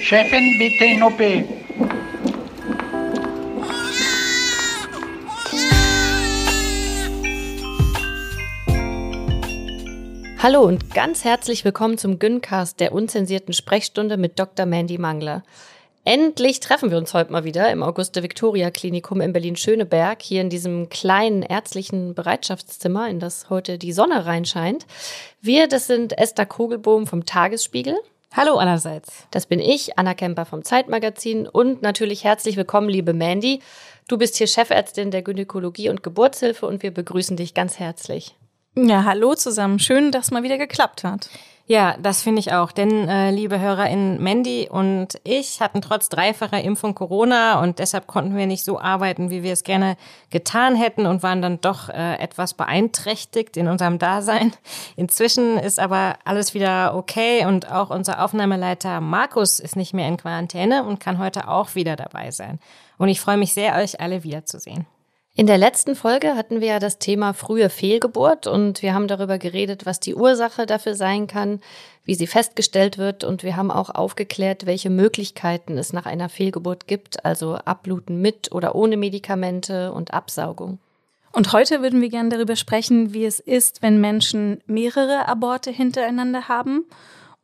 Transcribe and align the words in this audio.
Chefin, 0.00 0.58
bitte 0.58 0.84
in 0.86 1.02
OP. 1.04 1.20
Hallo 10.42 10.62
und 10.62 10.92
ganz 10.92 11.24
herzlich 11.24 11.64
willkommen 11.64 11.96
zum 11.96 12.18
Gyncast 12.18 12.80
der 12.80 12.92
unzensierten 12.92 13.52
Sprechstunde 13.52 14.16
mit 14.16 14.40
Dr. 14.40 14.66
Mandy 14.66 14.98
Mangler. 14.98 15.44
Endlich 16.04 16.60
treffen 16.60 16.90
wir 16.90 16.96
uns 16.96 17.12
heute 17.12 17.30
mal 17.30 17.44
wieder 17.44 17.70
im 17.70 17.82
Auguste-Victoria-Klinikum 17.82 19.20
in 19.20 19.34
Berlin-Schöneberg, 19.34 20.22
hier 20.22 20.40
in 20.40 20.48
diesem 20.48 20.88
kleinen 20.88 21.42
ärztlichen 21.42 22.14
Bereitschaftszimmer, 22.14 23.10
in 23.10 23.20
das 23.20 23.50
heute 23.50 23.76
die 23.76 23.92
Sonne 23.92 24.24
reinscheint. 24.24 24.86
Wir, 25.42 25.68
das 25.68 25.86
sind 25.86 26.16
Esther 26.16 26.46
Kugelbohm 26.46 27.06
vom 27.06 27.26
Tagesspiegel. 27.26 27.98
Hallo 28.32 28.56
allerseits. 28.56 29.26
Das 29.30 29.44
bin 29.44 29.60
ich, 29.60 29.98
Anna 29.98 30.14
Kemper 30.14 30.46
vom 30.46 30.64
Zeitmagazin 30.64 31.46
und 31.46 31.82
natürlich 31.82 32.24
herzlich 32.24 32.56
willkommen, 32.56 32.88
liebe 32.88 33.12
Mandy. 33.12 33.60
Du 34.08 34.16
bist 34.16 34.36
hier 34.36 34.46
Chefärztin 34.46 35.10
der 35.10 35.22
Gynäkologie 35.22 35.90
und 35.90 36.02
Geburtshilfe 36.02 36.64
und 36.64 36.82
wir 36.82 36.94
begrüßen 36.94 37.36
dich 37.36 37.52
ganz 37.52 37.78
herzlich. 37.78 38.36
Ja, 38.74 39.04
hallo 39.04 39.34
zusammen. 39.34 39.78
Schön, 39.78 40.12
dass 40.12 40.30
mal 40.30 40.44
wieder 40.44 40.56
geklappt 40.56 41.04
hat. 41.04 41.28
Ja, 41.70 41.96
das 42.02 42.20
finde 42.20 42.40
ich 42.40 42.52
auch. 42.52 42.72
Denn, 42.72 43.08
äh, 43.08 43.30
liebe 43.30 43.60
HörerInnen, 43.60 44.20
Mandy 44.20 44.68
und 44.68 45.20
ich 45.22 45.60
hatten 45.60 45.80
trotz 45.80 46.08
dreifacher 46.08 46.60
Impfung 46.60 46.96
Corona 46.96 47.60
und 47.60 47.78
deshalb 47.78 48.08
konnten 48.08 48.36
wir 48.36 48.48
nicht 48.48 48.64
so 48.64 48.80
arbeiten, 48.80 49.30
wie 49.30 49.44
wir 49.44 49.52
es 49.52 49.62
gerne 49.62 49.96
getan 50.30 50.74
hätten 50.74 51.06
und 51.06 51.22
waren 51.22 51.40
dann 51.40 51.60
doch 51.60 51.88
äh, 51.88 52.16
etwas 52.16 52.54
beeinträchtigt 52.54 53.56
in 53.56 53.68
unserem 53.68 54.00
Dasein. 54.00 54.52
Inzwischen 54.96 55.58
ist 55.58 55.78
aber 55.78 56.16
alles 56.24 56.54
wieder 56.54 56.96
okay 56.96 57.46
und 57.46 57.70
auch 57.70 57.90
unser 57.90 58.24
Aufnahmeleiter 58.24 59.00
Markus 59.00 59.60
ist 59.60 59.76
nicht 59.76 59.94
mehr 59.94 60.08
in 60.08 60.16
Quarantäne 60.16 60.82
und 60.82 60.98
kann 60.98 61.18
heute 61.18 61.46
auch 61.46 61.76
wieder 61.76 61.94
dabei 61.94 62.32
sein. 62.32 62.58
Und 62.98 63.10
ich 63.10 63.20
freue 63.20 63.36
mich 63.36 63.52
sehr, 63.52 63.76
euch 63.76 64.00
alle 64.00 64.24
wiederzusehen. 64.24 64.86
In 65.36 65.46
der 65.46 65.58
letzten 65.58 65.94
Folge 65.94 66.34
hatten 66.34 66.60
wir 66.60 66.68
ja 66.68 66.78
das 66.80 66.98
Thema 66.98 67.34
frühe 67.34 67.70
Fehlgeburt 67.70 68.48
und 68.48 68.82
wir 68.82 68.94
haben 68.94 69.06
darüber 69.06 69.38
geredet, 69.38 69.86
was 69.86 70.00
die 70.00 70.16
Ursache 70.16 70.66
dafür 70.66 70.96
sein 70.96 71.28
kann, 71.28 71.60
wie 72.04 72.16
sie 72.16 72.26
festgestellt 72.26 72.98
wird 72.98 73.22
und 73.22 73.44
wir 73.44 73.56
haben 73.56 73.70
auch 73.70 73.90
aufgeklärt, 73.90 74.66
welche 74.66 74.90
Möglichkeiten 74.90 75.78
es 75.78 75.92
nach 75.92 76.04
einer 76.04 76.28
Fehlgeburt 76.28 76.88
gibt, 76.88 77.24
also 77.24 77.54
Abbluten 77.54 78.20
mit 78.20 78.50
oder 78.50 78.74
ohne 78.74 78.96
Medikamente 78.96 79.92
und 79.92 80.12
Absaugung. 80.12 80.78
Und 81.32 81.52
heute 81.52 81.80
würden 81.80 82.00
wir 82.00 82.08
gerne 82.08 82.30
darüber 82.30 82.56
sprechen, 82.56 83.12
wie 83.12 83.24
es 83.24 83.38
ist, 83.38 83.82
wenn 83.82 84.00
Menschen 84.00 84.60
mehrere 84.66 85.28
Aborte 85.28 85.70
hintereinander 85.70 86.48
haben 86.48 86.86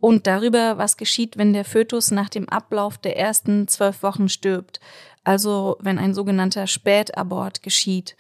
und 0.00 0.26
darüber, 0.26 0.76
was 0.76 0.96
geschieht, 0.96 1.38
wenn 1.38 1.52
der 1.52 1.64
Fötus 1.64 2.10
nach 2.10 2.28
dem 2.28 2.48
Ablauf 2.48 2.98
der 2.98 3.16
ersten 3.16 3.68
zwölf 3.68 4.02
Wochen 4.02 4.28
stirbt 4.28 4.80
also 5.26 5.76
wenn 5.80 5.98
ein 5.98 6.14
sogenannter 6.14 6.66
Spätabort 6.68 7.62
geschieht. 7.62 8.16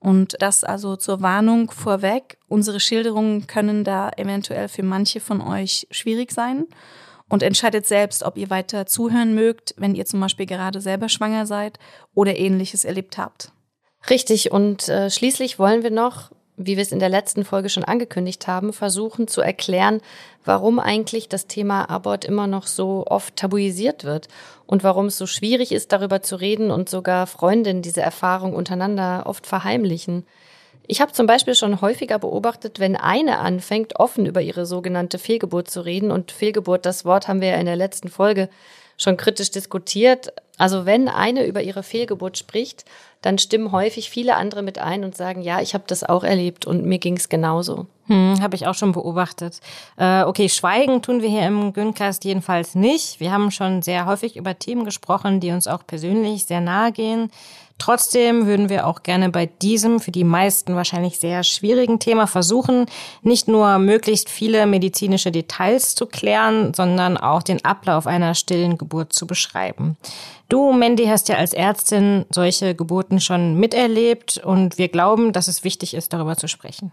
Und 0.00 0.36
das 0.40 0.64
also 0.64 0.96
zur 0.96 1.20
Warnung 1.20 1.70
vorweg. 1.70 2.38
Unsere 2.48 2.80
Schilderungen 2.80 3.46
können 3.46 3.84
da 3.84 4.10
eventuell 4.16 4.68
für 4.68 4.82
manche 4.82 5.20
von 5.20 5.40
euch 5.42 5.86
schwierig 5.90 6.32
sein. 6.32 6.66
Und 7.28 7.42
entscheidet 7.42 7.84
selbst, 7.86 8.22
ob 8.22 8.38
ihr 8.38 8.48
weiter 8.48 8.86
zuhören 8.86 9.34
mögt, 9.34 9.74
wenn 9.76 9.94
ihr 9.94 10.06
zum 10.06 10.20
Beispiel 10.20 10.46
gerade 10.46 10.80
selber 10.80 11.10
schwanger 11.10 11.44
seid 11.44 11.78
oder 12.14 12.38
ähnliches 12.38 12.86
erlebt 12.86 13.18
habt. 13.18 13.52
Richtig. 14.08 14.50
Und 14.50 14.88
äh, 14.88 15.10
schließlich 15.10 15.58
wollen 15.58 15.82
wir 15.82 15.90
noch 15.90 16.30
wie 16.58 16.76
wir 16.76 16.82
es 16.82 16.92
in 16.92 16.98
der 16.98 17.08
letzten 17.08 17.44
Folge 17.44 17.68
schon 17.68 17.84
angekündigt 17.84 18.46
haben, 18.46 18.72
versuchen 18.72 19.28
zu 19.28 19.40
erklären, 19.40 20.00
warum 20.44 20.78
eigentlich 20.78 21.28
das 21.28 21.46
Thema 21.46 21.88
Abort 21.88 22.24
immer 22.24 22.46
noch 22.46 22.66
so 22.66 23.04
oft 23.06 23.36
tabuisiert 23.36 24.04
wird 24.04 24.28
und 24.66 24.84
warum 24.84 25.06
es 25.06 25.16
so 25.16 25.26
schwierig 25.26 25.72
ist, 25.72 25.92
darüber 25.92 26.20
zu 26.20 26.36
reden 26.36 26.70
und 26.70 26.88
sogar 26.88 27.26
Freundinnen 27.26 27.82
diese 27.82 28.02
Erfahrung 28.02 28.54
untereinander 28.54 29.22
oft 29.26 29.46
verheimlichen. 29.46 30.26
Ich 30.86 31.00
habe 31.00 31.12
zum 31.12 31.26
Beispiel 31.26 31.54
schon 31.54 31.80
häufiger 31.80 32.18
beobachtet, 32.18 32.80
wenn 32.80 32.96
eine 32.96 33.38
anfängt, 33.38 34.00
offen 34.00 34.26
über 34.26 34.40
ihre 34.40 34.64
sogenannte 34.64 35.18
Fehlgeburt 35.18 35.70
zu 35.70 35.82
reden, 35.82 36.10
und 36.10 36.32
Fehlgeburt, 36.32 36.86
das 36.86 37.04
Wort 37.04 37.28
haben 37.28 37.42
wir 37.42 37.48
ja 37.48 37.56
in 37.56 37.66
der 37.66 37.76
letzten 37.76 38.08
Folge 38.08 38.48
schon 38.96 39.18
kritisch 39.18 39.50
diskutiert. 39.50 40.32
Also 40.58 40.84
wenn 40.84 41.08
eine 41.08 41.46
über 41.46 41.62
ihre 41.62 41.82
Fehlgeburt 41.82 42.36
spricht, 42.36 42.84
dann 43.22 43.38
stimmen 43.38 43.72
häufig 43.72 44.10
viele 44.10 44.36
andere 44.36 44.62
mit 44.62 44.78
ein 44.78 45.04
und 45.04 45.16
sagen, 45.16 45.42
ja, 45.42 45.60
ich 45.60 45.74
habe 45.74 45.84
das 45.86 46.04
auch 46.04 46.22
erlebt 46.22 46.66
und 46.66 46.84
mir 46.84 46.98
ging 46.98 47.16
es 47.16 47.28
genauso. 47.28 47.86
Hm, 48.06 48.40
habe 48.40 48.56
ich 48.56 48.66
auch 48.66 48.74
schon 48.74 48.92
beobachtet. 48.92 49.60
Äh, 49.96 50.22
okay, 50.22 50.48
schweigen 50.48 51.02
tun 51.02 51.20
wir 51.22 51.28
hier 51.28 51.46
im 51.46 51.72
Güncast 51.72 52.24
jedenfalls 52.24 52.74
nicht. 52.74 53.20
Wir 53.20 53.32
haben 53.32 53.50
schon 53.50 53.82
sehr 53.82 54.06
häufig 54.06 54.36
über 54.36 54.58
Themen 54.58 54.84
gesprochen, 54.84 55.40
die 55.40 55.50
uns 55.50 55.66
auch 55.66 55.86
persönlich 55.86 56.44
sehr 56.44 56.60
nahe 56.60 56.92
gehen. 56.92 57.30
Trotzdem 57.78 58.46
würden 58.46 58.68
wir 58.68 58.86
auch 58.86 59.04
gerne 59.04 59.30
bei 59.30 59.46
diesem 59.46 60.00
für 60.00 60.10
die 60.10 60.24
meisten 60.24 60.74
wahrscheinlich 60.74 61.18
sehr 61.18 61.44
schwierigen 61.44 62.00
Thema 62.00 62.26
versuchen, 62.26 62.86
nicht 63.22 63.46
nur 63.48 63.78
möglichst 63.78 64.28
viele 64.28 64.66
medizinische 64.66 65.30
Details 65.30 65.94
zu 65.94 66.06
klären, 66.06 66.74
sondern 66.74 67.16
auch 67.16 67.42
den 67.42 67.64
Ablauf 67.64 68.06
einer 68.06 68.34
stillen 68.34 68.78
Geburt 68.78 69.12
zu 69.12 69.26
beschreiben. 69.26 69.96
Du, 70.48 70.72
Mandy, 70.72 71.06
hast 71.06 71.28
ja 71.28 71.36
als 71.36 71.52
Ärztin 71.52 72.24
solche 72.30 72.74
Geburten 72.74 73.20
schon 73.20 73.60
miterlebt 73.60 74.38
und 74.38 74.78
wir 74.78 74.88
glauben, 74.88 75.32
dass 75.32 75.46
es 75.46 75.62
wichtig 75.62 75.94
ist, 75.94 76.12
darüber 76.12 76.36
zu 76.36 76.48
sprechen. 76.48 76.92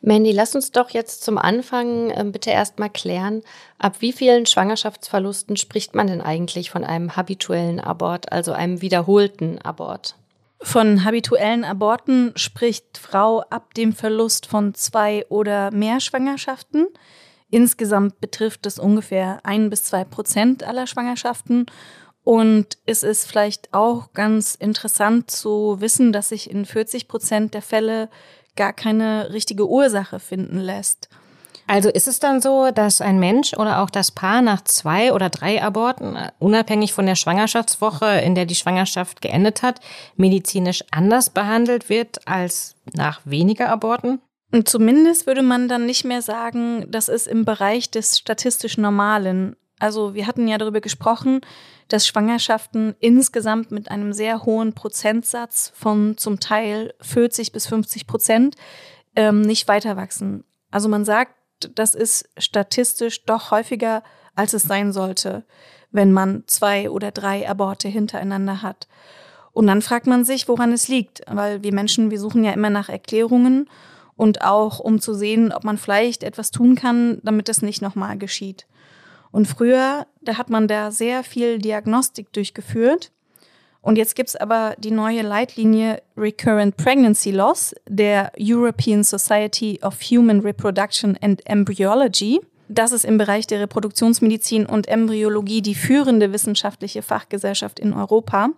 Mandy, 0.00 0.30
lass 0.30 0.54
uns 0.54 0.70
doch 0.70 0.90
jetzt 0.90 1.24
zum 1.24 1.38
Anfang 1.38 2.10
äh, 2.10 2.24
bitte 2.24 2.50
erstmal 2.50 2.90
klären, 2.90 3.42
ab 3.78 3.96
wie 4.00 4.12
vielen 4.12 4.46
Schwangerschaftsverlusten 4.46 5.56
spricht 5.56 5.94
man 5.94 6.06
denn 6.06 6.20
eigentlich 6.20 6.70
von 6.70 6.84
einem 6.84 7.16
habituellen 7.16 7.80
Abort, 7.80 8.30
also 8.30 8.52
einem 8.52 8.80
wiederholten 8.80 9.58
Abort? 9.58 10.14
Von 10.60 11.04
habituellen 11.04 11.64
Aborten 11.64 12.32
spricht 12.36 12.98
Frau 12.98 13.40
ab 13.50 13.74
dem 13.74 13.92
Verlust 13.92 14.46
von 14.46 14.74
zwei 14.74 15.24
oder 15.28 15.70
mehr 15.72 16.00
Schwangerschaften. 16.00 16.86
Insgesamt 17.50 18.20
betrifft 18.20 18.66
es 18.66 18.78
ungefähr 18.78 19.40
ein 19.44 19.70
bis 19.70 19.84
zwei 19.84 20.04
Prozent 20.04 20.64
aller 20.64 20.86
Schwangerschaften. 20.86 21.66
Und 22.24 22.76
es 22.84 23.04
ist 23.04 23.24
vielleicht 23.24 23.72
auch 23.72 24.12
ganz 24.12 24.54
interessant 24.54 25.30
zu 25.30 25.80
wissen, 25.80 26.12
dass 26.12 26.28
sich 26.28 26.50
in 26.50 26.66
40 26.66 27.08
Prozent 27.08 27.54
der 27.54 27.62
Fälle 27.62 28.10
gar 28.58 28.74
keine 28.74 29.32
richtige 29.32 29.66
Ursache 29.66 30.20
finden 30.20 30.58
lässt. 30.58 31.08
Also 31.66 31.90
ist 31.90 32.08
es 32.08 32.18
dann 32.18 32.40
so, 32.40 32.70
dass 32.70 33.02
ein 33.02 33.18
Mensch 33.18 33.52
oder 33.52 33.82
auch 33.82 33.90
das 33.90 34.10
Paar 34.10 34.40
nach 34.40 34.64
zwei 34.64 35.12
oder 35.12 35.28
drei 35.28 35.62
Aborten, 35.62 36.16
unabhängig 36.38 36.94
von 36.94 37.04
der 37.04 37.14
Schwangerschaftswoche, 37.14 38.06
in 38.06 38.34
der 38.34 38.46
die 38.46 38.54
Schwangerschaft 38.54 39.20
geendet 39.20 39.62
hat, 39.62 39.80
medizinisch 40.16 40.82
anders 40.90 41.28
behandelt 41.28 41.90
wird 41.90 42.26
als 42.26 42.74
nach 42.94 43.20
weniger 43.24 43.68
Aborten? 43.68 44.20
Und 44.50 44.66
zumindest 44.66 45.26
würde 45.26 45.42
man 45.42 45.68
dann 45.68 45.84
nicht 45.84 46.06
mehr 46.06 46.22
sagen, 46.22 46.86
das 46.90 47.10
ist 47.10 47.26
im 47.26 47.44
Bereich 47.44 47.90
des 47.90 48.18
statistisch 48.18 48.78
Normalen. 48.78 49.54
Also 49.78 50.14
wir 50.14 50.26
hatten 50.26 50.48
ja 50.48 50.56
darüber 50.56 50.80
gesprochen, 50.80 51.42
dass 51.88 52.06
Schwangerschaften 52.06 52.94
insgesamt 53.00 53.70
mit 53.70 53.90
einem 53.90 54.12
sehr 54.12 54.44
hohen 54.44 54.74
Prozentsatz 54.74 55.72
von 55.74 56.16
zum 56.16 56.38
Teil 56.38 56.94
40 57.00 57.52
bis 57.52 57.66
50 57.66 58.06
Prozent 58.06 58.56
ähm, 59.16 59.40
nicht 59.40 59.68
weiter 59.68 59.96
wachsen. 59.96 60.44
Also 60.70 60.88
man 60.88 61.04
sagt, 61.04 61.34
das 61.74 61.94
ist 61.94 62.28
statistisch 62.38 63.24
doch 63.24 63.50
häufiger, 63.50 64.02
als 64.34 64.52
es 64.52 64.62
sein 64.62 64.92
sollte, 64.92 65.44
wenn 65.90 66.12
man 66.12 66.44
zwei 66.46 66.90
oder 66.90 67.10
drei 67.10 67.48
Aborte 67.48 67.88
hintereinander 67.88 68.62
hat. 68.62 68.86
Und 69.52 69.66
dann 69.66 69.82
fragt 69.82 70.06
man 70.06 70.24
sich, 70.24 70.46
woran 70.46 70.72
es 70.72 70.86
liegt, 70.86 71.22
weil 71.26 71.62
wir 71.62 71.74
Menschen, 71.74 72.10
wir 72.10 72.20
suchen 72.20 72.44
ja 72.44 72.52
immer 72.52 72.70
nach 72.70 72.88
Erklärungen 72.88 73.68
und 74.14 74.42
auch 74.42 74.78
um 74.78 75.00
zu 75.00 75.14
sehen, 75.14 75.52
ob 75.52 75.64
man 75.64 75.78
vielleicht 75.78 76.22
etwas 76.22 76.50
tun 76.50 76.74
kann, 76.74 77.18
damit 77.24 77.48
es 77.48 77.62
nicht 77.62 77.82
nochmal 77.82 78.18
geschieht. 78.18 78.66
Und 79.30 79.46
früher, 79.46 80.06
da 80.20 80.38
hat 80.38 80.50
man 80.50 80.68
da 80.68 80.90
sehr 80.90 81.22
viel 81.22 81.58
Diagnostik 81.58 82.32
durchgeführt. 82.32 83.12
Und 83.80 83.96
jetzt 83.96 84.16
gibt's 84.16 84.36
aber 84.36 84.74
die 84.78 84.90
neue 84.90 85.22
Leitlinie 85.22 86.02
Recurrent 86.16 86.76
Pregnancy 86.76 87.30
Loss 87.30 87.74
der 87.88 88.32
European 88.38 89.04
Society 89.04 89.78
of 89.82 90.00
Human 90.02 90.40
Reproduction 90.40 91.16
and 91.20 91.40
Embryology. 91.46 92.40
Das 92.68 92.92
ist 92.92 93.04
im 93.04 93.16
Bereich 93.16 93.46
der 93.46 93.60
Reproduktionsmedizin 93.60 94.66
und 94.66 94.88
Embryologie 94.88 95.62
die 95.62 95.74
führende 95.74 96.32
wissenschaftliche 96.32 97.02
Fachgesellschaft 97.02 97.78
in 97.78 97.94
Europa. 97.94 98.50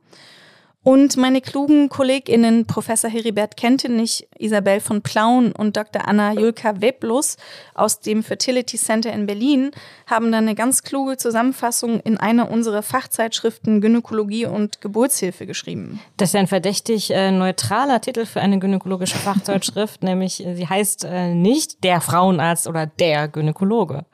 Und 0.83 1.19
meine 1.19 1.43
klugen 1.43 1.91
KollegInnen, 1.91 2.65
Professor 2.65 3.11
Heribert 3.11 3.59
Kentenich, 3.59 4.27
Isabel 4.39 4.81
von 4.81 5.03
Plauen 5.03 5.53
und 5.53 5.77
Dr. 5.77 6.09
Anna 6.09 6.33
Julka 6.33 6.81
Weblus 6.81 7.37
aus 7.75 8.01
dem 8.01 8.23
Fertility 8.23 8.79
Center 8.79 9.13
in 9.13 9.27
Berlin, 9.27 9.73
haben 10.07 10.33
dann 10.33 10.45
eine 10.45 10.55
ganz 10.55 10.83
kluge 10.83 11.19
Zusammenfassung 11.19 12.01
in 12.01 12.17
einer 12.17 12.51
unserer 12.51 12.83
Fachzeitschriften 12.83 13.83
Gynäkologie 13.83 14.47
und 14.47 14.81
Geburtshilfe 14.81 15.45
geschrieben. 15.45 16.01
Das 16.17 16.31
ist 16.31 16.37
ein 16.37 16.47
verdächtig 16.47 17.11
äh, 17.11 17.31
neutraler 17.31 18.01
Titel 18.01 18.25
für 18.25 18.41
eine 18.41 18.59
gynäkologische 18.59 19.19
Fachzeitschrift, 19.19 20.03
nämlich 20.03 20.47
äh, 20.47 20.55
sie 20.55 20.67
heißt 20.67 21.05
äh, 21.05 21.35
nicht 21.35 21.85
der 21.85 22.01
Frauenarzt 22.01 22.67
oder 22.67 22.87
der 22.87 23.29
Gynäkologe. 23.29 24.07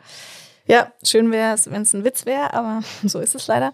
Ja, 0.69 0.93
schön 1.05 1.31
wäre 1.31 1.55
es, 1.55 1.71
wenn 1.71 1.83
es 1.83 1.95
ein 1.95 2.05
Witz 2.05 2.27
wäre, 2.27 2.53
aber 2.53 2.83
so 3.05 3.21
ist 3.21 3.35
es 3.35 3.47
leider. 3.47 3.73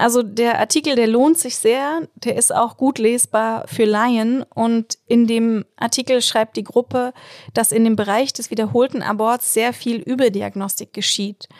Also 0.00 0.22
der 0.22 0.58
Artikel, 0.58 0.96
der 0.96 1.06
lohnt 1.06 1.36
sich 1.36 1.56
sehr, 1.56 2.08
der 2.14 2.34
ist 2.36 2.54
auch 2.54 2.78
gut 2.78 2.98
lesbar 2.98 3.68
für 3.68 3.84
Laien 3.84 4.42
und 4.54 4.96
in 5.06 5.26
dem 5.26 5.66
Artikel 5.76 6.22
schreibt 6.22 6.56
die 6.56 6.64
Gruppe, 6.64 7.12
dass 7.52 7.70
in 7.70 7.84
dem 7.84 7.96
Bereich 7.96 8.32
des 8.32 8.50
wiederholten 8.50 9.02
Aborts 9.02 9.52
sehr 9.52 9.74
viel 9.74 9.96
Überdiagnostik 9.96 10.94
geschieht. 10.94 11.50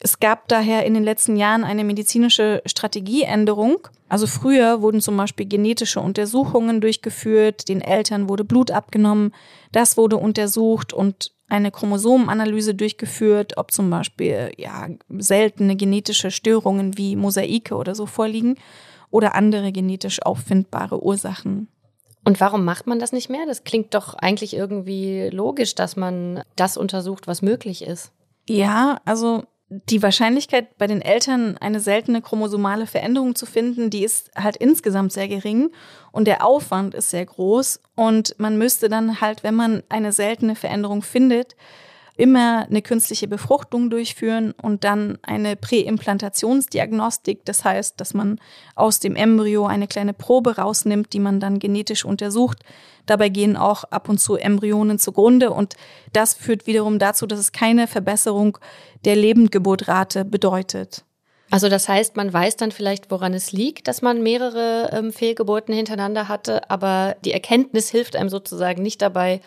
Es 0.00 0.18
gab 0.18 0.48
daher 0.48 0.84
in 0.84 0.94
den 0.94 1.04
letzten 1.04 1.36
Jahren 1.36 1.62
eine 1.62 1.84
medizinische 1.84 2.60
Strategieänderung. 2.66 3.86
Also 4.08 4.26
früher 4.26 4.82
wurden 4.82 5.00
zum 5.00 5.16
Beispiel 5.16 5.46
genetische 5.46 6.00
Untersuchungen 6.00 6.80
durchgeführt, 6.80 7.68
den 7.68 7.80
Eltern 7.80 8.28
wurde 8.28 8.44
Blut 8.44 8.70
abgenommen, 8.70 9.32
das 9.72 9.96
wurde 9.96 10.16
untersucht 10.16 10.92
und 10.92 11.32
eine 11.48 11.70
Chromosomenanalyse 11.70 12.74
durchgeführt, 12.74 13.56
ob 13.56 13.70
zum 13.72 13.90
Beispiel 13.90 14.52
ja, 14.56 14.88
seltene 15.18 15.76
genetische 15.76 16.30
Störungen 16.30 16.96
wie 16.98 17.16
Mosaike 17.16 17.74
oder 17.74 17.94
so 17.94 18.06
vorliegen 18.06 18.56
oder 19.10 19.34
andere 19.34 19.72
genetisch 19.72 20.22
auffindbare 20.22 21.02
Ursachen. 21.02 21.68
Und 22.24 22.40
warum 22.40 22.64
macht 22.64 22.88
man 22.88 22.98
das 22.98 23.12
nicht 23.12 23.30
mehr? 23.30 23.46
Das 23.46 23.62
klingt 23.62 23.94
doch 23.94 24.14
eigentlich 24.14 24.54
irgendwie 24.54 25.30
logisch, 25.32 25.76
dass 25.76 25.94
man 25.94 26.42
das 26.56 26.76
untersucht, 26.76 27.28
was 27.28 27.40
möglich 27.40 27.82
ist. 27.82 28.10
Ja, 28.48 29.00
also 29.04 29.44
die 29.68 30.02
Wahrscheinlichkeit 30.02 30.78
bei 30.78 30.86
den 30.86 31.02
Eltern 31.02 31.58
eine 31.58 31.80
seltene 31.80 32.22
chromosomale 32.22 32.86
Veränderung 32.86 33.34
zu 33.34 33.46
finden, 33.46 33.90
die 33.90 34.04
ist 34.04 34.30
halt 34.36 34.56
insgesamt 34.56 35.12
sehr 35.12 35.26
gering 35.26 35.70
und 36.12 36.26
der 36.26 36.44
Aufwand 36.44 36.94
ist 36.94 37.10
sehr 37.10 37.26
groß 37.26 37.80
und 37.96 38.34
man 38.38 38.58
müsste 38.58 38.88
dann 38.88 39.20
halt, 39.20 39.42
wenn 39.42 39.56
man 39.56 39.82
eine 39.88 40.12
seltene 40.12 40.54
Veränderung 40.54 41.02
findet, 41.02 41.56
immer 42.16 42.66
eine 42.68 42.82
künstliche 42.82 43.28
Befruchtung 43.28 43.90
durchführen 43.90 44.52
und 44.60 44.84
dann 44.84 45.18
eine 45.22 45.56
Präimplantationsdiagnostik. 45.56 47.44
Das 47.44 47.64
heißt, 47.64 48.00
dass 48.00 48.14
man 48.14 48.40
aus 48.74 49.00
dem 49.00 49.16
Embryo 49.16 49.66
eine 49.66 49.86
kleine 49.86 50.14
Probe 50.14 50.56
rausnimmt, 50.56 51.12
die 51.12 51.20
man 51.20 51.40
dann 51.40 51.58
genetisch 51.58 52.04
untersucht. 52.04 52.58
Dabei 53.04 53.28
gehen 53.28 53.56
auch 53.56 53.84
ab 53.84 54.08
und 54.08 54.18
zu 54.18 54.36
Embryonen 54.36 54.98
zugrunde 54.98 55.50
und 55.50 55.74
das 56.12 56.34
führt 56.34 56.66
wiederum 56.66 56.98
dazu, 56.98 57.26
dass 57.26 57.38
es 57.38 57.52
keine 57.52 57.86
Verbesserung 57.86 58.58
der 59.04 59.14
Lebendgeburtrate 59.14 60.24
bedeutet. 60.24 61.04
Also 61.50 61.68
das 61.68 61.88
heißt, 61.88 62.16
man 62.16 62.32
weiß 62.32 62.56
dann 62.56 62.72
vielleicht, 62.72 63.10
woran 63.10 63.32
es 63.32 63.52
liegt, 63.52 63.86
dass 63.86 64.02
man 64.02 64.22
mehrere 64.22 64.90
ähm, 64.92 65.12
Fehlgeburten 65.12 65.72
hintereinander 65.74 66.28
hatte, 66.28 66.68
aber 66.70 67.16
die 67.24 67.32
Erkenntnis 67.32 67.88
hilft 67.88 68.16
einem 68.16 68.28
sozusagen 68.28 68.82
nicht 68.82 69.00
dabei, 69.00 69.40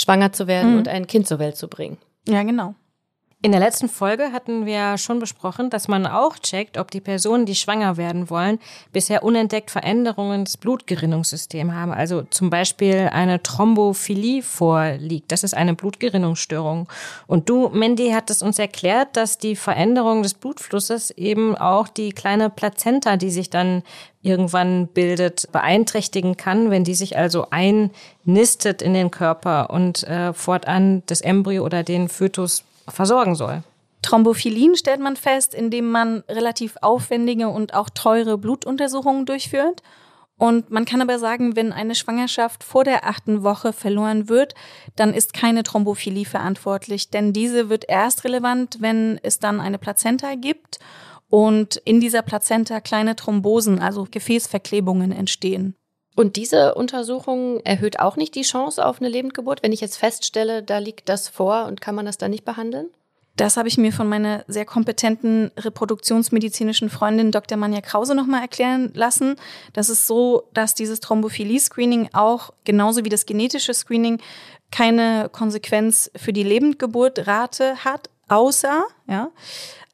schwanger 0.00 0.32
zu 0.32 0.46
werden 0.46 0.72
mhm. 0.72 0.78
und 0.78 0.88
ein 0.88 1.06
Kind 1.06 1.26
zur 1.26 1.38
Welt 1.38 1.56
zu 1.56 1.68
bringen. 1.68 1.98
Ja, 2.28 2.42
genau. 2.42 2.74
In 3.42 3.52
der 3.52 3.60
letzten 3.60 3.88
Folge 3.88 4.32
hatten 4.32 4.66
wir 4.66 4.98
schon 4.98 5.18
besprochen, 5.18 5.70
dass 5.70 5.88
man 5.88 6.06
auch 6.06 6.38
checkt, 6.38 6.76
ob 6.76 6.90
die 6.90 7.00
Personen, 7.00 7.46
die 7.46 7.54
schwanger 7.54 7.96
werden 7.96 8.28
wollen, 8.28 8.58
bisher 8.92 9.22
unentdeckt 9.22 9.70
Veränderungen 9.70 10.44
des 10.44 10.58
Blutgerinnungssystems 10.58 11.72
haben. 11.72 11.90
Also 11.90 12.20
zum 12.28 12.50
Beispiel 12.50 13.08
eine 13.10 13.42
Thrombophilie 13.42 14.42
vorliegt. 14.42 15.32
Das 15.32 15.42
ist 15.42 15.54
eine 15.54 15.74
Blutgerinnungsstörung. 15.74 16.86
Und 17.26 17.48
du, 17.48 17.70
Mandy, 17.70 18.10
hattest 18.10 18.42
uns 18.42 18.58
erklärt, 18.58 19.16
dass 19.16 19.38
die 19.38 19.56
Veränderung 19.56 20.22
des 20.22 20.34
Blutflusses 20.34 21.10
eben 21.10 21.56
auch 21.56 21.88
die 21.88 22.10
kleine 22.10 22.50
Plazenta, 22.50 23.16
die 23.16 23.30
sich 23.30 23.48
dann 23.48 23.82
irgendwann 24.20 24.86
bildet, 24.86 25.50
beeinträchtigen 25.50 26.36
kann, 26.36 26.70
wenn 26.70 26.84
die 26.84 26.94
sich 26.94 27.16
also 27.16 27.46
einnistet 27.48 28.82
in 28.82 28.92
den 28.92 29.10
Körper 29.10 29.70
und 29.70 30.02
äh, 30.02 30.34
fortan 30.34 31.02
das 31.06 31.22
Embryo 31.22 31.64
oder 31.64 31.84
den 31.84 32.10
Fötus 32.10 32.64
versorgen 32.92 33.34
soll. 33.34 33.62
Thrombophilin 34.02 34.76
stellt 34.76 35.00
man 35.00 35.16
fest, 35.16 35.54
indem 35.54 35.90
man 35.90 36.24
relativ 36.28 36.76
aufwendige 36.80 37.48
und 37.48 37.74
auch 37.74 37.90
teure 37.90 38.38
Blutuntersuchungen 38.38 39.26
durchführt. 39.26 39.82
Und 40.38 40.70
man 40.70 40.86
kann 40.86 41.02
aber 41.02 41.18
sagen, 41.18 41.54
wenn 41.54 41.70
eine 41.70 41.94
Schwangerschaft 41.94 42.64
vor 42.64 42.82
der 42.82 43.06
achten 43.06 43.42
Woche 43.42 43.74
verloren 43.74 44.30
wird, 44.30 44.54
dann 44.96 45.12
ist 45.12 45.34
keine 45.34 45.64
Thrombophilie 45.64 46.24
verantwortlich, 46.24 47.10
denn 47.10 47.34
diese 47.34 47.68
wird 47.68 47.84
erst 47.86 48.24
relevant, 48.24 48.78
wenn 48.80 49.20
es 49.22 49.38
dann 49.38 49.60
eine 49.60 49.76
Plazenta 49.76 50.36
gibt 50.36 50.78
und 51.28 51.76
in 51.76 52.00
dieser 52.00 52.22
Plazenta 52.22 52.80
kleine 52.80 53.16
Thrombosen, 53.16 53.80
also 53.80 54.06
Gefäßverklebungen 54.10 55.12
entstehen. 55.12 55.76
Und 56.20 56.36
diese 56.36 56.74
Untersuchung 56.74 57.60
erhöht 57.60 57.98
auch 57.98 58.16
nicht 58.16 58.34
die 58.34 58.42
Chance 58.42 58.84
auf 58.84 59.00
eine 59.00 59.08
Lebendgeburt, 59.08 59.62
wenn 59.62 59.72
ich 59.72 59.80
jetzt 59.80 59.96
feststelle, 59.96 60.62
da 60.62 60.76
liegt 60.76 61.08
das 61.08 61.30
vor 61.30 61.64
und 61.64 61.80
kann 61.80 61.94
man 61.94 62.04
das 62.04 62.18
dann 62.18 62.30
nicht 62.30 62.44
behandeln? 62.44 62.90
Das 63.36 63.56
habe 63.56 63.68
ich 63.68 63.78
mir 63.78 63.90
von 63.90 64.06
meiner 64.06 64.44
sehr 64.46 64.66
kompetenten 64.66 65.50
reproduktionsmedizinischen 65.56 66.90
Freundin 66.90 67.32
Dr. 67.32 67.56
Manja 67.56 67.80
Krause 67.80 68.14
nochmal 68.14 68.42
erklären 68.42 68.90
lassen. 68.92 69.36
Das 69.72 69.88
ist 69.88 70.06
so, 70.06 70.42
dass 70.52 70.74
dieses 70.74 71.00
Thrombophilie-Screening 71.00 72.10
auch 72.12 72.50
genauso 72.64 73.02
wie 73.06 73.08
das 73.08 73.24
genetische 73.24 73.72
Screening 73.72 74.20
keine 74.70 75.30
Konsequenz 75.32 76.10
für 76.16 76.34
die 76.34 76.42
Lebendgeburtrate 76.42 77.82
hat, 77.82 78.10
außer, 78.28 78.84
ja, 79.08 79.30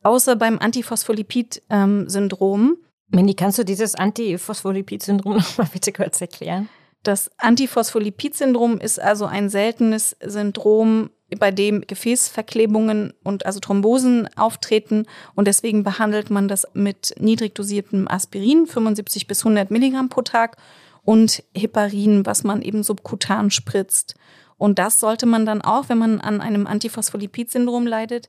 außer 0.02 0.34
beim 0.34 0.58
Antiphospholipid-Syndrom. 0.58 2.78
Mandy, 3.08 3.34
kannst 3.34 3.58
du 3.58 3.64
dieses 3.64 3.94
Antiphospholipid-Syndrom 3.94 5.36
nochmal 5.36 5.68
bitte 5.72 5.92
kurz 5.92 6.20
erklären? 6.20 6.68
Das 7.02 7.30
Antiphospholipid-Syndrom 7.38 8.78
ist 8.78 9.00
also 9.00 9.26
ein 9.26 9.48
seltenes 9.48 10.16
Syndrom, 10.20 11.10
bei 11.38 11.50
dem 11.50 11.80
Gefäßverklebungen 11.80 13.12
und 13.24 13.46
also 13.46 13.58
Thrombosen 13.58 14.28
auftreten 14.36 15.06
und 15.34 15.48
deswegen 15.48 15.82
behandelt 15.82 16.30
man 16.30 16.46
das 16.46 16.68
mit 16.72 17.14
niedrig 17.18 17.54
dosiertem 17.54 18.06
Aspirin, 18.06 18.66
75 18.66 19.26
bis 19.26 19.40
100 19.40 19.70
Milligramm 19.70 20.08
pro 20.08 20.22
Tag 20.22 20.56
und 21.02 21.42
Heparin, 21.56 22.24
was 22.26 22.44
man 22.44 22.62
eben 22.62 22.82
subkutan 22.82 23.50
spritzt. 23.50 24.14
Und 24.56 24.78
das 24.78 25.00
sollte 25.00 25.26
man 25.26 25.46
dann 25.46 25.62
auch, 25.62 25.88
wenn 25.88 25.98
man 25.98 26.20
an 26.20 26.40
einem 26.40 26.66
Antiphospholipid-Syndrom 26.66 27.86
leidet, 27.86 28.28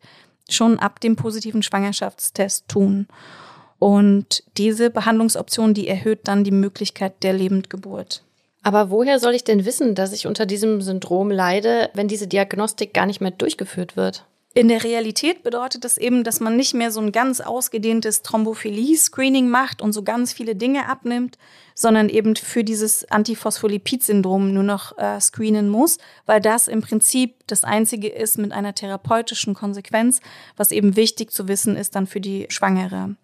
schon 0.49 0.79
ab 0.79 0.99
dem 0.99 1.15
positiven 1.15 1.63
Schwangerschaftstest 1.63 2.67
tun. 2.67 3.07
Und 3.79 4.43
diese 4.57 4.89
Behandlungsoption, 4.89 5.73
die 5.73 5.87
erhöht 5.87 6.21
dann 6.23 6.43
die 6.43 6.51
Möglichkeit 6.51 7.23
der 7.23 7.33
Lebendgeburt. 7.33 8.23
Aber 8.63 8.89
woher 8.89 9.19
soll 9.19 9.33
ich 9.33 9.43
denn 9.43 9.65
wissen, 9.65 9.95
dass 9.95 10.11
ich 10.11 10.27
unter 10.27 10.45
diesem 10.45 10.81
Syndrom 10.81 11.31
leide, 11.31 11.89
wenn 11.93 12.07
diese 12.07 12.27
Diagnostik 12.27 12.93
gar 12.93 13.05
nicht 13.05 13.21
mehr 13.21 13.31
durchgeführt 13.31 13.95
wird? 13.95 14.25
In 14.57 14.69
der 14.69 14.83
Realität 14.83 15.43
bedeutet 15.43 15.83
das 15.83 15.99
eben, 15.99 16.23
dass 16.23 16.39
man 16.39 16.57
nicht 16.57 16.73
mehr 16.73 16.91
so 16.91 16.99
ein 16.99 17.11
ganz 17.11 17.41
ausgedehntes 17.41 18.23
Thrombophilie-Screening 18.23 19.47
macht 19.49 19.83
und 19.83 19.93
so 19.93 20.01
ganz 20.01 20.33
viele 20.33 20.55
Dinge 20.55 20.89
abnimmt, 20.89 21.37
sondern 21.75 22.09
eben 22.09 22.35
für 22.35 22.63
dieses 22.63 23.05
Antiphospholipid-Syndrom 23.11 24.51
nur 24.51 24.63
noch 24.63 24.97
äh, 24.97 25.21
screenen 25.21 25.69
muss, 25.69 25.99
weil 26.25 26.41
das 26.41 26.67
im 26.67 26.81
Prinzip 26.81 27.35
das 27.45 27.63
einzige 27.63 28.07
ist 28.07 28.39
mit 28.39 28.51
einer 28.51 28.73
therapeutischen 28.73 29.53
Konsequenz, 29.53 30.21
was 30.55 30.71
eben 30.71 30.95
wichtig 30.95 31.31
zu 31.31 31.47
wissen 31.47 31.75
ist 31.75 31.95
dann 31.95 32.07
für 32.07 32.19
die 32.19 32.47
Schwangere. 32.49 33.15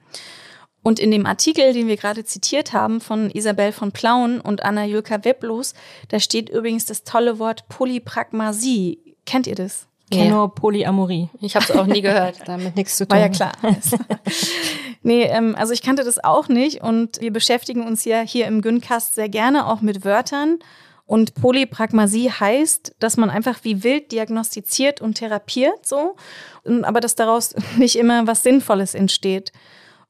Und 0.84 1.00
in 1.00 1.12
dem 1.12 1.26
Artikel, 1.26 1.74
den 1.74 1.88
wir 1.88 1.98
gerade 1.98 2.26
zitiert 2.26 2.74
haben 2.74 3.00
von 3.00 3.32
Isabel 3.32 3.72
von 3.72 3.92
Plauen 3.92 4.42
und 4.42 4.64
Anna 4.64 4.86
Julka 4.86 5.24
Weblos, 5.24 5.74
da 6.10 6.20
steht 6.20 6.50
übrigens 6.50 6.86
das 6.86 7.04
tolle 7.04 7.40
Wort 7.40 7.68
Polypragmasie. 7.70 9.16
Kennt 9.26 9.48
ihr 9.48 9.56
das? 9.56 9.88
Ich 10.10 10.20
kenne 10.20 10.32
nur 10.32 10.54
Polyamorie. 10.54 11.30
Ich 11.42 11.56
habe 11.56 11.66
es 11.66 11.72
auch 11.72 11.88
nie 11.88 12.02
gehört. 12.02 12.42
Damit 12.46 12.76
nichts 12.76 12.98
zu 12.98 13.08
tun. 13.08 13.18
War 13.18 13.26
ja 13.26 13.30
klar. 13.30 13.54
nee, 15.02 15.24
ähm, 15.24 15.56
also 15.58 15.74
ich 15.74 15.82
kannte 15.82 16.04
das 16.04 16.24
auch 16.24 16.50
nicht 16.50 16.84
und 16.84 17.20
wir 17.22 17.32
beschäftigen 17.32 17.84
uns 17.88 18.06
ja 18.06 18.22
hier 18.22 18.46
im 18.46 18.62
Gyncast 18.62 19.16
sehr 19.16 19.30
gerne 19.30 19.66
auch 19.66 19.82
mit 19.82 20.06
Wörtern. 20.06 20.60
Und 21.06 21.36
Polypragmasie 21.36 22.32
heißt, 22.32 22.96
dass 23.00 23.18
man 23.18 23.30
einfach 23.30 23.60
wie 23.64 23.84
wild 23.84 24.12
diagnostiziert 24.12 25.02
und 25.02 25.16
therapiert, 25.16 25.86
so, 25.86 26.16
aber 26.64 27.02
dass 27.02 27.16
daraus 27.16 27.56
nicht 27.78 27.96
immer 27.96 28.28
was 28.28 28.44
Sinnvolles 28.44 28.96
entsteht. 28.96 29.52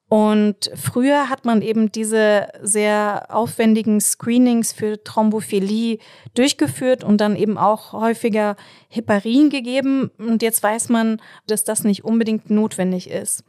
Und 0.09 0.69
früher 0.75 1.29
hat 1.29 1.43
man 1.43 1.61
eben 1.61 1.91
diese 1.91 2.47
sehr 2.61 3.25
aufwendigen 3.29 3.99
Screenings 3.99 4.71
für 4.71 5.03
Thrombophilie 5.03 5.97
durchgeführt 6.35 7.03
und 7.03 7.19
dann 7.19 7.35
eben 7.35 7.57
auch 7.57 7.93
häufiger 7.93 8.55
Heparin 8.89 9.49
gegeben. 9.49 10.11
Und 10.19 10.43
jetzt 10.43 10.61
weiß 10.61 10.89
man, 10.89 11.19
dass 11.47 11.63
das 11.63 11.83
nicht 11.83 12.03
unbedingt 12.03 12.51
notwendig 12.51 13.09
ist. 13.09 13.43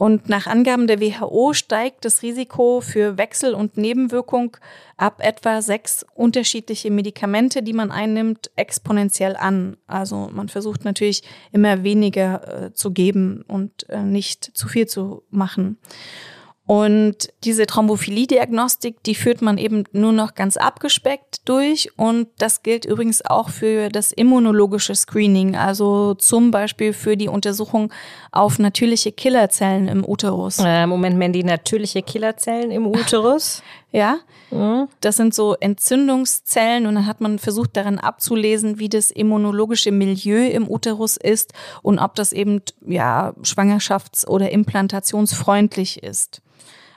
Und 0.00 0.30
nach 0.30 0.46
Angaben 0.46 0.86
der 0.86 0.98
WHO 0.98 1.52
steigt 1.52 2.06
das 2.06 2.22
Risiko 2.22 2.80
für 2.80 3.18
Wechsel- 3.18 3.52
und 3.52 3.76
Nebenwirkung 3.76 4.56
ab 4.96 5.20
etwa 5.22 5.60
sechs 5.60 6.06
unterschiedliche 6.14 6.90
Medikamente, 6.90 7.62
die 7.62 7.74
man 7.74 7.90
einnimmt, 7.90 8.50
exponentiell 8.56 9.36
an. 9.36 9.76
Also 9.86 10.30
man 10.32 10.48
versucht 10.48 10.86
natürlich 10.86 11.22
immer 11.52 11.84
weniger 11.84 12.64
äh, 12.64 12.72
zu 12.72 12.92
geben 12.92 13.44
und 13.46 13.90
äh, 13.90 14.02
nicht 14.02 14.50
zu 14.54 14.68
viel 14.68 14.86
zu 14.86 15.22
machen. 15.28 15.76
Und 16.70 17.30
diese 17.42 17.66
Thrombophilie-Diagnostik, 17.66 19.02
die 19.02 19.16
führt 19.16 19.42
man 19.42 19.58
eben 19.58 19.82
nur 19.90 20.12
noch 20.12 20.36
ganz 20.36 20.56
abgespeckt 20.56 21.48
durch. 21.48 21.90
Und 21.96 22.28
das 22.38 22.62
gilt 22.62 22.84
übrigens 22.84 23.26
auch 23.26 23.48
für 23.48 23.88
das 23.88 24.12
immunologische 24.12 24.94
Screening, 24.94 25.56
also 25.56 26.14
zum 26.14 26.52
Beispiel 26.52 26.92
für 26.92 27.16
die 27.16 27.26
Untersuchung 27.26 27.92
auf 28.30 28.60
natürliche 28.60 29.10
Killerzellen 29.10 29.88
im 29.88 30.08
Uterus. 30.08 30.60
Äh, 30.60 30.86
Moment, 30.86 31.16
Mandy, 31.18 31.42
natürliche 31.42 32.02
Killerzellen 32.02 32.70
im 32.70 32.86
Uterus? 32.86 33.64
ja, 33.90 34.18
mhm. 34.52 34.86
das 35.00 35.16
sind 35.16 35.34
so 35.34 35.56
Entzündungszellen 35.58 36.86
und 36.86 36.94
dann 36.94 37.06
hat 37.06 37.20
man 37.20 37.40
versucht 37.40 37.76
daran 37.76 37.98
abzulesen, 37.98 38.78
wie 38.78 38.88
das 38.88 39.10
immunologische 39.10 39.90
Milieu 39.90 40.46
im 40.46 40.70
Uterus 40.70 41.16
ist 41.16 41.52
und 41.82 41.98
ob 41.98 42.14
das 42.14 42.32
eben 42.32 42.62
ja 42.86 43.34
schwangerschafts- 43.42 44.24
oder 44.24 44.52
implantationsfreundlich 44.52 46.04
ist 46.04 46.42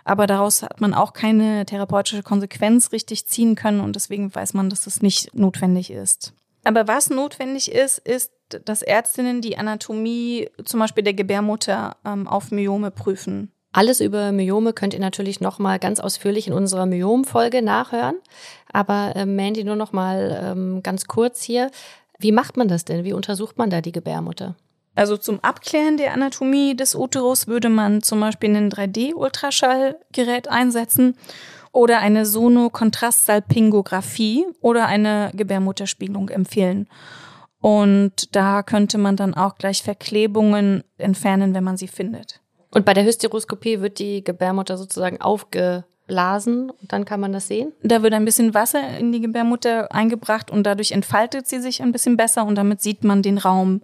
aber 0.04 0.28
daraus 0.28 0.64
hat 0.64 0.82
man 0.82 0.94
auch 0.94 1.14
keine 1.14 1.66
therapeutische 1.66 2.24
Konsequenz 2.24 2.92
richtig 2.92 3.28
ziehen 3.28 3.56
können 3.56 3.80
und 3.80 3.96
deswegen 3.96 4.34
weiß 4.34 4.54
man, 4.54 4.70
dass 4.70 4.84
das 4.84 5.02
nicht 5.02 5.34
notwendig 5.36 5.92
ist. 5.92 6.34
Aber 6.64 6.88
was 6.88 7.10
notwendig 7.10 7.72
ist, 7.72 7.98
ist, 8.00 8.32
dass 8.66 8.82
Ärztinnen 8.82 9.42
die 9.42 9.58
Anatomie 9.58 10.50
zum 10.64 10.80
Beispiel 10.80 11.04
der 11.04 11.14
Gebärmutter 11.14 11.98
ähm, 12.06 12.28
auf 12.28 12.52
Myome 12.52 12.92
prüfen. 12.92 13.52
Alles 13.74 14.00
über 14.00 14.32
Myome 14.32 14.72
könnt 14.72 14.94
ihr 14.94 15.00
natürlich 15.00 15.42
nochmal 15.42 15.80
ganz 15.80 16.00
ausführlich 16.00 16.48
in 16.48 16.54
unserer 16.54 16.86
Myom-Folge 16.86 17.64
nachhören. 17.64 18.16
Aber 18.72 19.14
äh, 19.16 19.26
Mandy, 19.26 19.64
nur 19.64 19.76
nochmal 19.76 20.40
ähm, 20.44 20.84
ganz 20.84 21.06
kurz 21.06 21.42
hier. 21.42 21.72
Wie 22.20 22.32
macht 22.32 22.56
man 22.56 22.68
das 22.68 22.86
denn? 22.86 23.04
Wie 23.04 23.14
untersucht 23.14 23.58
man 23.58 23.72
da 23.72 23.82
die 23.82 23.92
Gebärmutter? 23.92 24.56
Also 24.96 25.18
zum 25.18 25.44
Abklären 25.44 25.98
der 25.98 26.14
Anatomie 26.14 26.76
des 26.76 26.96
Uterus 26.96 27.48
würde 27.48 27.70
man 27.70 28.04
zum 28.04 28.20
Beispiel 28.20 28.56
ein 28.56 28.70
3D-Ultraschallgerät 28.70 30.48
einsetzen 30.48 31.18
oder 31.72 32.00
eine 32.00 32.26
Sonokontrastsalpingographie 32.26 34.46
oder 34.62 34.86
eine 34.86 35.32
Gebärmutterspiegelung 35.34 36.30
empfehlen. 36.30 36.88
Und 37.60 38.36
da 38.36 38.62
könnte 38.62 38.98
man 38.98 39.16
dann 39.16 39.34
auch 39.34 39.56
gleich 39.56 39.82
Verklebungen 39.82 40.84
entfernen, 40.98 41.56
wenn 41.56 41.64
man 41.64 41.78
sie 41.78 41.88
findet. 41.88 42.42
Und 42.72 42.86
bei 42.86 42.94
der 42.94 43.06
Hysteroskopie 43.06 43.82
wird 43.82 44.00
die 44.00 44.24
Gebärmutter 44.24 44.78
sozusagen 44.78 45.22
aufgeblasen 45.22 46.70
und 46.70 46.92
dann 46.92 47.06
kann 47.06 47.20
man 47.20 47.32
das 47.32 47.48
sehen? 47.48 47.72
Da 47.82 48.04
wird 48.04 48.14
ein 48.14 48.26
bisschen 48.26 48.54
Wasser 48.54 48.98
in 49.00 49.12
die 49.12 49.22
Gebärmutter 49.22 49.92
eingebracht 49.92 50.52
und 50.52 50.64
dadurch 50.64 50.92
entfaltet 50.92 51.48
sie 51.48 51.60
sich 51.60 51.82
ein 51.82 51.92
bisschen 51.92 52.18
besser 52.18 52.46
und 52.46 52.56
damit 52.56 52.82
sieht 52.82 53.04
man 53.04 53.22
den 53.22 53.38
Raum 53.38 53.82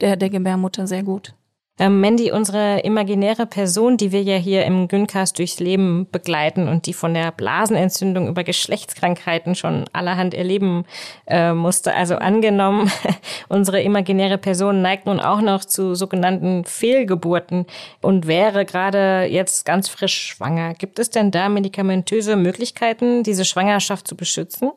der, 0.00 0.16
der 0.16 0.30
Gebärmutter 0.30 0.86
sehr 0.86 1.02
gut. 1.02 1.34
Ähm, 1.78 2.00
Mandy, 2.00 2.32
unsere 2.32 2.80
imaginäre 2.80 3.44
Person, 3.44 3.98
die 3.98 4.10
wir 4.10 4.22
ja 4.22 4.36
hier 4.36 4.64
im 4.64 4.88
Gyncast 4.88 5.38
durchs 5.38 5.60
Leben 5.60 6.08
begleiten 6.10 6.68
und 6.68 6.86
die 6.86 6.94
von 6.94 7.12
der 7.12 7.30
Blasenentzündung 7.32 8.28
über 8.28 8.44
Geschlechtskrankheiten 8.44 9.54
schon 9.54 9.84
allerhand 9.92 10.32
erleben 10.32 10.86
äh, 11.26 11.52
musste. 11.52 11.94
Also 11.94 12.16
angenommen, 12.16 12.90
unsere 13.50 13.82
imaginäre 13.82 14.38
Person 14.38 14.80
neigt 14.80 15.04
nun 15.04 15.20
auch 15.20 15.42
noch 15.42 15.66
zu 15.66 15.94
sogenannten 15.94 16.64
Fehlgeburten 16.64 17.66
und 18.00 18.26
wäre 18.26 18.64
gerade 18.64 19.26
jetzt 19.30 19.66
ganz 19.66 19.90
frisch 19.90 20.28
schwanger. 20.28 20.72
Gibt 20.72 20.98
es 20.98 21.10
denn 21.10 21.30
da 21.30 21.50
medikamentöse 21.50 22.36
Möglichkeiten, 22.36 23.22
diese 23.22 23.44
Schwangerschaft 23.44 24.08
zu 24.08 24.16
beschützen? 24.16 24.70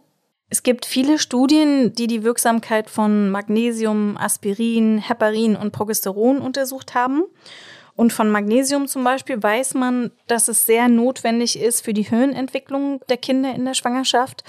Es 0.51 0.63
gibt 0.63 0.86
viele 0.86 1.20
Studien, 1.20 1.94
die 1.94 2.08
die 2.08 2.24
Wirksamkeit 2.24 2.89
von 2.89 3.29
Magnesium, 3.29 4.18
Aspirin, 4.18 4.98
Heparin 4.98 5.56
und 5.56 5.72
Progesteron 5.72 6.39
untersucht 6.39 6.96
haben. 6.96 7.24
Und 7.96 8.13
von 8.13 8.32
Magnesium 8.32 8.88
zum 8.88 9.03
Beispiel 9.03 9.44
weiß 9.44 9.75
man, 9.75 10.12
dass 10.27 10.48
es 10.48 10.65
sehr 10.65 10.88
notwendig 10.88 11.60
ist 11.60 11.84
für 11.84 11.94
die 11.94 12.03
Hirnentwicklung 12.03 13.01
der 13.10 13.18
Kinder 13.18 13.53
in 13.53 13.65
der 13.65 13.74
Schwangerschaft. 13.74 14.44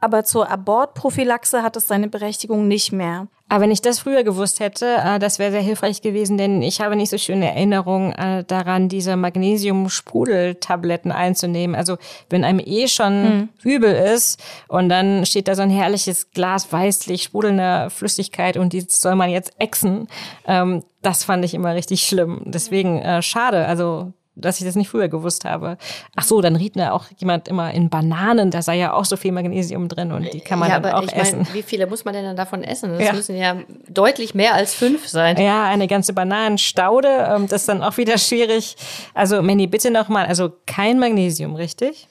Aber 0.00 0.24
zur 0.24 0.50
Abortprophylaxe 0.50 1.62
hat 1.62 1.76
es 1.76 1.86
seine 1.86 2.08
Berechtigung 2.08 2.66
nicht 2.68 2.92
mehr. 2.92 3.28
Aber 3.50 3.62
wenn 3.62 3.72
ich 3.72 3.82
das 3.82 3.98
früher 3.98 4.22
gewusst 4.22 4.60
hätte, 4.60 4.86
äh, 5.04 5.18
das 5.18 5.40
wäre 5.40 5.50
sehr 5.50 5.60
hilfreich 5.60 6.02
gewesen, 6.02 6.38
denn 6.38 6.62
ich 6.62 6.80
habe 6.80 6.94
nicht 6.94 7.10
so 7.10 7.18
schöne 7.18 7.48
Erinnerungen 7.48 8.12
äh, 8.12 8.44
daran, 8.44 8.88
diese 8.88 9.16
Magnesium-Sprudeltabletten 9.16 11.10
einzunehmen. 11.10 11.74
Also 11.74 11.98
wenn 12.30 12.44
einem 12.44 12.60
eh 12.64 12.86
schon 12.86 13.22
mhm. 13.22 13.48
übel 13.64 13.92
ist 13.92 14.40
und 14.68 14.88
dann 14.88 15.26
steht 15.26 15.48
da 15.48 15.56
so 15.56 15.62
ein 15.62 15.70
herrliches 15.70 16.30
Glas 16.30 16.72
weißlich 16.72 17.24
sprudelnder 17.24 17.90
Flüssigkeit 17.90 18.56
und 18.56 18.72
die 18.72 18.82
soll 18.88 19.16
man 19.16 19.30
jetzt 19.30 19.52
exen, 19.58 20.06
ähm, 20.46 20.84
das 21.02 21.24
fand 21.24 21.44
ich 21.44 21.52
immer 21.52 21.74
richtig 21.74 22.02
schlimm. 22.02 22.42
Deswegen 22.44 23.00
äh, 23.00 23.20
schade. 23.20 23.66
Also 23.66 24.12
dass 24.40 24.60
ich 24.60 24.66
das 24.66 24.74
nicht 24.74 24.88
früher 24.88 25.08
gewusst 25.08 25.44
habe. 25.44 25.76
Ach 26.16 26.24
so, 26.24 26.40
dann 26.40 26.56
riet 26.56 26.76
mir 26.76 26.92
auch 26.92 27.06
jemand 27.18 27.48
immer 27.48 27.72
in 27.72 27.90
Bananen, 27.90 28.50
da 28.50 28.62
sei 28.62 28.78
ja 28.78 28.92
auch 28.92 29.04
so 29.04 29.16
viel 29.16 29.32
Magnesium 29.32 29.88
drin 29.88 30.12
und 30.12 30.32
die 30.32 30.40
kann 30.40 30.58
man 30.58 30.70
ja, 30.70 30.80
dann 30.80 30.94
auch 30.94 31.02
ich 31.02 31.14
essen. 31.14 31.40
Mein, 31.44 31.54
wie 31.54 31.62
viele 31.62 31.86
muss 31.86 32.04
man 32.04 32.14
denn 32.14 32.24
dann 32.24 32.36
davon 32.36 32.62
essen? 32.62 32.92
Das 32.92 33.02
ja. 33.02 33.12
müssen 33.12 33.36
ja 33.36 33.56
deutlich 33.88 34.34
mehr 34.34 34.54
als 34.54 34.74
fünf 34.74 35.08
sein. 35.08 35.36
Ja, 35.40 35.64
eine 35.64 35.86
ganze 35.86 36.12
Bananenstaude, 36.12 37.08
ähm, 37.08 37.46
das 37.48 37.62
ist 37.62 37.68
dann 37.68 37.82
auch 37.82 37.96
wieder 37.96 38.18
schwierig. 38.18 38.76
Also 39.14 39.42
Manny, 39.42 39.66
bitte 39.66 39.90
nochmal, 39.90 40.26
also 40.26 40.52
kein 40.66 40.98
Magnesium, 40.98 41.54
richtig? 41.54 42.08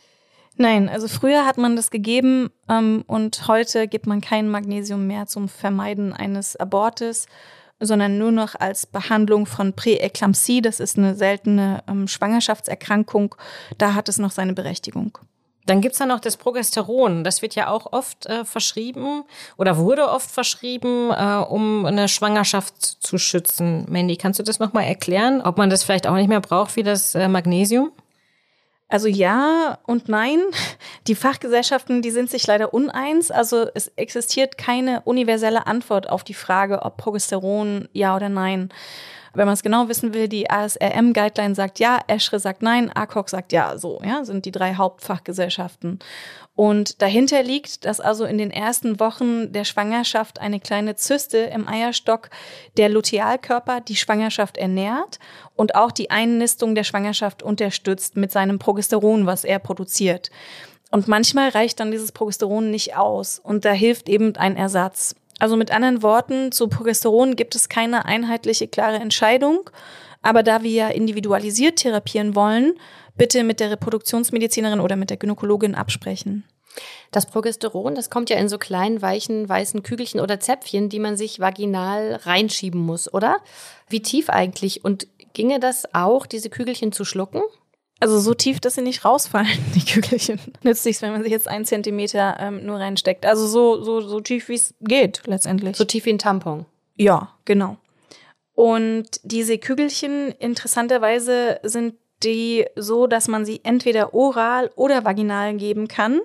Nein, 0.61 0.89
also 0.89 1.07
früher 1.07 1.45
hat 1.45 1.57
man 1.57 1.77
das 1.77 1.89
gegeben 1.89 2.49
ähm, 2.67 3.05
und 3.07 3.47
heute 3.47 3.87
gibt 3.87 4.07
man 4.07 4.19
kein 4.19 4.49
Magnesium 4.49 5.07
mehr 5.07 5.25
zum 5.25 5.47
Vermeiden 5.47 6.11
eines 6.11 6.57
Abortes 6.57 7.27
sondern 7.79 8.17
nur 8.17 8.31
noch 8.31 8.55
als 8.55 8.85
Behandlung 8.85 9.45
von 9.45 9.73
Präeklampsie. 9.73 10.61
Das 10.61 10.79
ist 10.79 10.97
eine 10.97 11.15
seltene 11.15 11.83
ähm, 11.87 12.07
Schwangerschaftserkrankung. 12.07 13.35
Da 13.77 13.93
hat 13.93 14.09
es 14.09 14.17
noch 14.17 14.31
seine 14.31 14.53
Berechtigung. 14.53 15.17
Dann 15.65 15.81
gibt's 15.81 15.99
da 15.99 16.07
noch 16.07 16.19
das 16.19 16.35
Progesteron. 16.35 17.23
Das 17.23 17.43
wird 17.43 17.53
ja 17.53 17.69
auch 17.69 17.93
oft 17.93 18.25
äh, 18.25 18.43
verschrieben 18.43 19.23
oder 19.55 19.77
wurde 19.77 20.09
oft 20.09 20.29
verschrieben, 20.29 21.11
äh, 21.11 21.35
um 21.47 21.85
eine 21.85 22.07
Schwangerschaft 22.07 22.75
zu 22.81 23.19
schützen. 23.19 23.85
Mandy, 23.87 24.17
kannst 24.17 24.39
du 24.39 24.43
das 24.43 24.57
nochmal 24.57 24.85
erklären? 24.85 25.41
Ob 25.41 25.59
man 25.59 25.69
das 25.69 25.83
vielleicht 25.83 26.07
auch 26.07 26.15
nicht 26.15 26.27
mehr 26.27 26.41
braucht 26.41 26.75
wie 26.75 26.83
das 26.83 27.13
äh, 27.13 27.27
Magnesium? 27.27 27.91
Also 28.89 29.07
ja 29.07 29.77
und 29.85 30.09
nein. 30.09 30.39
Die 31.07 31.15
Fachgesellschaften, 31.15 32.01
die 32.01 32.09
sind 32.09 32.29
sich 32.29 32.45
leider 32.47 32.73
uneins. 32.73 33.29
Also 33.29 33.67
es 33.75 33.89
existiert 33.95 34.57
keine 34.57 35.01
universelle 35.01 35.67
Antwort 35.67 36.09
auf 36.09 36.23
die 36.23 36.33
Frage, 36.33 36.81
ob 36.81 36.97
Progesteron 36.97 37.87
ja 37.93 38.15
oder 38.15 38.29
nein. 38.29 38.69
Wenn 39.33 39.45
man 39.45 39.53
es 39.53 39.63
genau 39.63 39.87
wissen 39.87 40.13
will, 40.13 40.27
die 40.27 40.49
ASRM-Guideline 40.49 41.55
sagt 41.55 41.79
ja, 41.79 41.99
ESHRE 42.07 42.39
sagt 42.39 42.61
nein, 42.61 42.91
ACOG 42.93 43.29
sagt 43.29 43.51
ja, 43.51 43.77
so, 43.77 44.01
ja, 44.03 44.25
sind 44.25 44.45
die 44.45 44.51
drei 44.51 44.75
Hauptfachgesellschaften. 44.75 45.99
Und 46.55 47.01
dahinter 47.01 47.41
liegt, 47.41 47.85
dass 47.85 48.01
also 48.01 48.25
in 48.25 48.37
den 48.37 48.51
ersten 48.51 48.99
Wochen 48.99 49.53
der 49.53 49.63
Schwangerschaft 49.63 50.41
eine 50.41 50.59
kleine 50.59 50.95
Zyste 50.95 51.37
im 51.37 51.67
Eierstock 51.67 52.29
der 52.75 52.89
Lutealkörper 52.89 53.79
die 53.79 53.95
Schwangerschaft 53.95 54.57
ernährt 54.57 55.19
und 55.55 55.75
auch 55.75 55.91
die 55.91 56.11
Einnistung 56.11 56.75
der 56.75 56.83
Schwangerschaft 56.83 57.43
unterstützt 57.43 58.17
mit 58.17 58.33
seinem 58.33 58.59
Progesteron, 58.59 59.25
was 59.25 59.45
er 59.45 59.59
produziert. 59.59 60.31
Und 60.91 61.07
manchmal 61.07 61.49
reicht 61.49 61.79
dann 61.79 61.91
dieses 61.91 62.11
Progesteron 62.11 62.71
nicht 62.71 62.97
aus 62.97 63.39
und 63.39 63.63
da 63.63 63.71
hilft 63.71 64.09
eben 64.09 64.35
ein 64.35 64.57
Ersatz. 64.57 65.15
Also 65.39 65.55
mit 65.55 65.71
anderen 65.71 66.03
Worten, 66.03 66.51
zu 66.51 66.67
Progesteron 66.67 67.35
gibt 67.35 67.55
es 67.55 67.69
keine 67.69 68.05
einheitliche, 68.05 68.67
klare 68.67 68.97
Entscheidung. 68.97 69.69
Aber 70.21 70.43
da 70.43 70.63
wir 70.63 70.71
ja 70.71 70.89
individualisiert 70.89 71.77
therapieren 71.77 72.35
wollen, 72.35 72.73
bitte 73.17 73.43
mit 73.43 73.59
der 73.59 73.71
Reproduktionsmedizinerin 73.71 74.81
oder 74.81 74.97
mit 74.97 75.09
der 75.09 75.17
Gynäkologin 75.17 75.75
absprechen. 75.75 76.43
Das 77.11 77.25
Progesteron, 77.25 77.95
das 77.95 78.09
kommt 78.09 78.29
ja 78.29 78.37
in 78.37 78.49
so 78.49 78.57
kleinen, 78.57 79.01
weichen, 79.01 79.47
weißen 79.47 79.81
Kügelchen 79.81 80.19
oder 80.19 80.39
Zäpfchen, 80.39 80.89
die 80.89 80.99
man 80.99 81.17
sich 81.17 81.39
vaginal 81.39 82.19
reinschieben 82.23 82.79
muss, 82.79 83.11
oder? 83.11 83.37
Wie 83.87 84.01
tief 84.01 84.29
eigentlich? 84.29 84.85
Und 84.85 85.07
ginge 85.33 85.59
das 85.59 85.93
auch, 85.93 86.25
diese 86.25 86.49
Kügelchen 86.49 86.91
zu 86.91 87.05
schlucken? 87.05 87.41
Also 87.99 88.19
so 88.19 88.33
tief, 88.33 88.59
dass 88.59 88.75
sie 88.75 88.81
nicht 88.81 89.03
rausfallen, 89.03 89.59
die 89.75 89.85
Kügelchen. 89.85 90.39
Nützt 90.63 90.85
nichts, 90.85 91.01
wenn 91.01 91.11
man 91.11 91.23
sich 91.23 91.31
jetzt 91.31 91.47
einen 91.47 91.65
Zentimeter 91.65 92.37
ähm, 92.39 92.65
nur 92.65 92.79
reinsteckt. 92.79 93.25
Also 93.25 93.47
so, 93.47 93.83
so, 93.83 94.01
so 94.01 94.19
tief, 94.21 94.49
wie 94.49 94.55
es 94.55 94.73
geht, 94.81 95.21
letztendlich. 95.25 95.75
So 95.75 95.85
tief 95.85 96.05
wie 96.05 96.13
ein 96.13 96.19
Tampon. 96.19 96.65
Ja, 96.95 97.33
genau. 97.45 97.77
Und 98.53 99.21
diese 99.23 99.57
Kügelchen, 99.57 100.31
interessanterweise, 100.31 101.59
sind 101.63 101.95
die 102.23 102.65
so, 102.75 103.07
dass 103.07 103.27
man 103.27 103.45
sie 103.45 103.61
entweder 103.63 104.13
oral 104.13 104.71
oder 104.75 105.05
vaginal 105.05 105.55
geben 105.55 105.87
kann. 105.87 106.19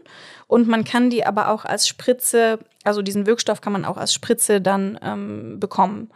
Und 0.49 0.69
man 0.69 0.85
kann 0.85 1.11
die 1.11 1.25
aber 1.25 1.49
auch 1.49 1.65
als 1.65 1.87
Spritze, 1.87 2.59
also 2.83 3.03
diesen 3.03 3.27
Wirkstoff 3.27 3.61
kann 3.61 3.73
man 3.73 3.85
auch 3.85 3.97
als 3.97 4.13
Spritze 4.13 4.61
dann 4.61 4.99
ähm, 5.03 5.61
bekommen. 5.61 6.11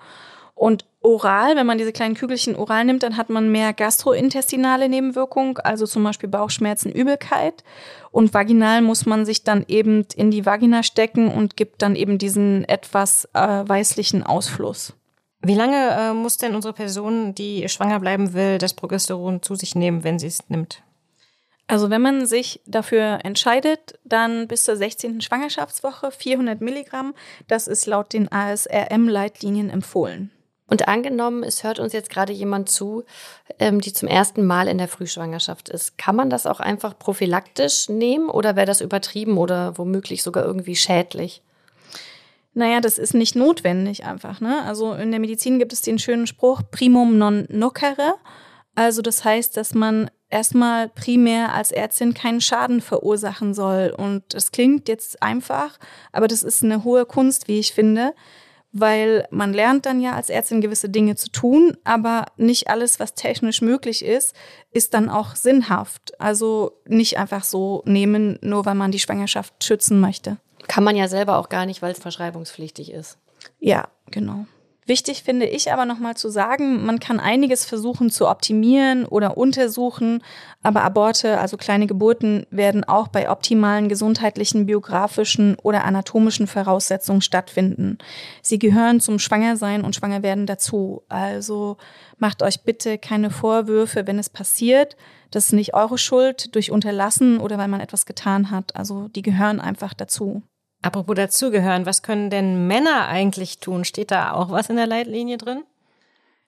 Und 0.58 0.86
oral, 1.00 1.54
wenn 1.54 1.66
man 1.66 1.78
diese 1.78 1.92
kleinen 1.92 2.16
Kügelchen 2.16 2.56
oral 2.56 2.84
nimmt, 2.84 3.04
dann 3.04 3.16
hat 3.16 3.30
man 3.30 3.52
mehr 3.52 3.72
gastrointestinale 3.72 4.88
Nebenwirkungen, 4.88 5.56
also 5.58 5.86
zum 5.86 6.02
Beispiel 6.02 6.28
Bauchschmerzen, 6.28 6.90
Übelkeit. 6.90 7.62
Und 8.10 8.34
vaginal 8.34 8.82
muss 8.82 9.06
man 9.06 9.24
sich 9.24 9.44
dann 9.44 9.64
eben 9.68 10.04
in 10.16 10.32
die 10.32 10.44
Vagina 10.44 10.82
stecken 10.82 11.28
und 11.28 11.56
gibt 11.56 11.80
dann 11.80 11.94
eben 11.94 12.18
diesen 12.18 12.64
etwas 12.64 13.28
äh, 13.34 13.38
weißlichen 13.40 14.24
Ausfluss. 14.24 14.94
Wie 15.42 15.54
lange 15.54 15.90
äh, 15.90 16.12
muss 16.12 16.38
denn 16.38 16.56
unsere 16.56 16.74
Person, 16.74 17.36
die 17.36 17.68
schwanger 17.68 18.00
bleiben 18.00 18.32
will, 18.32 18.58
das 18.58 18.74
Progesteron 18.74 19.42
zu 19.42 19.54
sich 19.54 19.76
nehmen, 19.76 20.02
wenn 20.02 20.18
sie 20.18 20.26
es 20.26 20.50
nimmt? 20.50 20.82
Also 21.68 21.88
wenn 21.88 22.02
man 22.02 22.26
sich 22.26 22.60
dafür 22.66 23.20
entscheidet, 23.22 23.96
dann 24.02 24.48
bis 24.48 24.64
zur 24.64 24.74
16. 24.74 25.20
Schwangerschaftswoche 25.20 26.10
400 26.10 26.60
Milligramm. 26.60 27.14
Das 27.46 27.68
ist 27.68 27.86
laut 27.86 28.12
den 28.12 28.32
ASRM-Leitlinien 28.32 29.70
empfohlen. 29.70 30.32
Und 30.68 30.86
angenommen, 30.86 31.42
es 31.42 31.64
hört 31.64 31.78
uns 31.78 31.94
jetzt 31.94 32.10
gerade 32.10 32.32
jemand 32.32 32.68
zu, 32.68 33.04
ähm, 33.58 33.80
die 33.80 33.92
zum 33.92 34.06
ersten 34.06 34.44
Mal 34.44 34.68
in 34.68 34.76
der 34.76 34.88
Frühschwangerschaft 34.88 35.70
ist. 35.70 35.96
Kann 35.96 36.14
man 36.14 36.28
das 36.28 36.46
auch 36.46 36.60
einfach 36.60 36.98
prophylaktisch 36.98 37.88
nehmen 37.88 38.28
oder 38.28 38.54
wäre 38.54 38.66
das 38.66 38.82
übertrieben 38.82 39.38
oder 39.38 39.78
womöglich 39.78 40.22
sogar 40.22 40.44
irgendwie 40.44 40.76
schädlich? 40.76 41.42
Naja, 42.52 42.80
das 42.80 42.98
ist 42.98 43.14
nicht 43.14 43.34
notwendig 43.34 44.04
einfach. 44.04 44.40
Ne? 44.40 44.62
Also 44.64 44.92
in 44.92 45.10
der 45.10 45.20
Medizin 45.20 45.58
gibt 45.58 45.72
es 45.72 45.80
den 45.80 45.98
schönen 45.98 46.26
Spruch 46.26 46.60
primum 46.70 47.16
non 47.16 47.46
nocere. 47.48 48.14
Also 48.74 49.00
das 49.00 49.24
heißt, 49.24 49.56
dass 49.56 49.74
man 49.74 50.10
erstmal 50.28 50.88
primär 50.90 51.54
als 51.54 51.72
Ärztin 51.72 52.12
keinen 52.12 52.42
Schaden 52.42 52.82
verursachen 52.82 53.54
soll. 53.54 53.94
Und 53.96 54.22
das 54.34 54.52
klingt 54.52 54.88
jetzt 54.88 55.22
einfach, 55.22 55.78
aber 56.12 56.28
das 56.28 56.42
ist 56.42 56.62
eine 56.62 56.84
hohe 56.84 57.06
Kunst, 57.06 57.48
wie 57.48 57.58
ich 57.58 57.72
finde 57.72 58.12
weil 58.72 59.26
man 59.30 59.52
lernt 59.52 59.86
dann 59.86 60.00
ja 60.00 60.14
als 60.14 60.30
Ärztin 60.30 60.60
gewisse 60.60 60.88
Dinge 60.88 61.16
zu 61.16 61.30
tun, 61.30 61.76
aber 61.84 62.26
nicht 62.36 62.68
alles, 62.68 63.00
was 63.00 63.14
technisch 63.14 63.62
möglich 63.62 64.04
ist, 64.04 64.34
ist 64.70 64.94
dann 64.94 65.08
auch 65.08 65.34
sinnhaft. 65.34 66.18
Also 66.20 66.80
nicht 66.86 67.18
einfach 67.18 67.44
so 67.44 67.82
nehmen, 67.86 68.38
nur 68.42 68.66
weil 68.66 68.74
man 68.74 68.92
die 68.92 68.98
Schwangerschaft 68.98 69.64
schützen 69.64 70.00
möchte. 70.00 70.36
Kann 70.66 70.84
man 70.84 70.96
ja 70.96 71.08
selber 71.08 71.38
auch 71.38 71.48
gar 71.48 71.66
nicht, 71.66 71.80
weil 71.80 71.92
es 71.92 71.98
verschreibungspflichtig 71.98 72.92
ist. 72.92 73.18
Ja, 73.58 73.88
genau. 74.10 74.46
Wichtig 74.88 75.22
finde 75.22 75.44
ich 75.44 75.70
aber 75.70 75.84
nochmal 75.84 76.16
zu 76.16 76.30
sagen, 76.30 76.86
man 76.86 76.98
kann 76.98 77.20
einiges 77.20 77.66
versuchen 77.66 78.08
zu 78.08 78.26
optimieren 78.26 79.04
oder 79.04 79.36
untersuchen, 79.36 80.22
aber 80.62 80.82
Aborte, 80.82 81.38
also 81.38 81.58
kleine 81.58 81.86
Geburten, 81.86 82.46
werden 82.50 82.84
auch 82.84 83.08
bei 83.08 83.28
optimalen 83.30 83.90
gesundheitlichen, 83.90 84.64
biografischen 84.64 85.56
oder 85.56 85.84
anatomischen 85.84 86.46
Voraussetzungen 86.46 87.20
stattfinden. 87.20 87.98
Sie 88.40 88.58
gehören 88.58 89.00
zum 89.00 89.18
Schwangersein 89.18 89.84
und 89.84 89.94
Schwangerwerden 89.94 90.46
dazu. 90.46 91.02
Also 91.10 91.76
macht 92.16 92.42
euch 92.42 92.62
bitte 92.62 92.96
keine 92.96 93.28
Vorwürfe, 93.28 94.06
wenn 94.06 94.18
es 94.18 94.30
passiert. 94.30 94.96
Das 95.30 95.44
ist 95.44 95.52
nicht 95.52 95.74
eure 95.74 95.98
Schuld 95.98 96.54
durch 96.54 96.70
Unterlassen 96.70 97.40
oder 97.40 97.58
weil 97.58 97.68
man 97.68 97.80
etwas 97.80 98.06
getan 98.06 98.50
hat. 98.50 98.74
Also 98.74 99.08
die 99.08 99.20
gehören 99.20 99.60
einfach 99.60 99.92
dazu. 99.92 100.42
Apropos 100.80 101.16
dazugehören, 101.16 101.86
was 101.86 102.02
können 102.02 102.30
denn 102.30 102.66
Männer 102.66 103.08
eigentlich 103.08 103.58
tun? 103.58 103.84
Steht 103.84 104.10
da 104.10 104.32
auch 104.32 104.50
was 104.50 104.70
in 104.70 104.76
der 104.76 104.86
Leitlinie 104.86 105.36
drin? 105.36 105.64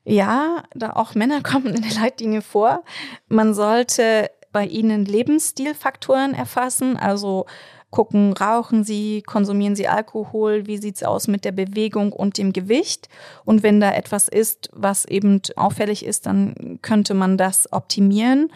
Ja, 0.04 0.64
da 0.74 0.92
auch 0.92 1.14
Männer 1.14 1.42
kommen 1.42 1.74
in 1.74 1.82
der 1.82 2.00
Leitlinie 2.00 2.42
vor. 2.42 2.84
Man 3.28 3.54
sollte 3.54 4.30
bei 4.52 4.66
ihnen 4.66 5.04
Lebensstilfaktoren 5.04 6.34
erfassen, 6.34 6.96
also 6.96 7.46
gucken, 7.90 8.32
rauchen 8.32 8.84
sie, 8.84 9.22
konsumieren 9.22 9.74
sie 9.74 9.88
Alkohol, 9.88 10.66
wie 10.66 10.78
sieht's 10.78 11.02
aus 11.02 11.28
mit 11.28 11.44
der 11.44 11.52
Bewegung 11.52 12.12
und 12.12 12.38
dem 12.38 12.52
Gewicht. 12.52 13.08
Und 13.44 13.62
wenn 13.62 13.80
da 13.80 13.92
etwas 13.92 14.28
ist, 14.28 14.70
was 14.72 15.04
eben 15.04 15.42
auffällig 15.56 16.04
ist, 16.04 16.26
dann 16.26 16.78
könnte 16.82 17.14
man 17.14 17.36
das 17.36 17.72
optimieren, 17.72 18.52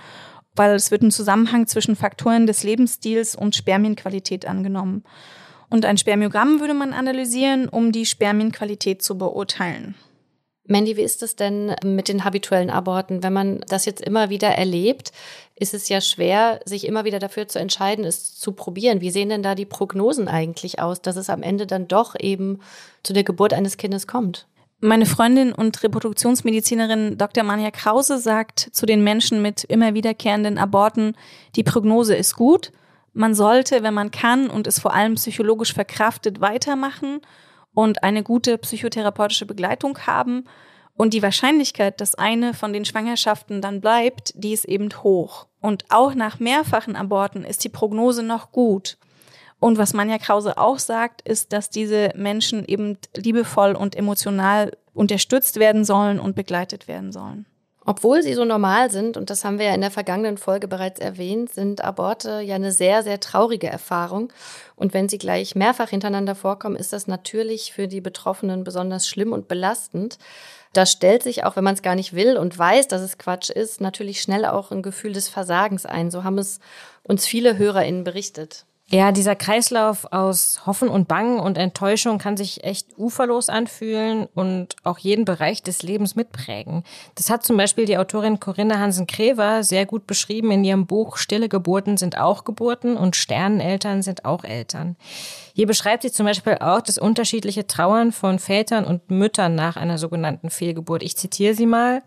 weil 0.54 0.74
es 0.74 0.92
wird 0.92 1.02
ein 1.02 1.10
Zusammenhang 1.10 1.66
zwischen 1.66 1.96
Faktoren 1.96 2.46
des 2.46 2.62
Lebensstils 2.62 3.34
und 3.34 3.56
Spermienqualität 3.56 4.46
angenommen. 4.46 5.04
Und 5.74 5.84
ein 5.86 5.98
Spermiogramm 5.98 6.60
würde 6.60 6.72
man 6.72 6.92
analysieren, 6.92 7.68
um 7.68 7.90
die 7.90 8.06
Spermienqualität 8.06 9.02
zu 9.02 9.18
beurteilen. 9.18 9.96
Mandy, 10.68 10.96
wie 10.96 11.02
ist 11.02 11.20
es 11.24 11.34
denn 11.34 11.74
mit 11.84 12.06
den 12.06 12.22
habituellen 12.22 12.70
Aborten? 12.70 13.24
Wenn 13.24 13.32
man 13.32 13.60
das 13.66 13.84
jetzt 13.84 14.00
immer 14.00 14.30
wieder 14.30 14.50
erlebt, 14.50 15.10
ist 15.56 15.74
es 15.74 15.88
ja 15.88 16.00
schwer, 16.00 16.60
sich 16.64 16.86
immer 16.86 17.04
wieder 17.04 17.18
dafür 17.18 17.48
zu 17.48 17.58
entscheiden, 17.58 18.04
es 18.04 18.36
zu 18.36 18.52
probieren. 18.52 19.00
Wie 19.00 19.10
sehen 19.10 19.30
denn 19.30 19.42
da 19.42 19.56
die 19.56 19.64
Prognosen 19.64 20.28
eigentlich 20.28 20.78
aus, 20.78 21.02
dass 21.02 21.16
es 21.16 21.28
am 21.28 21.42
Ende 21.42 21.66
dann 21.66 21.88
doch 21.88 22.14
eben 22.20 22.60
zu 23.02 23.12
der 23.12 23.24
Geburt 23.24 23.52
eines 23.52 23.76
Kindes 23.76 24.06
kommt? 24.06 24.46
Meine 24.78 25.06
Freundin 25.06 25.52
und 25.52 25.82
Reproduktionsmedizinerin 25.82 27.18
Dr. 27.18 27.42
Manja 27.42 27.72
Krause 27.72 28.20
sagt 28.20 28.60
zu 28.60 28.86
den 28.86 29.02
Menschen 29.02 29.42
mit 29.42 29.64
immer 29.64 29.94
wiederkehrenden 29.94 30.56
Aborten, 30.56 31.16
die 31.56 31.64
Prognose 31.64 32.14
ist 32.14 32.36
gut 32.36 32.70
man 33.14 33.34
sollte, 33.34 33.82
wenn 33.82 33.94
man 33.94 34.10
kann 34.10 34.50
und 34.50 34.66
es 34.66 34.80
vor 34.80 34.92
allem 34.92 35.14
psychologisch 35.14 35.72
verkraftet, 35.72 36.40
weitermachen 36.40 37.20
und 37.72 38.02
eine 38.02 38.22
gute 38.22 38.58
psychotherapeutische 38.58 39.46
Begleitung 39.46 39.98
haben. 40.06 40.44
Und 40.96 41.14
die 41.14 41.22
Wahrscheinlichkeit, 41.22 42.00
dass 42.00 42.14
eine 42.14 42.54
von 42.54 42.72
den 42.72 42.84
Schwangerschaften 42.84 43.60
dann 43.60 43.80
bleibt, 43.80 44.32
die 44.36 44.52
ist 44.52 44.64
eben 44.64 44.90
hoch. 45.02 45.46
Und 45.60 45.84
auch 45.88 46.14
nach 46.14 46.38
mehrfachen 46.38 46.94
Aborten 46.94 47.44
ist 47.44 47.64
die 47.64 47.68
Prognose 47.68 48.22
noch 48.22 48.52
gut. 48.52 48.98
Und 49.58 49.78
was 49.78 49.94
Manja 49.94 50.18
Krause 50.18 50.58
auch 50.58 50.78
sagt, 50.78 51.26
ist, 51.26 51.52
dass 51.52 51.70
diese 51.70 52.10
Menschen 52.14 52.64
eben 52.64 52.98
liebevoll 53.16 53.74
und 53.74 53.96
emotional 53.96 54.76
unterstützt 54.92 55.58
werden 55.58 55.84
sollen 55.84 56.20
und 56.20 56.36
begleitet 56.36 56.86
werden 56.86 57.12
sollen. 57.12 57.46
Obwohl 57.86 58.22
sie 58.22 58.34
so 58.34 58.44
normal 58.44 58.90
sind, 58.90 59.16
und 59.16 59.28
das 59.28 59.44
haben 59.44 59.58
wir 59.58 59.66
ja 59.66 59.74
in 59.74 59.82
der 59.82 59.90
vergangenen 59.90 60.38
Folge 60.38 60.68
bereits 60.68 61.00
erwähnt, 61.00 61.52
sind 61.52 61.84
Aborte 61.84 62.40
ja 62.40 62.54
eine 62.54 62.72
sehr, 62.72 63.02
sehr 63.02 63.20
traurige 63.20 63.66
Erfahrung. 63.66 64.32
Und 64.74 64.94
wenn 64.94 65.08
sie 65.08 65.18
gleich 65.18 65.54
mehrfach 65.54 65.90
hintereinander 65.90 66.34
vorkommen, 66.34 66.76
ist 66.76 66.92
das 66.94 67.06
natürlich 67.06 67.72
für 67.72 67.86
die 67.86 68.00
Betroffenen 68.00 68.64
besonders 68.64 69.06
schlimm 69.06 69.32
und 69.32 69.48
belastend. 69.48 70.18
Da 70.72 70.86
stellt 70.86 71.22
sich 71.22 71.44
auch, 71.44 71.56
wenn 71.56 71.64
man 71.64 71.74
es 71.74 71.82
gar 71.82 71.94
nicht 71.94 72.14
will 72.14 72.36
und 72.36 72.58
weiß, 72.58 72.88
dass 72.88 73.02
es 73.02 73.18
Quatsch 73.18 73.50
ist, 73.50 73.80
natürlich 73.80 74.22
schnell 74.22 74.44
auch 74.44 74.70
ein 74.70 74.82
Gefühl 74.82 75.12
des 75.12 75.28
Versagens 75.28 75.86
ein. 75.86 76.10
So 76.10 76.24
haben 76.24 76.38
es 76.38 76.60
uns 77.04 77.26
viele 77.26 77.58
HörerInnen 77.58 78.02
berichtet. 78.02 78.64
Ja, 78.90 79.12
dieser 79.12 79.34
Kreislauf 79.34 80.12
aus 80.12 80.66
Hoffen 80.66 80.90
und 80.90 81.08
Bangen 81.08 81.40
und 81.40 81.56
Enttäuschung 81.56 82.18
kann 82.18 82.36
sich 82.36 82.64
echt 82.64 82.98
uferlos 82.98 83.48
anfühlen 83.48 84.28
und 84.34 84.76
auch 84.84 84.98
jeden 84.98 85.24
Bereich 85.24 85.62
des 85.62 85.82
Lebens 85.82 86.16
mitprägen. 86.16 86.84
Das 87.14 87.30
hat 87.30 87.44
zum 87.44 87.56
Beispiel 87.56 87.86
die 87.86 87.96
Autorin 87.96 88.40
Corinna 88.40 88.78
Hansen-Krever 88.78 89.64
sehr 89.64 89.86
gut 89.86 90.06
beschrieben 90.06 90.50
in 90.50 90.64
ihrem 90.64 90.86
Buch 90.86 91.16
Stille 91.16 91.48
Geburten 91.48 91.96
sind 91.96 92.18
auch 92.18 92.44
Geburten 92.44 92.98
und 92.98 93.16
Sterneneltern 93.16 94.02
sind 94.02 94.26
auch 94.26 94.44
Eltern. 94.44 94.96
Hier 95.54 95.66
beschreibt 95.66 96.02
sie 96.02 96.12
zum 96.12 96.26
Beispiel 96.26 96.58
auch 96.60 96.82
das 96.82 96.98
unterschiedliche 96.98 97.66
Trauern 97.66 98.12
von 98.12 98.38
Vätern 98.38 98.84
und 98.84 99.10
Müttern 99.10 99.54
nach 99.54 99.76
einer 99.76 99.96
sogenannten 99.96 100.50
Fehlgeburt. 100.50 101.02
Ich 101.02 101.16
zitiere 101.16 101.54
sie 101.54 101.66
mal. 101.66 102.02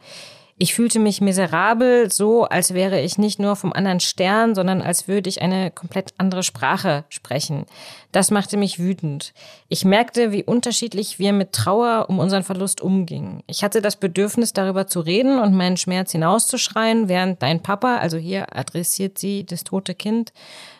Ich 0.60 0.74
fühlte 0.74 0.98
mich 0.98 1.22
miserabel, 1.22 2.12
so 2.12 2.46
als 2.46 2.74
wäre 2.74 3.00
ich 3.00 3.20
nicht 3.20 3.38
nur 3.38 3.56
vom 3.56 3.74
anderen 3.74 4.00
Stern, 4.00 4.56
sondern 4.56 4.82
als 4.82 5.08
würde 5.08 5.30
ich 5.30 5.44
eine 5.44 5.70
komplett 5.70 6.16
andere 6.18 6.42
Sprache 6.42 7.04
sprechen. 7.10 7.68
Das 8.12 8.32
machte 8.32 8.58
mich 8.58 8.80
wütend. 8.80 9.34
Ich 9.68 9.86
merkte, 9.86 10.32
wie 10.32 10.44
unterschiedlich 10.44 11.20
wir 11.20 11.32
mit 11.32 11.52
Trauer 11.52 12.08
um 12.10 12.18
unseren 12.18 12.42
Verlust 12.42 12.82
umgingen. 12.82 13.44
Ich 13.46 13.64
hatte 13.64 13.84
das 13.84 13.98
Bedürfnis, 13.98 14.52
darüber 14.52 14.88
zu 14.88 15.00
reden 15.00 15.38
und 15.38 15.54
meinen 15.54 15.78
Schmerz 15.78 16.14
hinauszuschreien, 16.14 17.08
während 17.08 17.44
dein 17.44 17.62
Papa, 17.62 17.98
also 17.98 18.18
hier 18.18 18.58
adressiert 18.58 19.20
sie 19.20 19.46
das 19.46 19.64
tote 19.64 19.94
Kind, 19.94 20.34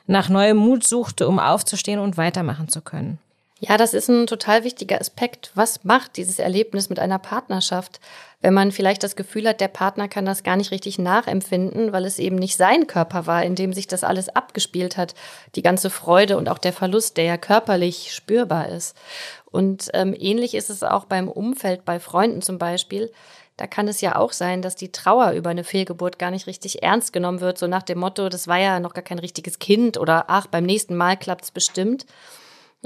nach 0.08 0.28
neuem 0.28 0.58
Mut 0.58 0.88
suchte, 0.88 1.28
um 1.28 1.38
aufzustehen 1.38 2.00
und 2.00 2.18
weitermachen 2.18 2.68
zu 2.68 2.82
können. 2.82 3.20
Ja, 3.60 3.78
das 3.78 3.94
ist 3.94 4.08
ein 4.08 4.28
total 4.28 4.64
wichtiger 4.64 5.00
Aspekt. 5.00 5.52
Was 5.56 5.84
macht 5.84 6.18
dieses 6.18 6.38
Erlebnis 6.38 6.90
mit 6.90 7.00
einer 7.00 7.18
Partnerschaft? 7.18 8.00
Wenn 8.40 8.54
man 8.54 8.72
vielleicht 8.72 9.04
das 9.04 9.16
Gefühl 9.16 9.48
hat, 9.48 9.62
der 9.62 9.68
Partner 9.68 10.08
kann 10.08 10.26
das 10.26 10.44
gar 10.44 10.58
nicht 10.58 10.72
richtig 10.72 11.00
nachempfinden, 11.00 11.92
weil 11.92 12.06
es 12.06 12.20
eben 12.20 12.36
nicht 12.36 12.56
sein 12.56 12.86
Körper 12.86 13.26
war, 13.26 13.44
in 13.44 13.56
dem 13.56 13.74
sich 13.74 13.88
das 13.88 14.04
alles 14.04 14.30
abgespielt 14.30 14.96
hat. 14.96 15.16
Die 15.56 15.64
ganze 15.64 15.90
Freude 15.90 16.38
und 16.38 16.48
auch 16.48 16.60
der 16.60 16.74
Verlust, 16.74 17.18
der 17.18 17.24
ja 17.24 17.38
körperlich 17.38 18.14
spürbar 18.14 18.70
ist. 18.70 18.96
Und 19.46 19.90
ähm, 19.94 20.16
ähnlich 20.18 20.54
ist 20.54 20.70
es 20.70 20.84
auch 20.84 21.06
beim 21.06 21.30
Umfeld, 21.30 21.84
bei 21.84 22.00
Freunden 22.00 22.44
zum 22.44 22.60
Beispiel. 22.60 23.12
Da 23.58 23.66
kann 23.66 23.88
es 23.88 24.02
ja 24.02 24.16
auch 24.16 24.34
sein, 24.34 24.62
dass 24.62 24.76
die 24.76 24.92
Trauer 24.92 25.32
über 25.32 25.50
eine 25.50 25.64
Fehlgeburt 25.64 26.20
gar 26.20 26.30
nicht 26.30 26.46
richtig 26.46 26.84
ernst 26.84 27.12
genommen 27.12 27.42
wird, 27.42 27.58
so 27.58 27.66
nach 27.66 27.82
dem 27.82 27.98
Motto, 27.98 28.30
das 28.30 28.48
war 28.48 28.60
ja 28.60 28.80
noch 28.80 28.94
gar 28.94 29.04
kein 29.04 29.18
richtiges 29.18 29.58
Kind 29.58 29.98
oder 29.98 30.26
ach, 30.28 30.46
beim 30.46 30.64
nächsten 30.64 30.96
Mal 30.96 31.18
klappt's 31.18 31.50
bestimmt. 31.50 32.06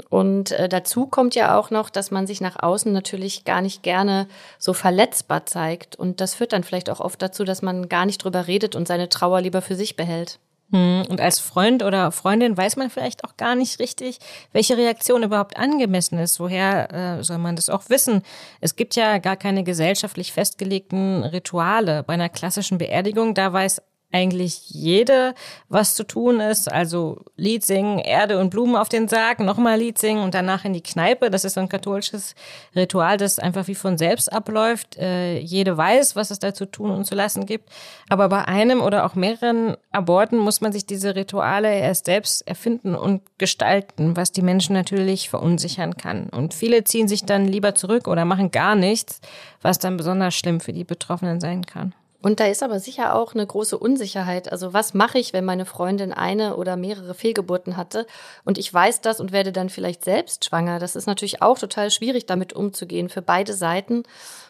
Und 0.08 0.52
äh, 0.52 0.68
dazu 0.68 1.06
kommt 1.06 1.34
ja 1.34 1.58
auch 1.58 1.70
noch, 1.70 1.90
dass 1.90 2.10
man 2.10 2.26
sich 2.26 2.40
nach 2.40 2.62
außen 2.62 2.92
natürlich 2.92 3.44
gar 3.44 3.60
nicht 3.60 3.82
gerne 3.82 4.26
so 4.58 4.72
verletzbar 4.72 5.46
zeigt. 5.46 5.96
Und 5.96 6.20
das 6.20 6.34
führt 6.34 6.52
dann 6.52 6.64
vielleicht 6.64 6.90
auch 6.90 7.00
oft 7.00 7.20
dazu, 7.20 7.44
dass 7.44 7.62
man 7.62 7.88
gar 7.88 8.06
nicht 8.06 8.24
drüber 8.24 8.46
redet 8.46 8.74
und 8.74 8.88
seine 8.88 9.08
Trauer 9.08 9.40
lieber 9.40 9.62
für 9.62 9.74
sich 9.74 9.96
behält. 9.96 10.38
Hm, 10.72 11.04
und 11.10 11.20
als 11.20 11.38
Freund 11.38 11.82
oder 11.82 12.10
Freundin 12.12 12.56
weiß 12.56 12.76
man 12.76 12.88
vielleicht 12.88 13.24
auch 13.24 13.36
gar 13.36 13.54
nicht 13.54 13.78
richtig, 13.78 14.18
welche 14.52 14.78
Reaktion 14.78 15.22
überhaupt 15.22 15.58
angemessen 15.58 16.18
ist. 16.18 16.40
Woher 16.40 17.18
äh, 17.18 17.22
soll 17.22 17.38
man 17.38 17.56
das 17.56 17.68
auch 17.68 17.90
wissen? 17.90 18.22
Es 18.62 18.74
gibt 18.74 18.96
ja 18.96 19.18
gar 19.18 19.36
keine 19.36 19.64
gesellschaftlich 19.64 20.32
festgelegten 20.32 21.24
Rituale. 21.24 22.02
Bei 22.02 22.14
einer 22.14 22.30
klassischen 22.30 22.78
Beerdigung, 22.78 23.34
da 23.34 23.52
weiß 23.52 23.82
eigentlich 24.12 24.70
jede, 24.70 25.34
was 25.68 25.94
zu 25.94 26.04
tun 26.04 26.40
ist. 26.40 26.70
Also 26.70 27.18
Lied 27.36 27.64
singen, 27.64 27.98
Erde 27.98 28.38
und 28.38 28.50
Blumen 28.50 28.76
auf 28.76 28.88
den 28.88 29.08
Sarg, 29.08 29.40
nochmal 29.40 29.78
Lied 29.78 29.98
singen 29.98 30.22
und 30.22 30.34
danach 30.34 30.64
in 30.64 30.72
die 30.72 30.82
Kneipe. 30.82 31.30
Das 31.30 31.44
ist 31.44 31.54
so 31.54 31.60
ein 31.60 31.68
katholisches 31.68 32.34
Ritual, 32.76 33.16
das 33.16 33.38
einfach 33.38 33.66
wie 33.68 33.74
von 33.74 33.98
selbst 33.98 34.32
abläuft. 34.32 34.96
Äh, 34.98 35.38
jede 35.38 35.76
weiß, 35.76 36.16
was 36.16 36.30
es 36.30 36.38
da 36.38 36.54
zu 36.54 36.66
tun 36.66 36.90
und 36.90 37.04
zu 37.04 37.14
lassen 37.14 37.46
gibt. 37.46 37.70
Aber 38.08 38.28
bei 38.28 38.44
einem 38.44 38.80
oder 38.80 39.04
auch 39.06 39.14
mehreren 39.14 39.76
Aborten 39.90 40.38
muss 40.38 40.60
man 40.60 40.72
sich 40.72 40.86
diese 40.86 41.14
Rituale 41.14 41.74
erst 41.74 42.06
selbst 42.06 42.46
erfinden 42.46 42.94
und 42.94 43.22
gestalten, 43.38 44.16
was 44.16 44.32
die 44.32 44.42
Menschen 44.42 44.74
natürlich 44.74 45.30
verunsichern 45.30 45.96
kann. 45.96 46.28
Und 46.28 46.54
viele 46.54 46.84
ziehen 46.84 47.08
sich 47.08 47.24
dann 47.24 47.46
lieber 47.46 47.74
zurück 47.74 48.08
oder 48.08 48.24
machen 48.24 48.50
gar 48.50 48.74
nichts, 48.74 49.20
was 49.62 49.78
dann 49.78 49.96
besonders 49.96 50.34
schlimm 50.34 50.60
für 50.60 50.72
die 50.72 50.84
Betroffenen 50.84 51.40
sein 51.40 51.64
kann. 51.64 51.94
Und 52.22 52.38
da 52.38 52.46
ist 52.46 52.62
aber 52.62 52.78
sicher 52.78 53.16
auch 53.16 53.34
eine 53.34 53.44
große 53.44 53.76
Unsicherheit. 53.76 54.50
Also 54.50 54.72
was 54.72 54.94
mache 54.94 55.18
ich, 55.18 55.32
wenn 55.32 55.44
meine 55.44 55.66
Freundin 55.66 56.12
eine 56.12 56.56
oder 56.56 56.76
mehrere 56.76 57.14
Fehlgeburten 57.14 57.76
hatte 57.76 58.06
und 58.44 58.58
ich 58.58 58.72
weiß 58.72 59.00
das 59.00 59.20
und 59.20 59.32
werde 59.32 59.50
dann 59.50 59.68
vielleicht 59.68 60.04
selbst 60.04 60.44
schwanger? 60.44 60.78
Das 60.78 60.94
ist 60.94 61.06
natürlich 61.06 61.42
auch 61.42 61.58
total 61.58 61.90
schwierig, 61.90 62.24
damit 62.26 62.52
umzugehen 62.52 63.08
für 63.08 63.22
beide 63.22 63.54
Seiten. 63.54 64.04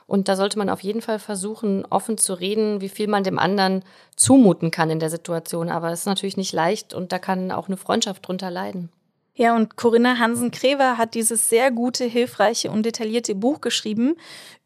Und 0.07 0.29
da 0.29 0.37
sollte 0.37 0.59
man 0.59 0.69
auf 0.69 0.81
jeden 0.81 1.01
Fall 1.01 1.19
versuchen, 1.19 1.87
offen 1.89 2.19
zu 2.19 2.35
reden, 2.35 2.83
wie 2.83 2.91
viel 2.91 3.09
man 3.09 3.25
dem 3.25 3.39
anderen 3.39 3.83
zumuten 4.17 4.71
kann 4.71 4.91
in 4.91 5.01
der 5.01 5.11
Situation. 5.11 5.71
Aber 5.71 5.91
es 5.91 6.01
ist 6.01 6.07
natürlich 6.07 6.37
nicht 6.37 6.53
leicht 6.53 6.93
und 6.93 7.11
da 7.11 7.19
kann 7.19 7.51
auch 7.51 7.69
eine 7.69 7.79
Freundschaft 7.79 8.29
drunter 8.29 8.51
leiden. 8.51 8.91
Ja, 9.35 9.57
und 9.57 9.77
Corinna 9.77 10.19
Hansen-Krever 10.19 10.99
hat 10.99 11.15
dieses 11.15 11.49
sehr 11.49 11.71
gute, 11.71 12.05
hilfreiche 12.05 12.71
und 12.71 12.85
detaillierte 12.85 13.35
Buch 13.35 13.63
geschrieben 13.63 14.17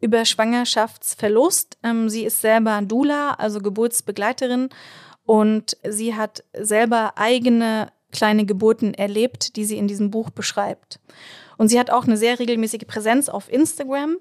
über 0.01 0.25
Schwangerschaftsverlust. 0.25 1.79
Ähm, 1.85 2.09
sie 2.09 2.25
ist 2.25 2.41
selber 2.41 2.83
Dula, 2.83 3.35
also 3.35 3.61
Geburtsbegleiterin, 3.61 4.71
und 5.25 5.77
sie 5.87 6.15
hat 6.15 6.45
selber 6.53 7.15
eigene 7.17 7.93
kleine 8.13 8.47
Geburten 8.47 8.95
erlebt, 8.95 9.57
die 9.57 9.65
sie 9.65 9.77
in 9.77 9.89
diesem 9.89 10.11
Buch 10.11 10.31
beschreibt. 10.31 11.01
Und 11.59 11.69
sie 11.69 11.79
hat 11.79 11.91
auch 11.91 12.05
eine 12.05 12.17
sehr 12.17 12.39
regelmäßige 12.39 12.87
Präsenz 12.87 13.29
auf 13.29 13.53
Instagram. 13.53 14.17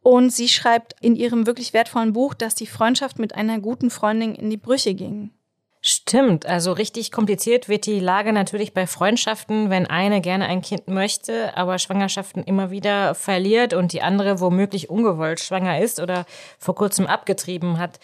Und 0.00 0.30
sie 0.32 0.48
schreibt 0.48 0.94
in 1.00 1.16
ihrem 1.16 1.46
wirklich 1.46 1.72
wertvollen 1.72 2.12
Buch, 2.12 2.34
dass 2.34 2.54
die 2.54 2.68
Freundschaft 2.68 3.18
mit 3.18 3.34
einer 3.34 3.58
guten 3.58 3.90
Freundin 3.90 4.36
in 4.36 4.50
die 4.50 4.56
Brüche 4.56 4.94
ging. 4.94 5.32
Stimmt, 5.88 6.46
also 6.46 6.72
richtig 6.72 7.12
kompliziert 7.12 7.68
wird 7.68 7.86
die 7.86 8.00
Lage 8.00 8.32
natürlich 8.32 8.74
bei 8.74 8.88
Freundschaften, 8.88 9.70
wenn 9.70 9.86
eine 9.86 10.20
gerne 10.20 10.46
ein 10.46 10.60
Kind 10.60 10.88
möchte, 10.88 11.56
aber 11.56 11.78
Schwangerschaften 11.78 12.42
immer 12.42 12.72
wieder 12.72 13.14
verliert 13.14 13.72
und 13.72 13.92
die 13.92 14.02
andere 14.02 14.40
womöglich 14.40 14.90
ungewollt 14.90 15.38
schwanger 15.38 15.80
ist 15.80 16.00
oder 16.00 16.26
vor 16.58 16.74
kurzem 16.74 17.06
abgetrieben 17.06 17.78
hat. 17.78 18.00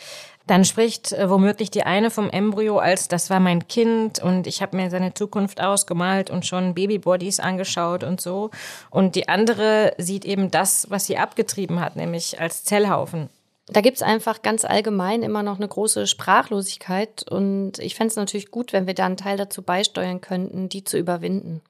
Dann 0.46 0.64
spricht 0.64 1.10
äh, 1.10 1.28
womöglich 1.28 1.72
die 1.72 1.82
eine 1.82 2.12
vom 2.12 2.30
Embryo 2.30 2.78
als 2.78 3.08
das 3.08 3.30
war 3.30 3.40
mein 3.40 3.66
Kind 3.66 4.22
und 4.22 4.46
ich 4.46 4.62
habe 4.62 4.76
mir 4.76 4.88
seine 4.88 5.12
Zukunft 5.12 5.60
ausgemalt 5.60 6.30
und 6.30 6.46
schon 6.46 6.74
Babybodies 6.74 7.40
angeschaut 7.40 8.04
und 8.04 8.20
so. 8.20 8.52
Und 8.90 9.16
die 9.16 9.28
andere 9.28 9.92
sieht 9.98 10.24
eben 10.24 10.52
das, 10.52 10.88
was 10.88 11.06
sie 11.06 11.18
abgetrieben 11.18 11.80
hat, 11.80 11.96
nämlich 11.96 12.40
als 12.40 12.62
Zellhaufen. 12.62 13.28
Da 13.66 13.80
gibt 13.80 13.96
es 13.96 14.02
einfach 14.02 14.42
ganz 14.42 14.64
allgemein 14.64 15.22
immer 15.22 15.42
noch 15.42 15.56
eine 15.56 15.68
große 15.68 16.06
Sprachlosigkeit 16.06 17.24
und 17.30 17.78
ich 17.78 17.94
fände 17.94 18.10
es 18.10 18.16
natürlich 18.16 18.50
gut, 18.50 18.72
wenn 18.72 18.86
wir 18.86 18.94
da 18.94 19.06
einen 19.06 19.16
Teil 19.16 19.36
dazu 19.36 19.62
beisteuern 19.62 20.20
könnten, 20.20 20.68
die 20.68 20.84
zu 20.84 20.98
überwinden. 20.98 21.62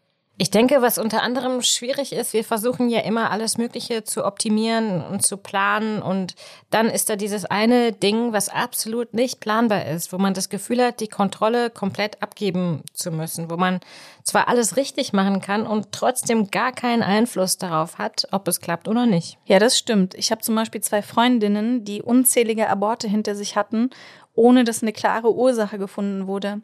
Ich 0.43 0.51
denke, 0.51 0.83
was 0.83 0.99
unter 0.99 1.23
anderem 1.23 1.63
schwierig 1.63 2.13
ist, 2.13 2.33
wir 2.33 2.43
versuchen 2.43 2.89
ja 2.89 3.03
immer 3.03 3.31
alles 3.31 3.59
Mögliche 3.59 4.03
zu 4.03 4.25
optimieren 4.25 5.01
und 5.01 5.25
zu 5.25 5.37
planen 5.37 6.03
und 6.03 6.35
dann 6.69 6.89
ist 6.91 7.09
da 7.09 7.15
dieses 7.15 7.45
eine 7.45 7.93
Ding, 7.93 8.33
was 8.33 8.49
absolut 8.49 9.15
nicht 9.15 9.39
planbar 9.39 9.87
ist, 9.87 10.13
wo 10.13 10.19
man 10.19 10.35
das 10.35 10.49
Gefühl 10.49 10.83
hat, 10.83 10.99
die 10.99 11.07
Kontrolle 11.07 11.71
komplett 11.71 12.21
abgeben 12.25 12.83
zu 12.93 13.13
müssen, 13.13 13.53
wo 13.53 13.57
man 13.57 13.79
zwar 14.25 14.49
alles 14.49 14.77
richtig 14.77 15.13
machen 15.13 15.41
kann 15.41 15.65
und 15.65 15.93
trotzdem 15.93 16.51
gar 16.51 16.73
keinen 16.73 17.05
Einfluss 17.05 17.57
darauf 17.57 17.99
hat, 17.99 18.27
ob 18.33 18.49
es 18.49 18.61
klappt 18.61 18.89
oder 18.89 19.07
nicht. 19.07 19.39
Ja, 19.45 19.61
das 19.61 19.79
stimmt. 19.79 20.17
Ich 20.17 20.33
habe 20.33 20.43
zum 20.43 20.57
Beispiel 20.57 20.81
zwei 20.81 21.03
Freundinnen, 21.03 21.85
die 21.85 22.03
unzählige 22.03 22.69
Aborte 22.69 23.07
hinter 23.07 23.37
sich 23.37 23.55
hatten, 23.55 23.91
ohne 24.35 24.65
dass 24.65 24.83
eine 24.83 24.93
klare 24.93 25.33
Ursache 25.33 25.79
gefunden 25.79 26.27
wurde. 26.27 26.63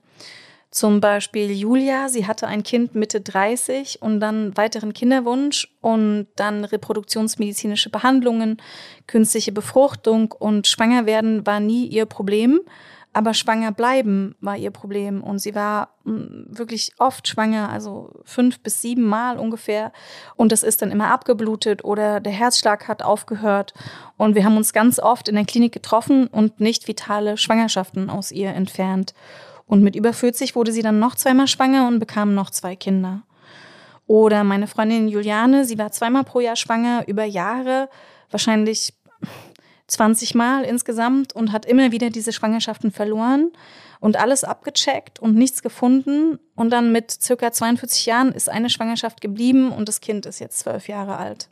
Zum 0.70 1.00
Beispiel 1.00 1.50
Julia, 1.50 2.10
sie 2.10 2.26
hatte 2.26 2.46
ein 2.46 2.62
Kind 2.62 2.94
Mitte 2.94 3.22
30 3.22 4.02
und 4.02 4.20
dann 4.20 4.54
weiteren 4.56 4.92
Kinderwunsch 4.92 5.74
und 5.80 6.26
dann 6.36 6.64
reproduktionsmedizinische 6.64 7.88
Behandlungen, 7.88 8.60
künstliche 9.06 9.52
Befruchtung 9.52 10.32
und 10.32 10.66
schwanger 10.66 11.06
werden 11.06 11.46
war 11.46 11.60
nie 11.60 11.86
ihr 11.86 12.04
Problem, 12.04 12.60
aber 13.14 13.32
schwanger 13.32 13.72
bleiben 13.72 14.36
war 14.40 14.56
ihr 14.58 14.70
Problem 14.70 15.22
und 15.22 15.38
sie 15.38 15.54
war 15.54 15.94
mm, 16.04 16.56
wirklich 16.56 16.92
oft 16.98 17.26
schwanger, 17.26 17.70
also 17.70 18.10
fünf 18.24 18.60
bis 18.60 18.82
sieben 18.82 19.04
Mal 19.04 19.38
ungefähr. 19.38 19.92
Und 20.36 20.52
das 20.52 20.62
ist 20.62 20.82
dann 20.82 20.90
immer 20.90 21.10
abgeblutet 21.10 21.82
oder 21.82 22.20
der 22.20 22.32
Herzschlag 22.32 22.86
hat 22.86 23.02
aufgehört. 23.02 23.72
Und 24.18 24.34
wir 24.34 24.44
haben 24.44 24.58
uns 24.58 24.74
ganz 24.74 25.00
oft 25.00 25.28
in 25.28 25.34
der 25.34 25.46
Klinik 25.46 25.72
getroffen 25.72 26.26
und 26.26 26.60
nicht 26.60 26.86
vitale 26.86 27.38
Schwangerschaften 27.38 28.10
aus 28.10 28.30
ihr 28.30 28.50
entfernt. 28.50 29.14
Und 29.68 29.82
mit 29.82 29.94
über 29.94 30.12
40 30.12 30.56
wurde 30.56 30.72
sie 30.72 30.82
dann 30.82 30.98
noch 30.98 31.14
zweimal 31.14 31.46
schwanger 31.46 31.86
und 31.86 32.00
bekam 32.00 32.34
noch 32.34 32.50
zwei 32.50 32.74
Kinder. 32.74 33.22
Oder 34.06 34.42
meine 34.42 34.66
Freundin 34.66 35.06
Juliane, 35.06 35.66
sie 35.66 35.78
war 35.78 35.92
zweimal 35.92 36.24
pro 36.24 36.40
Jahr 36.40 36.56
schwanger, 36.56 37.06
über 37.06 37.24
Jahre, 37.24 37.90
wahrscheinlich 38.30 38.94
20 39.86 40.34
Mal 40.34 40.64
insgesamt 40.64 41.34
und 41.34 41.52
hat 41.52 41.66
immer 41.66 41.92
wieder 41.92 42.08
diese 42.08 42.32
Schwangerschaften 42.32 42.90
verloren 42.90 43.52
und 44.00 44.16
alles 44.16 44.44
abgecheckt 44.44 45.18
und 45.18 45.34
nichts 45.34 45.62
gefunden. 45.62 46.38
Und 46.54 46.70
dann 46.70 46.90
mit 46.90 47.10
circa 47.10 47.52
42 47.52 48.06
Jahren 48.06 48.32
ist 48.32 48.48
eine 48.48 48.70
Schwangerschaft 48.70 49.20
geblieben 49.20 49.70
und 49.70 49.88
das 49.88 50.00
Kind 50.00 50.24
ist 50.24 50.38
jetzt 50.38 50.58
zwölf 50.60 50.88
Jahre 50.88 51.18
alt. 51.18 51.48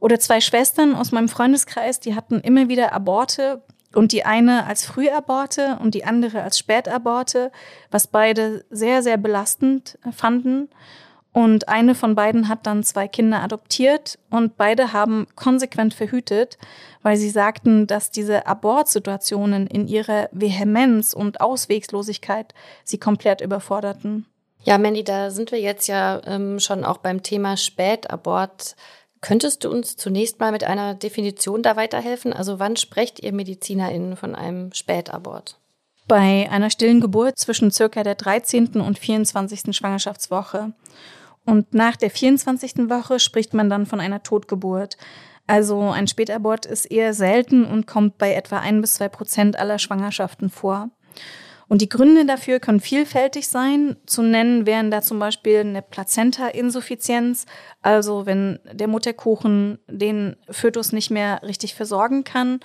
Oder 0.00 0.20
zwei 0.20 0.42
Schwestern 0.42 0.94
aus 0.94 1.12
meinem 1.12 1.28
Freundeskreis, 1.28 1.98
die 1.98 2.14
hatten 2.14 2.40
immer 2.40 2.68
wieder 2.68 2.92
Aborte, 2.92 3.62
und 3.96 4.12
die 4.12 4.24
eine 4.24 4.66
als 4.66 4.84
Frühaborte 4.84 5.78
und 5.80 5.94
die 5.94 6.04
andere 6.04 6.42
als 6.42 6.58
Spätaborte, 6.58 7.50
was 7.90 8.06
beide 8.06 8.64
sehr, 8.70 9.02
sehr 9.02 9.16
belastend 9.16 9.98
fanden. 10.12 10.68
Und 11.32 11.68
eine 11.68 11.96
von 11.96 12.14
beiden 12.14 12.48
hat 12.48 12.64
dann 12.64 12.84
zwei 12.84 13.08
Kinder 13.08 13.42
adoptiert 13.42 14.20
und 14.30 14.56
beide 14.56 14.92
haben 14.92 15.26
konsequent 15.34 15.92
verhütet, 15.92 16.58
weil 17.02 17.16
sie 17.16 17.28
sagten, 17.28 17.88
dass 17.88 18.12
diese 18.12 18.46
Abortsituationen 18.46 19.66
in 19.66 19.88
ihrer 19.88 20.28
Vehemenz 20.30 21.12
und 21.12 21.40
Auswegslosigkeit 21.40 22.54
sie 22.84 22.98
komplett 22.98 23.40
überforderten. 23.40 24.26
Ja, 24.62 24.78
Mandy, 24.78 25.02
da 25.02 25.30
sind 25.30 25.50
wir 25.50 25.60
jetzt 25.60 25.88
ja 25.88 26.22
ähm, 26.24 26.60
schon 26.60 26.84
auch 26.84 26.98
beim 26.98 27.22
Thema 27.22 27.56
Spätabort 27.56 28.76
Könntest 29.24 29.64
du 29.64 29.70
uns 29.70 29.96
zunächst 29.96 30.38
mal 30.38 30.52
mit 30.52 30.64
einer 30.64 30.94
Definition 30.94 31.62
da 31.62 31.76
weiterhelfen? 31.76 32.34
Also 32.34 32.58
wann 32.58 32.76
sprecht 32.76 33.20
ihr 33.20 33.32
MedizinerInnen 33.32 34.18
von 34.18 34.34
einem 34.34 34.70
Spätabort? 34.74 35.58
Bei 36.06 36.46
einer 36.50 36.68
stillen 36.68 37.00
Geburt 37.00 37.38
zwischen 37.38 37.70
circa 37.70 38.02
der 38.02 38.16
13. 38.16 38.82
und 38.82 38.98
24. 38.98 39.74
Schwangerschaftswoche. 39.74 40.74
Und 41.46 41.72
nach 41.72 41.96
der 41.96 42.10
24. 42.10 42.90
Woche 42.90 43.18
spricht 43.18 43.54
man 43.54 43.70
dann 43.70 43.86
von 43.86 43.98
einer 43.98 44.22
Totgeburt. 44.22 44.98
Also 45.46 45.80
ein 45.80 46.06
Spätabort 46.06 46.66
ist 46.66 46.84
eher 46.84 47.14
selten 47.14 47.64
und 47.64 47.86
kommt 47.86 48.18
bei 48.18 48.34
etwa 48.34 48.58
ein 48.58 48.82
bis 48.82 48.96
zwei 48.96 49.08
Prozent 49.08 49.58
aller 49.58 49.78
Schwangerschaften 49.78 50.50
vor. 50.50 50.90
Und 51.68 51.80
die 51.80 51.88
Gründe 51.88 52.26
dafür 52.26 52.60
können 52.60 52.80
vielfältig 52.80 53.48
sein. 53.48 53.96
Zu 54.06 54.22
nennen 54.22 54.66
wären 54.66 54.90
da 54.90 55.02
zum 55.02 55.18
Beispiel 55.18 55.60
eine 55.60 55.82
Plazenta-Insuffizienz, 55.82 57.46
also 57.80 58.26
wenn 58.26 58.58
der 58.70 58.88
Mutterkuchen 58.88 59.78
den 59.88 60.36
Fötus 60.50 60.92
nicht 60.92 61.10
mehr 61.10 61.42
richtig 61.42 61.74
versorgen 61.74 62.24
kann, 62.24 62.60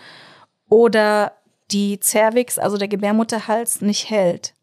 oder 0.70 1.34
die 1.72 2.00
Cervix, 2.02 2.60
also 2.60 2.78
der 2.78 2.88
Gebärmutterhals, 2.88 3.82
nicht 3.82 4.10
hält. 4.10 4.54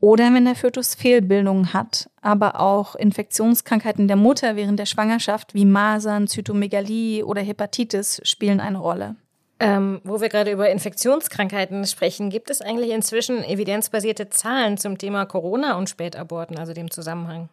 Oder 0.00 0.32
wenn 0.34 0.44
der 0.44 0.54
Fötus 0.54 0.94
Fehlbildungen 0.94 1.72
hat, 1.72 2.10
aber 2.20 2.60
auch 2.60 2.94
Infektionskrankheiten 2.96 4.08
der 4.08 4.16
Mutter 4.16 4.54
während 4.54 4.78
der 4.78 4.86
Schwangerschaft 4.86 5.54
wie 5.54 5.64
Masern, 5.64 6.28
Zytomegalie 6.28 7.24
oder 7.24 7.40
Hepatitis 7.40 8.20
spielen 8.22 8.60
eine 8.60 8.78
Rolle. 8.78 9.16
Ähm, 9.58 10.00
wo 10.04 10.20
wir 10.20 10.28
gerade 10.28 10.50
über 10.50 10.68
Infektionskrankheiten 10.68 11.86
sprechen, 11.86 12.28
gibt 12.28 12.50
es 12.50 12.60
eigentlich 12.60 12.90
inzwischen 12.90 13.42
evidenzbasierte 13.42 14.28
Zahlen 14.28 14.76
zum 14.76 14.98
Thema 14.98 15.24
Corona 15.24 15.78
und 15.78 15.88
Spätaborten, 15.88 16.58
also 16.58 16.74
dem 16.74 16.90
Zusammenhang? 16.90 17.48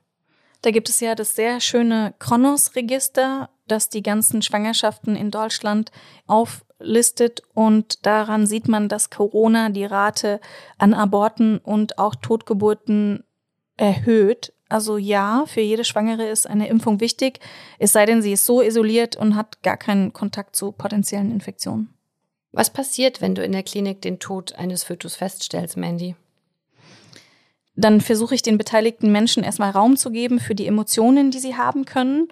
Da 0.62 0.72
gibt 0.72 0.90
es 0.90 1.00
ja 1.00 1.16
das 1.16 1.36
sehr 1.36 1.62
schöne 1.62 2.14
Kronos-Register, 2.20 3.50
das 3.68 3.90
die 3.90 4.04
ganzen 4.04 4.42
Schwangerschaften 4.42 5.16
in 5.16 5.32
Deutschland 5.32 5.92
auf 6.28 6.66
aufgelistet 6.84 7.42
und 7.54 8.06
daran 8.06 8.46
sieht 8.46 8.68
man, 8.68 8.90
dass 8.90 9.10
Corona 9.10 9.70
die 9.70 9.86
Rate 9.86 10.40
an 10.78 10.94
Aborten 10.94 11.58
und 11.58 11.98
auch 11.98 12.16
Totgeburten 12.16 13.24
erhöht. 13.78 14.54
Also 14.74 14.98
ja, 14.98 15.44
für 15.46 15.62
jede 15.62 15.84
Schwangere 15.84 16.28
ist 16.28 16.50
eine 16.50 16.68
Impfung 16.68 17.00
wichtig, 17.00 17.40
es 17.78 17.92
sei 17.92 18.08
denn, 18.08 18.24
sie 18.24 18.34
ist 18.34 18.48
so 18.48 18.60
isoliert 18.60 19.16
und 19.16 19.36
hat 19.36 19.62
gar 19.62 19.78
keinen 19.78 20.14
Kontakt 20.14 20.56
zu 20.56 20.72
potenziellen 20.72 21.30
Infektionen. 21.30 21.94
Was 22.54 22.72
passiert, 22.72 23.22
wenn 23.22 23.36
du 23.36 23.44
in 23.44 23.52
der 23.52 23.62
Klinik 23.62 24.02
den 24.02 24.18
Tod 24.18 24.56
eines 24.56 24.84
Fötus 24.84 25.16
feststellst, 25.16 25.78
Mandy? 25.78 26.16
Dann 27.76 28.02
versuche 28.02 28.34
ich 28.34 28.42
den 28.42 28.58
beteiligten 28.58 29.12
Menschen 29.12 29.44
erstmal 29.44 29.70
Raum 29.70 29.96
zu 29.96 30.10
geben 30.10 30.40
für 30.40 30.56
die 30.56 30.66
Emotionen, 30.66 31.30
die 31.30 31.40
sie 31.40 31.56
haben 31.56 31.86
können. 31.86 32.30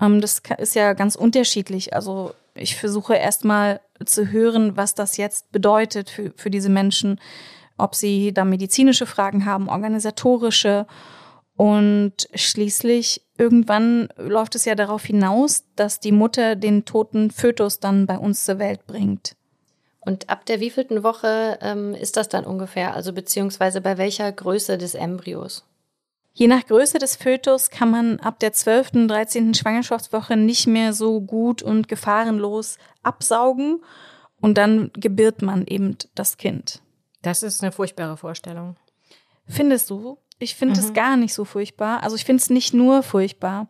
Ähm, 0.00 0.20
das 0.20 0.42
ist 0.58 0.74
ja 0.74 0.94
ganz 0.94 1.14
unterschiedlich. 1.14 1.94
Also 1.94 2.34
ich 2.56 2.74
versuche 2.74 3.14
erstmal 3.14 3.80
zu 4.04 4.32
hören, 4.32 4.76
was 4.76 4.96
das 4.96 5.16
jetzt 5.16 5.52
bedeutet 5.52 6.10
für, 6.10 6.32
für 6.34 6.50
diese 6.50 6.70
Menschen, 6.70 7.20
ob 7.78 7.94
sie 7.94 8.34
da 8.34 8.44
medizinische 8.44 9.06
Fragen 9.06 9.44
haben, 9.44 9.68
organisatorische. 9.68 10.88
Und 11.56 12.28
schließlich 12.34 13.22
irgendwann 13.38 14.08
läuft 14.16 14.54
es 14.54 14.64
ja 14.64 14.74
darauf 14.74 15.04
hinaus, 15.04 15.64
dass 15.76 16.00
die 16.00 16.12
Mutter 16.12 16.56
den 16.56 16.84
toten 16.84 17.30
Fötus 17.30 17.80
dann 17.80 18.06
bei 18.06 18.18
uns 18.18 18.44
zur 18.44 18.58
Welt 18.58 18.86
bringt. 18.86 19.36
Und 20.00 20.28
ab 20.28 20.44
der 20.46 20.60
wievielten 20.60 21.02
Woche 21.02 21.58
ähm, 21.62 21.94
ist 21.94 22.16
das 22.16 22.28
dann 22.28 22.44
ungefähr? 22.44 22.94
Also 22.94 23.12
beziehungsweise 23.12 23.80
bei 23.80 23.96
welcher 23.96 24.30
Größe 24.30 24.76
des 24.76 24.94
Embryos? 24.94 25.64
Je 26.32 26.48
nach 26.48 26.66
Größe 26.66 26.98
des 26.98 27.14
Fötus 27.14 27.70
kann 27.70 27.90
man 27.90 28.18
ab 28.18 28.40
der 28.40 28.52
12., 28.52 29.06
13. 29.06 29.54
Schwangerschaftswoche 29.54 30.36
nicht 30.36 30.66
mehr 30.66 30.92
so 30.92 31.20
gut 31.20 31.62
und 31.62 31.86
gefahrenlos 31.86 32.76
absaugen 33.04 33.82
und 34.40 34.58
dann 34.58 34.90
gebiert 34.94 35.42
man 35.42 35.64
eben 35.66 35.96
das 36.16 36.36
Kind. 36.36 36.82
Das 37.22 37.44
ist 37.44 37.62
eine 37.62 37.70
furchtbare 37.70 38.16
Vorstellung. 38.16 38.76
Findest 39.46 39.90
du? 39.90 40.18
Ich 40.38 40.54
finde 40.54 40.78
es 40.78 40.90
mhm. 40.90 40.94
gar 40.94 41.16
nicht 41.16 41.34
so 41.34 41.44
furchtbar. 41.44 42.02
Also 42.02 42.16
ich 42.16 42.24
finde 42.24 42.40
es 42.42 42.50
nicht 42.50 42.74
nur 42.74 43.02
furchtbar. 43.02 43.68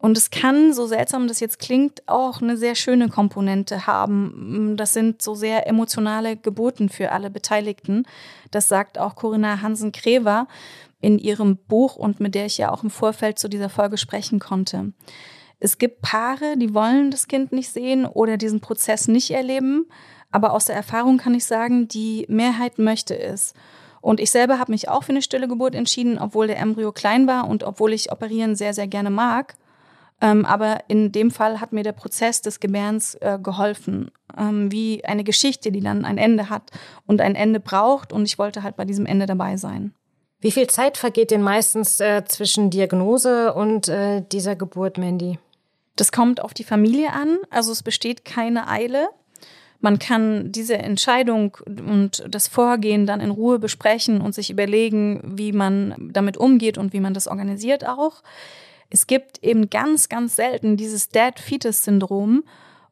Und 0.00 0.16
es 0.16 0.30
kann, 0.30 0.72
so 0.72 0.86
seltsam 0.86 1.26
das 1.26 1.40
jetzt 1.40 1.58
klingt, 1.58 2.08
auch 2.08 2.40
eine 2.40 2.56
sehr 2.56 2.76
schöne 2.76 3.08
Komponente 3.08 3.88
haben. 3.88 4.74
Das 4.76 4.92
sind 4.92 5.20
so 5.22 5.34
sehr 5.34 5.66
emotionale 5.66 6.36
Geburten 6.36 6.88
für 6.88 7.10
alle 7.10 7.30
Beteiligten. 7.30 8.04
Das 8.52 8.68
sagt 8.68 8.96
auch 8.96 9.16
Corinna 9.16 9.60
Hansen-Krever 9.60 10.46
in 11.00 11.18
ihrem 11.18 11.56
Buch 11.56 11.96
und 11.96 12.20
mit 12.20 12.36
der 12.36 12.46
ich 12.46 12.58
ja 12.58 12.70
auch 12.70 12.84
im 12.84 12.90
Vorfeld 12.90 13.40
zu 13.40 13.48
dieser 13.48 13.68
Folge 13.68 13.98
sprechen 13.98 14.38
konnte. 14.38 14.92
Es 15.58 15.78
gibt 15.78 16.02
Paare, 16.02 16.56
die 16.56 16.74
wollen 16.74 17.10
das 17.10 17.26
Kind 17.26 17.50
nicht 17.50 17.70
sehen 17.70 18.06
oder 18.06 18.36
diesen 18.36 18.60
Prozess 18.60 19.08
nicht 19.08 19.32
erleben. 19.32 19.86
Aber 20.30 20.52
aus 20.52 20.66
der 20.66 20.76
Erfahrung 20.76 21.18
kann 21.18 21.34
ich 21.34 21.44
sagen, 21.44 21.88
die 21.88 22.24
Mehrheit 22.28 22.78
möchte 22.78 23.18
es. 23.18 23.54
Und 24.00 24.20
ich 24.20 24.30
selber 24.30 24.58
habe 24.58 24.72
mich 24.72 24.88
auch 24.88 25.04
für 25.04 25.12
eine 25.12 25.22
stille 25.22 25.48
Geburt 25.48 25.74
entschieden, 25.74 26.18
obwohl 26.18 26.46
der 26.46 26.58
Embryo 26.58 26.92
klein 26.92 27.26
war 27.26 27.48
und 27.48 27.64
obwohl 27.64 27.92
ich 27.92 28.12
operieren 28.12 28.56
sehr, 28.56 28.74
sehr 28.74 28.86
gerne 28.86 29.10
mag. 29.10 29.54
Ähm, 30.20 30.44
aber 30.44 30.80
in 30.88 31.12
dem 31.12 31.30
Fall 31.30 31.60
hat 31.60 31.72
mir 31.72 31.84
der 31.84 31.92
Prozess 31.92 32.42
des 32.42 32.60
Gebärens 32.60 33.14
äh, 33.16 33.38
geholfen, 33.40 34.10
ähm, 34.36 34.72
wie 34.72 35.04
eine 35.04 35.22
Geschichte, 35.22 35.70
die 35.70 35.80
dann 35.80 36.04
ein 36.04 36.18
Ende 36.18 36.50
hat 36.50 36.70
und 37.06 37.20
ein 37.20 37.34
Ende 37.34 37.60
braucht. 37.60 38.12
Und 38.12 38.24
ich 38.24 38.38
wollte 38.38 38.62
halt 38.62 38.76
bei 38.76 38.84
diesem 38.84 39.06
Ende 39.06 39.26
dabei 39.26 39.56
sein. 39.56 39.94
Wie 40.40 40.50
viel 40.50 40.68
Zeit 40.68 40.96
vergeht 40.96 41.30
denn 41.30 41.42
meistens 41.42 42.00
äh, 42.00 42.24
zwischen 42.24 42.70
Diagnose 42.70 43.54
und 43.54 43.88
äh, 43.88 44.22
dieser 44.32 44.56
Geburt, 44.56 44.98
Mandy? 44.98 45.38
Das 45.96 46.12
kommt 46.12 46.40
auf 46.40 46.54
die 46.54 46.64
Familie 46.64 47.12
an. 47.12 47.38
Also 47.50 47.72
es 47.72 47.82
besteht 47.82 48.24
keine 48.24 48.68
Eile. 48.68 49.08
Man 49.80 49.98
kann 50.00 50.50
diese 50.50 50.76
Entscheidung 50.76 51.56
und 51.66 52.24
das 52.28 52.48
Vorgehen 52.48 53.06
dann 53.06 53.20
in 53.20 53.30
Ruhe 53.30 53.58
besprechen 53.58 54.20
und 54.20 54.34
sich 54.34 54.50
überlegen, 54.50 55.22
wie 55.24 55.52
man 55.52 56.10
damit 56.12 56.36
umgeht 56.36 56.78
und 56.78 56.92
wie 56.92 57.00
man 57.00 57.14
das 57.14 57.28
organisiert 57.28 57.86
auch. 57.86 58.22
Es 58.90 59.06
gibt 59.06 59.42
eben 59.44 59.70
ganz, 59.70 60.08
ganz 60.08 60.34
selten 60.34 60.76
dieses 60.76 61.10
Dead-Fetus-Syndrom. 61.10 62.42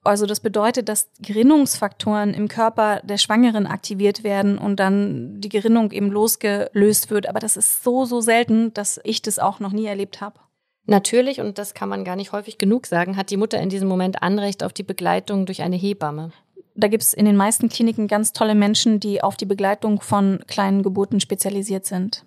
Also 0.04 0.26
das 0.26 0.38
bedeutet, 0.38 0.88
dass 0.88 1.08
Gerinnungsfaktoren 1.20 2.32
im 2.34 2.46
Körper 2.46 3.00
der 3.02 3.18
Schwangeren 3.18 3.66
aktiviert 3.66 4.22
werden 4.22 4.56
und 4.56 4.78
dann 4.78 5.40
die 5.40 5.48
Gerinnung 5.48 5.90
eben 5.90 6.10
losgelöst 6.12 7.10
wird. 7.10 7.28
Aber 7.28 7.40
das 7.40 7.56
ist 7.56 7.82
so, 7.82 8.04
so 8.04 8.20
selten, 8.20 8.72
dass 8.74 9.00
ich 9.02 9.22
das 9.22 9.40
auch 9.40 9.58
noch 9.58 9.72
nie 9.72 9.86
erlebt 9.86 10.20
habe. 10.20 10.38
Natürlich, 10.84 11.40
und 11.40 11.58
das 11.58 11.74
kann 11.74 11.88
man 11.88 12.04
gar 12.04 12.14
nicht 12.14 12.30
häufig 12.30 12.58
genug 12.58 12.86
sagen, 12.86 13.16
hat 13.16 13.30
die 13.30 13.36
Mutter 13.36 13.58
in 13.58 13.70
diesem 13.70 13.88
Moment 13.88 14.22
Anrecht 14.22 14.62
auf 14.62 14.72
die 14.72 14.84
Begleitung 14.84 15.44
durch 15.44 15.62
eine 15.62 15.74
Hebamme. 15.74 16.30
Da 16.76 16.88
gibt 16.88 17.02
es 17.02 17.14
in 17.14 17.24
den 17.24 17.36
meisten 17.36 17.68
Kliniken 17.68 18.06
ganz 18.06 18.32
tolle 18.32 18.54
Menschen, 18.54 19.00
die 19.00 19.22
auf 19.22 19.36
die 19.36 19.46
Begleitung 19.46 20.00
von 20.00 20.40
kleinen 20.46 20.82
Geburten 20.82 21.20
spezialisiert 21.20 21.86
sind. 21.86 22.24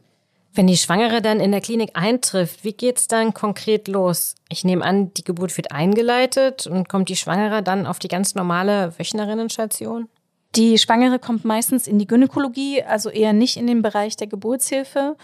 Wenn 0.52 0.66
die 0.66 0.78
Schwangere 0.78 1.22
dann 1.22 1.40
in 1.40 1.52
der 1.52 1.62
Klinik 1.62 1.92
eintrifft, 1.94 2.64
wie 2.64 2.74
geht's 2.74 3.08
dann 3.08 3.36
konkret 3.36 3.88
los? 3.88 4.34
Ich 4.50 4.64
nehme 4.64 4.84
an, 4.84 5.14
die 5.14 5.24
Geburt 5.24 5.56
wird 5.56 5.72
eingeleitet 5.72 6.66
und 6.66 6.90
kommt 6.90 7.10
die 7.10 7.16
Schwangere 7.16 7.62
dann 7.62 7.86
auf 7.86 8.00
die 8.00 8.08
ganz 8.08 8.34
normale 8.34 8.98
Wöchnerinnenstation? 8.98 10.10
Die 10.56 10.80
Schwangere 10.80 11.20
kommt 11.20 11.46
meistens 11.46 11.88
in 11.88 12.00
die 12.00 12.08
Gynäkologie, 12.08 12.82
also 12.82 13.12
eher 13.12 13.34
nicht 13.34 13.58
in 13.58 13.68
den 13.68 13.84
Bereich 13.84 14.18
der 14.18 14.26
Geburtshilfe. 14.26 15.16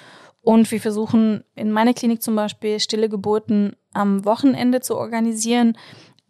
Und 0.42 0.70
wir 0.70 0.80
versuchen 0.80 1.44
in 1.56 1.72
meiner 1.72 1.96
Klinik 1.96 2.22
zum 2.22 2.36
Beispiel 2.36 2.80
stille 2.80 3.10
Geburten 3.10 3.76
am 3.94 4.26
Wochenende 4.26 4.82
zu 4.82 4.96
organisieren, 4.96 5.76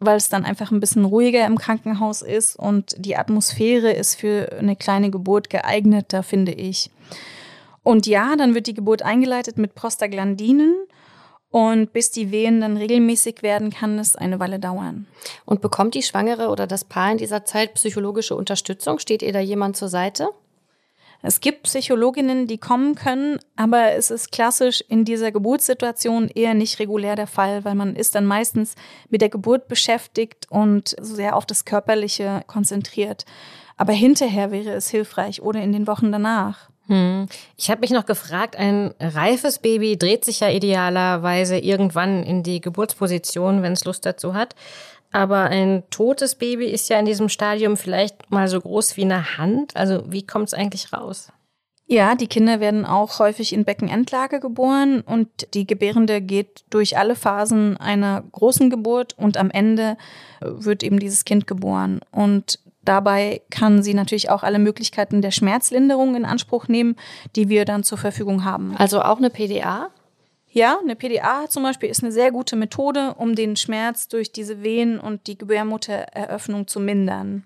weil 0.05 0.17
es 0.17 0.29
dann 0.29 0.45
einfach 0.45 0.71
ein 0.71 0.79
bisschen 0.79 1.05
ruhiger 1.05 1.45
im 1.45 1.57
Krankenhaus 1.57 2.21
ist 2.21 2.55
und 2.55 2.95
die 2.97 3.15
Atmosphäre 3.15 3.91
ist 3.91 4.15
für 4.15 4.51
eine 4.59 4.75
kleine 4.75 5.11
Geburt 5.11 5.49
geeigneter, 5.49 6.23
finde 6.23 6.51
ich. 6.51 6.89
Und 7.83 8.07
ja, 8.07 8.35
dann 8.35 8.55
wird 8.55 8.67
die 8.67 8.73
Geburt 8.73 9.03
eingeleitet 9.03 9.57
mit 9.57 9.75
Prostaglandinen. 9.75 10.75
Und 11.51 11.93
bis 11.93 12.11
die 12.11 12.31
Wehen 12.31 12.59
dann 12.59 12.75
regelmäßig 12.75 13.41
werden, 13.41 13.69
kann 13.69 13.97
es 13.97 14.17
eine 14.17 14.41
Weile 14.41 14.59
dauern. 14.59 15.07
Und 15.45 15.61
bekommt 15.61 15.93
die 15.93 16.01
Schwangere 16.01 16.49
oder 16.49 16.67
das 16.67 16.83
Paar 16.83 17.13
in 17.13 17.17
dieser 17.17 17.45
Zeit 17.45 17.75
psychologische 17.75 18.35
Unterstützung? 18.35 18.99
Steht 18.99 19.21
ihr 19.21 19.31
da 19.31 19.39
jemand 19.39 19.77
zur 19.77 19.87
Seite? 19.87 20.27
Es 21.27 21.41
gibt 21.41 21.63
Psychologinnen, 21.63 22.45
die 22.45 22.59
kommen 22.59 22.93
können, 22.93 23.39
aber 23.55 23.93
es 23.93 24.11
ist 24.11 24.31
klassisch 24.31 24.83
in 24.87 25.05
dieser 25.05 25.31
Geburtssituation 25.31 26.27
eher 26.27 26.53
nicht 26.53 26.77
regulär 26.77 27.15
der 27.15 27.25
Fall, 27.25 27.65
weil 27.65 27.73
man 27.73 27.95
ist 27.95 28.13
dann 28.13 28.27
meistens 28.27 28.75
mit 29.09 29.21
der 29.21 29.29
Geburt 29.29 29.67
beschäftigt 29.67 30.45
und 30.51 30.95
sehr 31.01 31.35
auf 31.35 31.47
das 31.47 31.65
Körperliche 31.65 32.43
konzentriert. 32.45 33.25
Aber 33.75 33.91
hinterher 33.91 34.51
wäre 34.51 34.73
es 34.73 34.89
hilfreich 34.89 35.41
oder 35.41 35.61
in 35.61 35.73
den 35.73 35.87
Wochen 35.87 36.11
danach. 36.11 36.69
Hm. 36.87 37.25
Ich 37.57 37.71
habe 37.71 37.81
mich 37.81 37.89
noch 37.89 38.05
gefragt, 38.05 38.55
ein 38.55 38.93
reifes 38.99 39.57
Baby 39.57 39.97
dreht 39.97 40.23
sich 40.23 40.41
ja 40.41 40.49
idealerweise 40.49 41.57
irgendwann 41.57 42.21
in 42.21 42.43
die 42.43 42.61
Geburtsposition, 42.61 43.63
wenn 43.63 43.73
es 43.73 43.85
Lust 43.85 44.05
dazu 44.05 44.35
hat. 44.35 44.53
Aber 45.11 45.43
ein 45.43 45.83
totes 45.89 46.35
Baby 46.35 46.67
ist 46.67 46.89
ja 46.89 46.99
in 46.99 47.05
diesem 47.05 47.29
Stadium 47.29 47.77
vielleicht 47.77 48.29
mal 48.31 48.47
so 48.47 48.59
groß 48.59 48.97
wie 48.97 49.03
eine 49.03 49.37
Hand. 49.37 49.75
Also 49.75 50.03
wie 50.11 50.25
kommt 50.25 50.47
es 50.47 50.53
eigentlich 50.53 50.91
raus? 50.91 51.31
Ja, 51.87 52.15
die 52.15 52.27
Kinder 52.27 52.59
werden 52.59 52.83
auch 52.83 53.19
häufig 53.19 53.53
in 53.53 53.63
Beckenendlage 53.63 54.39
geboren 54.39 55.01
und 55.01 55.29
die 55.53 55.67
Gebärende 55.67 56.19
geht 56.19 56.65
durch 56.71 56.97
alle 56.97 57.15
Phasen 57.15 57.77
einer 57.77 58.23
großen 58.31 58.71
Geburt 58.71 59.13
und 59.17 59.37
am 59.37 59.51
Ende 59.51 59.95
wird 60.41 60.81
eben 60.81 60.99
dieses 60.99 61.25
Kind 61.25 61.45
geboren. 61.45 62.01
Und 62.11 62.59
Dabei 62.85 63.41
kann 63.49 63.81
sie 63.81 63.95
natürlich 63.95 64.29
auch 64.29 64.43
alle 64.43 64.59
Möglichkeiten 64.59 65.21
der 65.21 65.31
Schmerzlinderung 65.31 66.15
in 66.15 66.23
Anspruch 66.23 66.67
nehmen, 66.67 66.95
die 67.35 67.49
wir 67.49 67.65
dann 67.65 67.83
zur 67.83 67.97
Verfügung 67.97 68.45
haben. 68.45 68.75
Also 68.77 69.01
auch 69.01 69.17
eine 69.17 69.31
PDA? 69.31 69.89
Ja, 70.55 70.79
eine 70.81 70.95
PDA 70.95 71.49
zum 71.49 71.63
Beispiel 71.63 71.89
ist 71.89 72.01
eine 72.01 72.13
sehr 72.13 72.31
gute 72.31 72.55
Methode, 72.55 73.15
um 73.15 73.35
den 73.35 73.57
Schmerz 73.57 74.07
durch 74.07 74.31
diese 74.31 74.63
Wehen 74.63 75.01
und 75.01 75.27
die 75.27 75.37
Gebärmuttereröffnung 75.37 76.65
zu 76.65 76.79
mindern. 76.79 77.43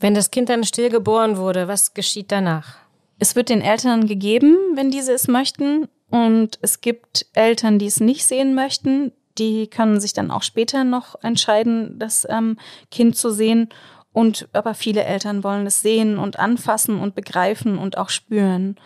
Wenn 0.00 0.14
das 0.14 0.32
Kind 0.32 0.48
dann 0.48 0.64
stillgeboren 0.64 1.36
wurde, 1.36 1.68
was 1.68 1.94
geschieht 1.94 2.32
danach? 2.32 2.78
Es 3.20 3.36
wird 3.36 3.50
den 3.50 3.62
Eltern 3.62 4.08
gegeben, 4.08 4.56
wenn 4.74 4.90
diese 4.90 5.12
es 5.12 5.28
möchten. 5.28 5.86
Und 6.10 6.58
es 6.60 6.80
gibt 6.80 7.26
Eltern, 7.34 7.78
die 7.78 7.86
es 7.86 8.00
nicht 8.00 8.26
sehen 8.26 8.52
möchten. 8.56 9.12
Die 9.38 9.68
können 9.68 10.00
sich 10.00 10.12
dann 10.12 10.32
auch 10.32 10.42
später 10.42 10.82
noch 10.82 11.22
entscheiden, 11.22 12.00
das 12.00 12.26
ähm, 12.28 12.58
Kind 12.90 13.16
zu 13.16 13.30
sehen. 13.30 13.68
Und 14.12 14.48
aber 14.52 14.74
viele 14.74 15.04
Eltern 15.04 15.44
wollen 15.44 15.68
es 15.68 15.82
sehen 15.82 16.18
und 16.18 16.36
anfassen 16.40 16.98
und 16.98 17.14
begreifen 17.14 17.78
und 17.78 17.96
auch 17.96 18.08
spüren. 18.08 18.76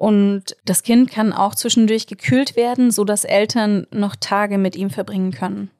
Und 0.00 0.56
das 0.64 0.82
Kind 0.82 1.10
kann 1.10 1.34
auch 1.34 1.54
zwischendurch 1.54 2.06
gekühlt 2.06 2.56
werden, 2.56 2.90
so 2.90 3.04
dass 3.04 3.24
Eltern 3.24 3.86
noch 3.90 4.16
Tage 4.16 4.56
mit 4.56 4.74
ihm 4.74 4.88
verbringen 4.88 5.30
können. 5.30 5.70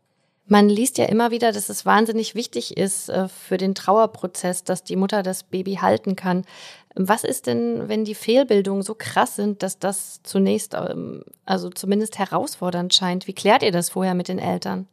Man 0.47 0.69
liest 0.69 0.99
ja 0.99 1.07
immer 1.07 1.31
wieder, 1.31 1.53
dass 1.53 1.71
es 1.71 1.87
wahnsinnig 1.87 2.35
wichtig 2.35 2.77
ist 2.77 3.09
äh, 3.09 3.29
für 3.29 3.57
den 3.57 3.75
Trauerprozess, 3.75 4.63
dass 4.63 4.85
die 4.85 4.97
Mutter 4.97 5.23
das 5.23 5.45
Baby 5.45 5.77
halten 5.77 6.17
kann. 6.17 6.45
Was 6.95 7.25
ist 7.25 7.47
denn, 7.47 7.89
wenn 7.89 8.05
die 8.05 8.15
Fehlbildungen 8.15 8.83
so 8.83 8.95
krass 8.95 9.37
sind, 9.37 9.63
dass 9.63 9.79
das 9.79 10.21
zunächst, 10.23 10.75
ähm, 10.75 11.23
also 11.47 11.71
zumindest 11.71 12.19
herausfordernd 12.19 12.93
scheint? 12.93 13.27
Wie 13.27 13.33
klärt 13.33 13.63
ihr 13.63 13.73
das 13.73 13.89
vorher 13.89 14.15
mit 14.15 14.29
den 14.29 14.39
Eltern? 14.39 14.87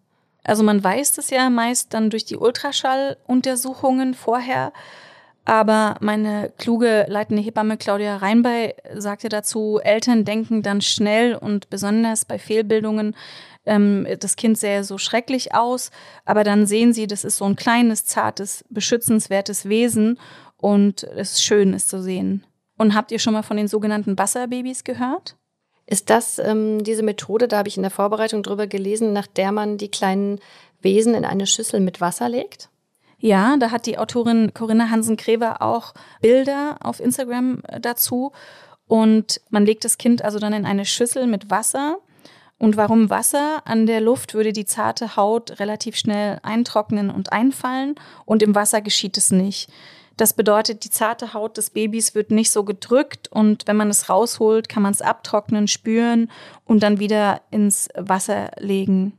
Also 0.45 0.63
man 0.63 0.81
weiß 0.81 1.11
das 1.11 1.31
ja 1.31 1.49
meist 1.49 1.93
dann 1.93 2.09
durch 2.11 2.23
die 2.23 2.37
Ultraschalluntersuchungen 2.37 4.13
vorher. 4.13 4.71
Aber 5.47 5.95
meine 6.01 6.51
kluge 6.57 7.05
leitende 7.07 7.41
Hebamme 7.41 7.77
Claudia 7.77 8.17
Reinbey 8.17 8.73
sagte 8.95 9.29
dazu, 9.29 9.79
Eltern 9.81 10.25
denken 10.25 10.61
dann 10.61 10.81
schnell 10.81 11.35
und 11.35 11.69
besonders 11.69 12.25
bei 12.25 12.37
Fehlbildungen, 12.37 13.15
ähm, 13.65 14.05
das 14.19 14.35
Kind 14.35 14.57
sähe 14.57 14.83
so 14.83 14.97
schrecklich 14.97 15.55
aus. 15.55 15.91
Aber 16.25 16.43
dann 16.43 16.65
sehen 16.65 16.91
sie, 16.91 17.07
das 17.07 17.23
ist 17.23 17.37
so 17.37 17.45
ein 17.45 17.55
kleines, 17.55 18.03
zartes, 18.03 18.65
beschützenswertes 18.69 19.69
Wesen 19.69 20.19
und 20.57 21.05
es 21.15 21.35
ist 21.35 21.43
schön, 21.43 21.73
es 21.73 21.87
zu 21.87 22.03
sehen. 22.03 22.45
Und 22.77 22.93
habt 22.93 23.13
ihr 23.13 23.19
schon 23.19 23.31
mal 23.31 23.41
von 23.41 23.55
den 23.55 23.69
sogenannten 23.69 24.17
Wasserbabys 24.17 24.83
gehört? 24.83 25.37
Ist 25.85 26.09
das 26.09 26.39
ähm, 26.39 26.83
diese 26.83 27.03
Methode, 27.03 27.47
da 27.47 27.59
habe 27.59 27.69
ich 27.69 27.77
in 27.77 27.83
der 27.83 27.91
Vorbereitung 27.91 28.43
drüber 28.43 28.67
gelesen, 28.67 29.13
nach 29.13 29.27
der 29.27 29.53
man 29.53 29.77
die 29.77 29.91
kleinen 29.91 30.41
Wesen 30.81 31.15
in 31.15 31.23
eine 31.23 31.47
Schüssel 31.47 31.79
mit 31.79 32.01
Wasser 32.01 32.27
legt? 32.27 32.69
Ja, 33.19 33.57
da 33.57 33.71
hat 33.71 33.85
die 33.85 33.97
Autorin 33.97 34.53
Corinna 34.53 34.89
Hansen-Krever 34.89 35.61
auch 35.61 35.93
Bilder 36.21 36.77
auf 36.81 36.99
Instagram 36.99 37.61
äh, 37.67 37.79
dazu. 37.79 38.31
Und 38.87 39.41
man 39.49 39.65
legt 39.65 39.83
das 39.83 39.97
Kind 39.97 40.23
also 40.23 40.39
dann 40.39 40.53
in 40.53 40.65
eine 40.65 40.85
Schüssel 40.85 41.27
mit 41.27 41.49
Wasser. 41.49 41.97
Und 42.59 42.77
warum 42.77 43.09
Wasser? 43.09 43.61
An 43.65 43.85
der 43.85 44.01
Luft 44.01 44.33
würde 44.33 44.53
die 44.53 44.65
zarte 44.65 45.15
Haut 45.15 45.59
relativ 45.59 45.95
schnell 45.95 46.39
eintrocknen 46.43 47.09
und 47.09 47.31
einfallen. 47.31 47.95
Und 48.25 48.41
im 48.43 48.55
Wasser 48.55 48.81
geschieht 48.81 49.17
es 49.17 49.31
nicht. 49.31 49.69
Das 50.15 50.33
bedeutet, 50.33 50.83
die 50.83 50.89
zarte 50.89 51.33
Haut 51.33 51.57
des 51.57 51.69
Babys 51.69 52.15
wird 52.15 52.31
nicht 52.31 52.51
so 52.51 52.63
gedrückt 52.63 53.31
und 53.31 53.67
wenn 53.67 53.77
man 53.77 53.91
es 53.91 54.09
rausholt, 54.09 54.67
kann 54.67 54.81
man 54.81 54.91
es 54.91 55.03
abtrocknen, 55.03 55.67
spüren 55.67 56.31
und 56.65 56.81
dann 56.81 56.99
wieder 56.99 57.41
ins 57.51 57.87
Wasser 57.95 58.49
legen. 58.57 59.13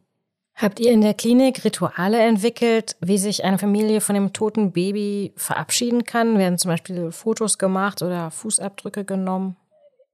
Habt 0.60 0.80
ihr 0.80 0.90
in 0.90 1.02
der 1.02 1.14
Klinik 1.14 1.64
Rituale 1.64 2.18
entwickelt, 2.18 2.96
wie 3.00 3.16
sich 3.16 3.44
eine 3.44 3.58
Familie 3.58 4.00
von 4.00 4.16
dem 4.16 4.32
toten 4.32 4.72
Baby 4.72 5.32
verabschieden 5.36 6.02
kann? 6.02 6.36
Werden 6.36 6.58
zum 6.58 6.72
Beispiel 6.72 7.12
Fotos 7.12 7.58
gemacht 7.58 8.02
oder 8.02 8.32
Fußabdrücke 8.32 9.04
genommen? 9.04 9.54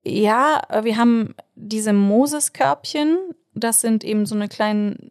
Ja, 0.05 0.61
wir 0.83 0.99
haben 0.99 1.35
diese 1.55 1.95
Moses-Körbchen. 1.95 3.17
Das 3.55 3.81
sind 3.81 4.05
eben 4.05 4.27
so 4.27 4.35
eine 4.35 4.49
kleinen 4.49 5.11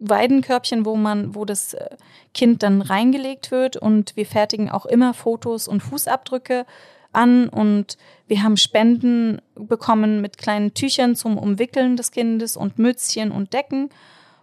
Weidenkörbchen, 0.00 0.84
wo 0.84 0.96
man, 0.96 1.34
wo 1.34 1.46
das 1.46 1.72
äh, 1.72 1.96
Kind 2.34 2.62
dann 2.62 2.82
reingelegt 2.82 3.50
wird 3.50 3.78
und 3.78 4.14
wir 4.16 4.26
fertigen 4.26 4.68
auch 4.68 4.84
immer 4.84 5.14
Fotos 5.14 5.66
und 5.66 5.80
Fußabdrücke 5.80 6.66
an 7.10 7.48
und 7.48 7.96
wir 8.26 8.42
haben 8.42 8.58
Spenden 8.58 9.40
bekommen 9.54 10.20
mit 10.20 10.36
kleinen 10.36 10.74
Tüchern 10.74 11.16
zum 11.16 11.38
Umwickeln 11.38 11.96
des 11.96 12.10
Kindes 12.10 12.58
und 12.58 12.78
Mützchen 12.78 13.32
und 13.32 13.54
Decken 13.54 13.88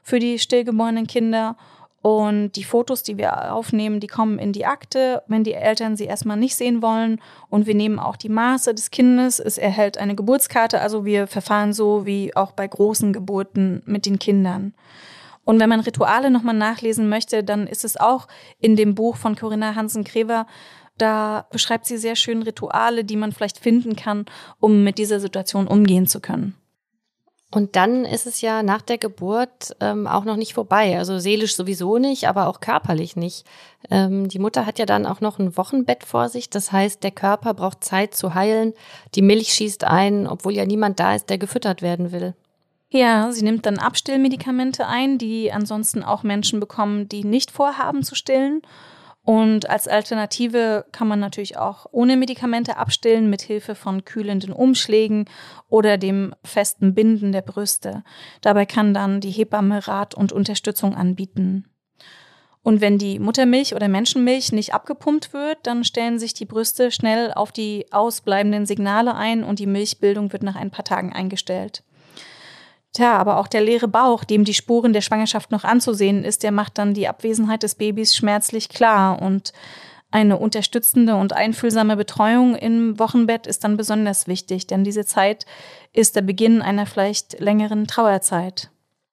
für 0.01 0.19
die 0.19 0.39
stillgeborenen 0.39 1.07
Kinder. 1.07 1.55
Und 2.01 2.53
die 2.53 2.63
Fotos, 2.63 3.03
die 3.03 3.17
wir 3.17 3.53
aufnehmen, 3.53 3.99
die 3.99 4.07
kommen 4.07 4.39
in 4.39 4.53
die 4.53 4.65
Akte, 4.65 5.21
wenn 5.27 5.43
die 5.43 5.53
Eltern 5.53 5.95
sie 5.95 6.05
erstmal 6.05 6.37
nicht 6.37 6.55
sehen 6.55 6.81
wollen. 6.81 7.21
Und 7.49 7.67
wir 7.67 7.75
nehmen 7.75 7.99
auch 7.99 8.15
die 8.15 8.29
Maße 8.29 8.73
des 8.73 8.89
Kindes. 8.89 9.39
Es 9.39 9.59
erhält 9.59 9.99
eine 9.99 10.15
Geburtskarte. 10.15 10.81
Also 10.81 11.05
wir 11.05 11.27
verfahren 11.27 11.73
so 11.73 12.05
wie 12.07 12.35
auch 12.35 12.53
bei 12.53 12.67
großen 12.67 13.13
Geburten 13.13 13.83
mit 13.85 14.07
den 14.07 14.17
Kindern. 14.17 14.73
Und 15.43 15.59
wenn 15.59 15.69
man 15.69 15.79
Rituale 15.79 16.31
nochmal 16.31 16.55
nachlesen 16.55 17.07
möchte, 17.07 17.43
dann 17.43 17.67
ist 17.67 17.85
es 17.85 17.97
auch 17.97 18.27
in 18.59 18.75
dem 18.75 18.95
Buch 18.95 19.15
von 19.15 19.35
Corinna 19.35 19.75
Hansen-Krever, 19.75 20.45
da 21.01 21.47
beschreibt 21.49 21.87
sie 21.87 21.97
sehr 21.97 22.15
schön 22.15 22.43
Rituale, 22.43 23.03
die 23.03 23.15
man 23.15 23.31
vielleicht 23.31 23.57
finden 23.57 23.95
kann, 23.95 24.25
um 24.59 24.83
mit 24.83 24.99
dieser 24.99 25.19
Situation 25.19 25.67
umgehen 25.67 26.05
zu 26.05 26.19
können. 26.19 26.55
Und 27.53 27.75
dann 27.75 28.05
ist 28.05 28.25
es 28.27 28.39
ja 28.39 28.63
nach 28.63 28.81
der 28.81 28.97
Geburt 28.97 29.75
ähm, 29.81 30.07
auch 30.07 30.23
noch 30.23 30.37
nicht 30.37 30.53
vorbei. 30.53 30.97
Also 30.97 31.19
seelisch 31.19 31.55
sowieso 31.57 31.97
nicht, 31.97 32.29
aber 32.29 32.47
auch 32.47 32.61
körperlich 32.61 33.17
nicht. 33.17 33.45
Ähm, 33.89 34.29
die 34.29 34.39
Mutter 34.39 34.65
hat 34.65 34.79
ja 34.79 34.85
dann 34.85 35.05
auch 35.05 35.19
noch 35.19 35.37
ein 35.37 35.57
Wochenbett 35.57 36.05
vor 36.05 36.29
sich. 36.29 36.49
Das 36.49 36.71
heißt, 36.71 37.03
der 37.03 37.11
Körper 37.11 37.53
braucht 37.53 37.83
Zeit 37.83 38.15
zu 38.15 38.33
heilen. 38.35 38.73
Die 39.15 39.21
Milch 39.21 39.51
schießt 39.51 39.83
ein, 39.83 40.27
obwohl 40.27 40.53
ja 40.53 40.65
niemand 40.65 41.01
da 41.01 41.13
ist, 41.13 41.29
der 41.29 41.37
gefüttert 41.37 41.81
werden 41.81 42.13
will. 42.13 42.33
Ja, 42.89 43.31
sie 43.33 43.43
nimmt 43.43 43.65
dann 43.65 43.79
Abstillmedikamente 43.79 44.87
ein, 44.87 45.17
die 45.17 45.51
ansonsten 45.51 46.03
auch 46.03 46.23
Menschen 46.23 46.61
bekommen, 46.61 47.09
die 47.09 47.25
nicht 47.25 47.51
vorhaben 47.51 48.03
zu 48.03 48.15
stillen. 48.15 48.61
Und 49.23 49.69
als 49.69 49.87
Alternative 49.87 50.85
kann 50.91 51.07
man 51.07 51.19
natürlich 51.19 51.57
auch 51.57 51.85
ohne 51.91 52.17
Medikamente 52.17 52.77
abstillen 52.77 53.29
mit 53.29 53.41
Hilfe 53.41 53.75
von 53.75 54.03
kühlenden 54.03 54.51
Umschlägen 54.51 55.25
oder 55.69 55.97
dem 55.97 56.33
festen 56.43 56.95
Binden 56.95 57.31
der 57.31 57.43
Brüste. 57.43 58.03
Dabei 58.41 58.65
kann 58.65 58.93
dann 58.93 59.21
die 59.21 59.29
Hebamme 59.29 59.87
Rat 59.87 60.15
und 60.15 60.31
Unterstützung 60.31 60.95
anbieten. 60.95 61.65
Und 62.63 62.81
wenn 62.81 62.97
die 62.97 63.19
Muttermilch 63.19 63.75
oder 63.75 63.87
Menschenmilch 63.87 64.51
nicht 64.51 64.73
abgepumpt 64.73 65.33
wird, 65.33 65.57
dann 65.63 65.83
stellen 65.83 66.19
sich 66.19 66.33
die 66.33 66.45
Brüste 66.45 66.91
schnell 66.91 67.31
auf 67.33 67.51
die 67.51 67.87
ausbleibenden 67.91 68.65
Signale 68.65 69.15
ein 69.15 69.43
und 69.43 69.59
die 69.59 69.65
Milchbildung 69.65 70.31
wird 70.31 70.43
nach 70.43 70.55
ein 70.55 70.69
paar 70.69 70.85
Tagen 70.85 71.11
eingestellt. 71.11 71.83
Tja, 72.93 73.17
aber 73.17 73.37
auch 73.37 73.47
der 73.47 73.61
leere 73.61 73.87
Bauch, 73.87 74.23
dem 74.25 74.43
die 74.43 74.53
Spuren 74.53 74.91
der 74.91 75.01
Schwangerschaft 75.01 75.51
noch 75.51 75.63
anzusehen 75.63 76.25
ist, 76.25 76.43
der 76.43 76.51
macht 76.51 76.77
dann 76.77 76.93
die 76.93 77.07
Abwesenheit 77.07 77.63
des 77.63 77.75
Babys 77.75 78.15
schmerzlich 78.15 78.67
klar 78.67 79.21
und 79.21 79.53
eine 80.13 80.37
unterstützende 80.37 81.15
und 81.15 81.31
einfühlsame 81.31 81.95
Betreuung 81.95 82.55
im 82.55 82.99
Wochenbett 82.99 83.47
ist 83.47 83.63
dann 83.63 83.77
besonders 83.77 84.27
wichtig, 84.27 84.67
denn 84.67 84.83
diese 84.83 85.05
Zeit 85.05 85.45
ist 85.93 86.17
der 86.17 86.21
Beginn 86.21 86.61
einer 86.61 86.85
vielleicht 86.85 87.39
längeren 87.39 87.87
Trauerzeit. 87.87 88.69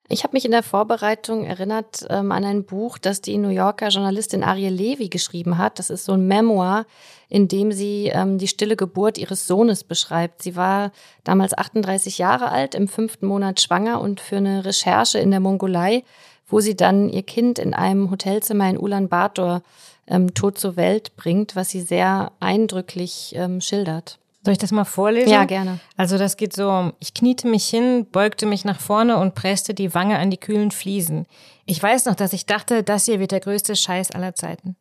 Ich 0.09 0.23
habe 0.23 0.33
mich 0.33 0.43
in 0.43 0.51
der 0.51 0.63
Vorbereitung 0.63 1.45
erinnert 1.45 2.05
ähm, 2.09 2.33
an 2.33 2.43
ein 2.43 2.65
Buch, 2.65 2.97
das 2.97 3.21
die 3.21 3.37
New 3.37 3.49
Yorker 3.49 3.89
Journalistin 3.89 4.43
Ariel 4.43 4.73
Levy 4.73 5.07
geschrieben 5.07 5.57
hat. 5.57 5.79
Das 5.79 5.89
ist 5.89 6.03
so 6.03 6.13
ein 6.13 6.27
Memoir, 6.27 6.85
in 7.29 7.47
dem 7.47 7.71
sie 7.71 8.07
ähm, 8.07 8.37
die 8.37 8.47
stille 8.47 8.75
Geburt 8.75 9.17
ihres 9.17 9.47
Sohnes 9.47 9.83
beschreibt. 9.83 10.41
Sie 10.41 10.55
war 10.55 10.91
damals 11.23 11.57
38 11.57 12.17
Jahre 12.17 12.49
alt, 12.49 12.75
im 12.75 12.87
fünften 12.87 13.27
Monat 13.27 13.61
schwanger 13.61 14.01
und 14.01 14.19
für 14.19 14.37
eine 14.37 14.65
Recherche 14.65 15.19
in 15.19 15.31
der 15.31 15.39
Mongolei, 15.39 16.03
wo 16.47 16.59
sie 16.59 16.75
dann 16.75 17.09
ihr 17.09 17.23
Kind 17.23 17.59
in 17.59 17.73
einem 17.73 18.09
Hotelzimmer 18.09 18.69
in 18.69 18.79
Ulaanbaatar 18.79 19.61
ähm, 20.07 20.33
tot 20.33 20.57
zur 20.57 20.75
Welt 20.75 21.15
bringt, 21.15 21.55
was 21.55 21.69
sie 21.69 21.81
sehr 21.81 22.31
eindrücklich 22.39 23.33
ähm, 23.35 23.61
schildert. 23.61 24.17
Soll 24.41 24.53
ich 24.53 24.57
das 24.57 24.71
mal 24.71 24.85
vorlesen? 24.85 25.29
Ja, 25.29 25.43
gerne. 25.43 25.79
Also 25.97 26.17
das 26.17 26.37
geht 26.37 26.53
so, 26.53 26.93
ich 26.99 27.13
kniete 27.13 27.45
mich 27.47 27.65
hin, 27.65 28.07
beugte 28.09 28.45
mich 28.45 28.63
nach 28.63 28.79
vorne 28.79 29.17
und 29.17 29.35
presste 29.35 29.73
die 29.73 29.93
Wange 29.93 30.17
an 30.17 30.31
die 30.31 30.37
kühlen 30.37 30.71
Fliesen. 30.71 31.25
Ich 31.65 31.83
weiß 31.83 32.05
noch, 32.05 32.15
dass 32.15 32.31
ich 32.31 32.45
dachte, 32.45 32.81
das 32.81 33.05
hier 33.05 33.19
wird 33.19 33.31
der 33.31 33.41
größte 33.41 33.75
Scheiß 33.75 34.11
aller 34.11 34.35
Zeiten. 34.35 34.77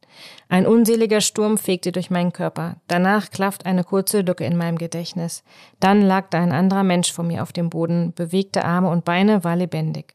Ein 0.49 0.65
unseliger 0.65 1.21
Sturm 1.21 1.59
fegte 1.59 1.91
durch 1.91 2.09
meinen 2.09 2.33
Körper. 2.33 2.77
Danach 2.87 3.31
klafft 3.31 3.67
eine 3.67 3.83
kurze 3.83 4.21
Lücke 4.21 4.45
in 4.45 4.57
meinem 4.57 4.79
Gedächtnis. 4.79 5.43
Dann 5.81 6.03
lag 6.03 6.29
da 6.31 6.41
ein 6.41 6.53
anderer 6.53 6.85
Mensch 6.85 7.13
vor 7.13 7.25
mir 7.25 7.43
auf 7.43 7.53
dem 7.53 7.69
Boden, 7.69 8.15
bewegte 8.15 8.65
Arme 8.65 8.91
und 8.91 9.05
Beine, 9.05 9.43
war 9.43 9.57
lebendig. 9.57 10.15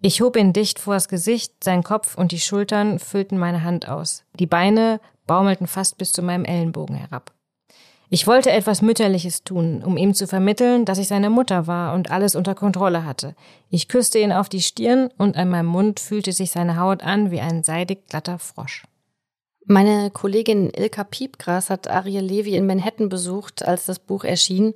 Ich 0.00 0.22
hob 0.22 0.36
ihn 0.36 0.52
dicht 0.52 0.78
vors 0.78 1.08
Gesicht, 1.08 1.62
sein 1.62 1.82
Kopf 1.82 2.16
und 2.16 2.32
die 2.32 2.40
Schultern 2.40 3.00
füllten 3.00 3.36
meine 3.36 3.64
Hand 3.64 3.88
aus. 3.88 4.24
Die 4.38 4.46
Beine 4.46 5.00
baumelten 5.26 5.66
fast 5.66 5.98
bis 5.98 6.12
zu 6.12 6.22
meinem 6.22 6.44
Ellenbogen 6.44 6.96
herab. 6.96 7.32
Ich 8.12 8.26
wollte 8.26 8.50
etwas 8.50 8.82
Mütterliches 8.82 9.44
tun, 9.44 9.84
um 9.84 9.96
ihm 9.96 10.14
zu 10.14 10.26
vermitteln, 10.26 10.84
dass 10.84 10.98
ich 10.98 11.06
seine 11.06 11.30
Mutter 11.30 11.68
war 11.68 11.94
und 11.94 12.10
alles 12.10 12.34
unter 12.34 12.56
Kontrolle 12.56 13.04
hatte. 13.04 13.36
Ich 13.70 13.86
küsste 13.86 14.18
ihn 14.18 14.32
auf 14.32 14.48
die 14.48 14.62
Stirn 14.62 15.10
und 15.16 15.36
an 15.36 15.48
meinem 15.48 15.66
Mund 15.66 16.00
fühlte 16.00 16.32
sich 16.32 16.50
seine 16.50 16.76
Haut 16.76 17.04
an 17.04 17.30
wie 17.30 17.40
ein 17.40 17.62
seidig 17.62 18.08
glatter 18.08 18.40
Frosch. 18.40 18.84
Meine 19.64 20.10
Kollegin 20.10 20.72
Ilka 20.74 21.04
Piepgras 21.04 21.70
hat 21.70 21.88
Ariel 21.88 22.24
Levy 22.24 22.56
in 22.56 22.66
Manhattan 22.66 23.08
besucht, 23.08 23.64
als 23.64 23.86
das 23.86 24.00
Buch 24.00 24.24
erschien. 24.24 24.74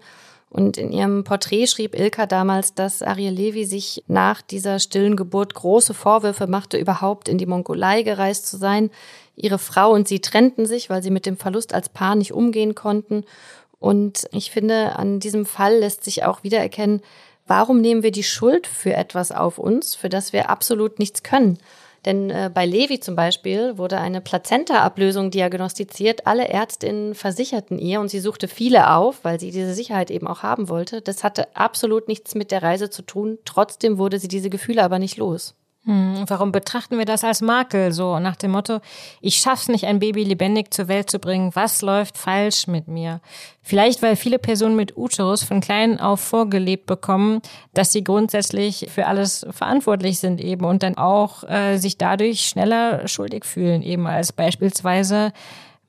Und 0.49 0.77
in 0.77 0.92
ihrem 0.92 1.25
Porträt 1.25 1.66
schrieb 1.66 1.99
Ilka 1.99 2.27
damals, 2.27 2.75
dass 2.75 3.03
Ariel 3.03 3.33
Levy 3.33 3.64
sich 3.64 4.05
nach 4.07 4.42
dieser 4.42 4.79
stillen 4.79 5.16
Geburt 5.16 5.55
große 5.55 5.94
Vorwürfe 5.94 6.47
machte, 6.47 6.79
überhaupt 6.79 7.29
in 7.29 7.38
die 7.38 7.47
Mongolei 7.47 8.05
gereist 8.05 8.47
zu 8.47 8.57
sein, 8.57 8.90
Ihre 9.37 9.59
Frau 9.59 9.92
und 9.92 10.09
sie 10.09 10.20
trennten 10.20 10.66
sich, 10.66 10.90
weil 10.90 11.03
sie 11.03 11.11
mit 11.11 11.27
dem 11.27 11.37
Verlust 11.37 11.75
als 11.75 11.88
Paar 11.88 12.14
nicht 12.14 12.33
umgehen 12.33 12.75
konnten. 12.75 13.25
Und 13.79 14.27
ich 14.33 14.51
finde, 14.51 14.97
an 14.97 15.20
diesem 15.20 15.44
Fall 15.44 15.79
lässt 15.79 16.05
sich 16.05 16.25
auch 16.25 16.42
wiedererkennen, 16.42 17.03
warum 17.47 17.81
nehmen 17.81 18.03
wir 18.03 18.12
die 18.12 18.23
Schuld 18.23 18.66
für 18.66 18.94
etwas 18.94 19.33
auf 19.33 19.59
uns, 19.59 19.94
für 19.94 20.09
das 20.09 20.33
wir 20.33 20.49
absolut 20.51 20.99
nichts 20.99 21.23
können. 21.23 21.59
Denn 22.05 22.29
äh, 22.31 22.51
bei 22.53 22.66
Levi 22.66 23.01
zum 23.01 23.16
Beispiel 23.16 23.79
wurde 23.79 23.99
eine 23.99 24.20
Plazenta-Ablösung 24.20 25.31
diagnostiziert. 25.31 26.27
Alle 26.27 26.49
Ärztinnen 26.49 27.14
versicherten 27.14 27.79
ihr 27.79 28.01
und 28.01 28.09
sie 28.09 28.20
suchte 28.20 28.47
viele 28.47 28.90
auf, 28.90 29.25
weil 29.25 29.40
sie 29.40 29.51
diese 29.51 29.75
Sicherheit 29.75 30.11
eben 30.11 30.27
auch 30.27 30.42
haben 30.42 30.68
wollte. 30.68 31.01
Das 31.01 31.25
hatte 31.25 31.55
absolut 31.57 32.09
nichts 32.09 32.35
mit 32.35 32.51
der 32.51 32.62
Reise 32.62 32.90
zu 32.90 33.03
tun. 33.03 33.38
Trotzdem 33.44 33.97
wurde 33.97 34.18
sie 34.18 34.29
diese 34.29 34.51
Gefühle 34.51 34.83
aber 34.83 34.99
nicht 34.99 35.16
los. 35.16 35.55
Hm, 35.87 36.25
warum 36.29 36.51
betrachten 36.51 36.97
wir 36.97 37.05
das 37.05 37.25
als 37.25 37.42
Makel? 37.42 37.92
So 37.92 38.18
nach 38.18 38.37
dem 38.37 38.53
Motto, 38.53 38.81
ich 39.20 39.37
schaff's 39.37 39.68
nicht, 39.68 39.85
ein 39.85 39.99
Baby 39.99 40.25
lebendig 40.25 40.73
zur 40.73 40.88
Welt 40.88 41.11
zu 41.11 41.18
bringen. 41.18 41.55
Was 41.55 41.83
läuft 41.83 42.16
falsch 42.16 42.67
mit 42.67 42.88
mir? 42.88 43.21
Vielleicht, 43.61 44.00
weil 44.00 44.17
viele 44.17 44.38
Personen 44.38 44.77
mit 44.77 44.96
Uterus 44.96 45.42
von 45.42 45.61
klein 45.61 46.00
auf 46.00 46.21
vorgelebt 46.21 46.87
bekommen, 46.87 47.42
dass 47.75 47.92
sie 47.92 48.02
grundsätzlich 48.02 48.87
für 48.90 49.06
alles 49.06 49.46
verantwortlich 49.50 50.21
sind 50.21 50.40
eben 50.40 50.65
und 50.65 50.83
dann 50.83 50.96
auch 50.96 51.44
äh, 51.44 51.77
sich 51.77 51.98
dadurch 51.98 52.40
schneller 52.40 53.06
schuldig 53.06 53.44
fühlen 53.44 53.83
eben 53.83 54.06
als 54.06 54.33
beispielsweise 54.33 55.33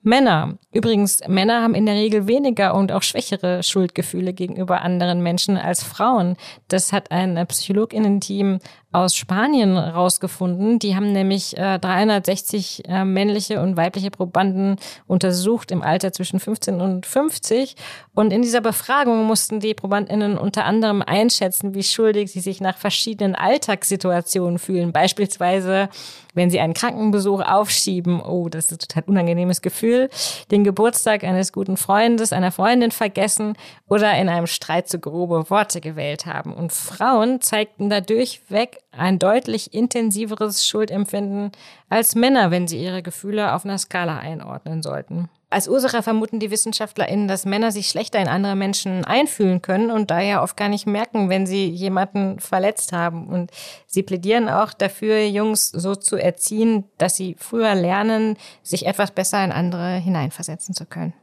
Männer. 0.06 0.56
Übrigens, 0.72 1.20
Männer 1.26 1.62
haben 1.62 1.74
in 1.74 1.84
der 1.84 1.96
Regel 1.96 2.28
weniger 2.28 2.76
und 2.76 2.92
auch 2.92 3.02
schwächere 3.02 3.64
Schuldgefühle 3.64 4.32
gegenüber 4.34 4.82
anderen 4.82 5.20
Menschen 5.20 5.56
als 5.56 5.82
Frauen. 5.82 6.36
Das 6.68 6.92
hat 6.92 7.10
ein 7.10 7.44
Psychologinnen-Team 7.44 8.60
aus 8.92 9.14
Spanien 9.14 9.76
rausgefunden. 9.76 10.78
Die 10.78 10.96
haben 10.96 11.12
nämlich 11.12 11.56
äh, 11.56 11.78
360 11.78 12.88
äh, 12.88 13.04
männliche 13.04 13.60
und 13.60 13.76
weibliche 13.76 14.10
Probanden 14.10 14.76
untersucht 15.06 15.70
im 15.70 15.82
Alter 15.82 16.12
zwischen 16.12 16.40
15 16.40 16.80
und 16.80 17.04
50. 17.04 17.76
Und 18.14 18.32
in 18.32 18.42
dieser 18.42 18.60
Befragung 18.60 19.24
mussten 19.24 19.60
die 19.60 19.74
Probandinnen 19.74 20.38
unter 20.38 20.64
anderem 20.64 21.02
einschätzen, 21.02 21.74
wie 21.74 21.82
schuldig 21.82 22.32
sie 22.32 22.40
sich 22.40 22.60
nach 22.60 22.78
verschiedenen 22.78 23.34
Alltagssituationen 23.34 24.58
fühlen. 24.58 24.92
Beispielsweise, 24.92 25.90
wenn 26.32 26.50
sie 26.50 26.60
einen 26.60 26.74
Krankenbesuch 26.74 27.40
aufschieben. 27.40 28.20
Oh, 28.20 28.48
das 28.48 28.66
ist 28.66 28.72
ein 28.72 28.78
total 28.78 29.02
unangenehmes 29.06 29.62
Gefühl. 29.62 30.10
Den 30.50 30.64
Geburtstag 30.64 31.24
eines 31.24 31.52
guten 31.52 31.76
Freundes, 31.76 32.32
einer 32.32 32.52
Freundin 32.52 32.92
vergessen 32.92 33.54
oder 33.88 34.16
in 34.16 34.28
einem 34.28 34.46
Streit 34.46 34.88
zu 34.88 34.98
grobe 34.98 35.50
Worte 35.50 35.80
gewählt 35.80 36.26
haben. 36.26 36.52
Und 36.52 36.72
Frauen 36.72 37.40
zeigten 37.40 37.90
da 37.90 38.00
durchweg 38.00 38.75
ein 38.92 39.18
deutlich 39.18 39.74
intensiveres 39.74 40.66
Schuldempfinden 40.66 41.52
als 41.88 42.14
Männer, 42.14 42.50
wenn 42.50 42.68
sie 42.68 42.82
ihre 42.82 43.02
Gefühle 43.02 43.54
auf 43.54 43.64
einer 43.64 43.78
Skala 43.78 44.18
einordnen 44.18 44.82
sollten. 44.82 45.28
Als 45.48 45.68
Ursache 45.68 46.02
vermuten 46.02 46.40
die 46.40 46.50
WissenschaftlerInnen, 46.50 47.28
dass 47.28 47.44
Männer 47.44 47.70
sich 47.70 47.88
schlechter 47.88 48.18
in 48.18 48.26
andere 48.26 48.56
Menschen 48.56 49.04
einfühlen 49.04 49.62
können 49.62 49.92
und 49.92 50.10
daher 50.10 50.42
oft 50.42 50.56
gar 50.56 50.68
nicht 50.68 50.86
merken, 50.86 51.30
wenn 51.30 51.46
sie 51.46 51.68
jemanden 51.68 52.40
verletzt 52.40 52.92
haben. 52.92 53.28
Und 53.28 53.52
sie 53.86 54.02
plädieren 54.02 54.48
auch 54.48 54.72
dafür, 54.72 55.24
Jungs 55.24 55.68
so 55.68 55.94
zu 55.94 56.16
erziehen, 56.16 56.84
dass 56.98 57.16
sie 57.16 57.36
früher 57.38 57.76
lernen, 57.76 58.36
sich 58.62 58.86
etwas 58.86 59.12
besser 59.12 59.44
in 59.44 59.52
andere 59.52 59.96
hineinversetzen 59.96 60.74
zu 60.74 60.84
können. 60.84 61.14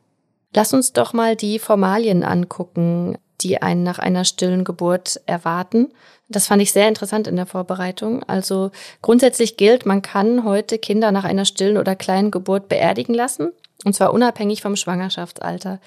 Lass 0.55 0.73
uns 0.73 0.93
doch 0.93 1.13
mal 1.13 1.35
die 1.35 1.59
Formalien 1.59 2.23
angucken, 2.23 3.17
die 3.43 3.61
einen 3.61 3.83
nach 3.83 3.99
einer 3.99 4.25
stillen 4.25 4.63
Geburt 4.63 5.21
erwarten. 5.25 5.91
Das 6.29 6.47
fand 6.47 6.61
ich 6.61 6.71
sehr 6.71 6.87
interessant 6.87 7.27
in 7.27 7.35
der 7.35 7.45
Vorbereitung. 7.45 8.23
Also 8.23 8.71
grundsätzlich 9.01 9.57
gilt, 9.57 9.85
man 9.85 10.01
kann 10.01 10.43
heute 10.43 10.79
Kinder 10.79 11.11
nach 11.11 11.25
einer 11.25 11.45
stillen 11.45 11.77
oder 11.77 11.95
kleinen 11.95 12.31
Geburt 12.31 12.69
beerdigen 12.69 13.13
lassen. 13.13 13.51
Und 13.85 13.93
zwar 13.93 14.13
unabhängig 14.13 14.61
vom 14.61 14.75
Schwangerschaftsalter. 14.75 15.79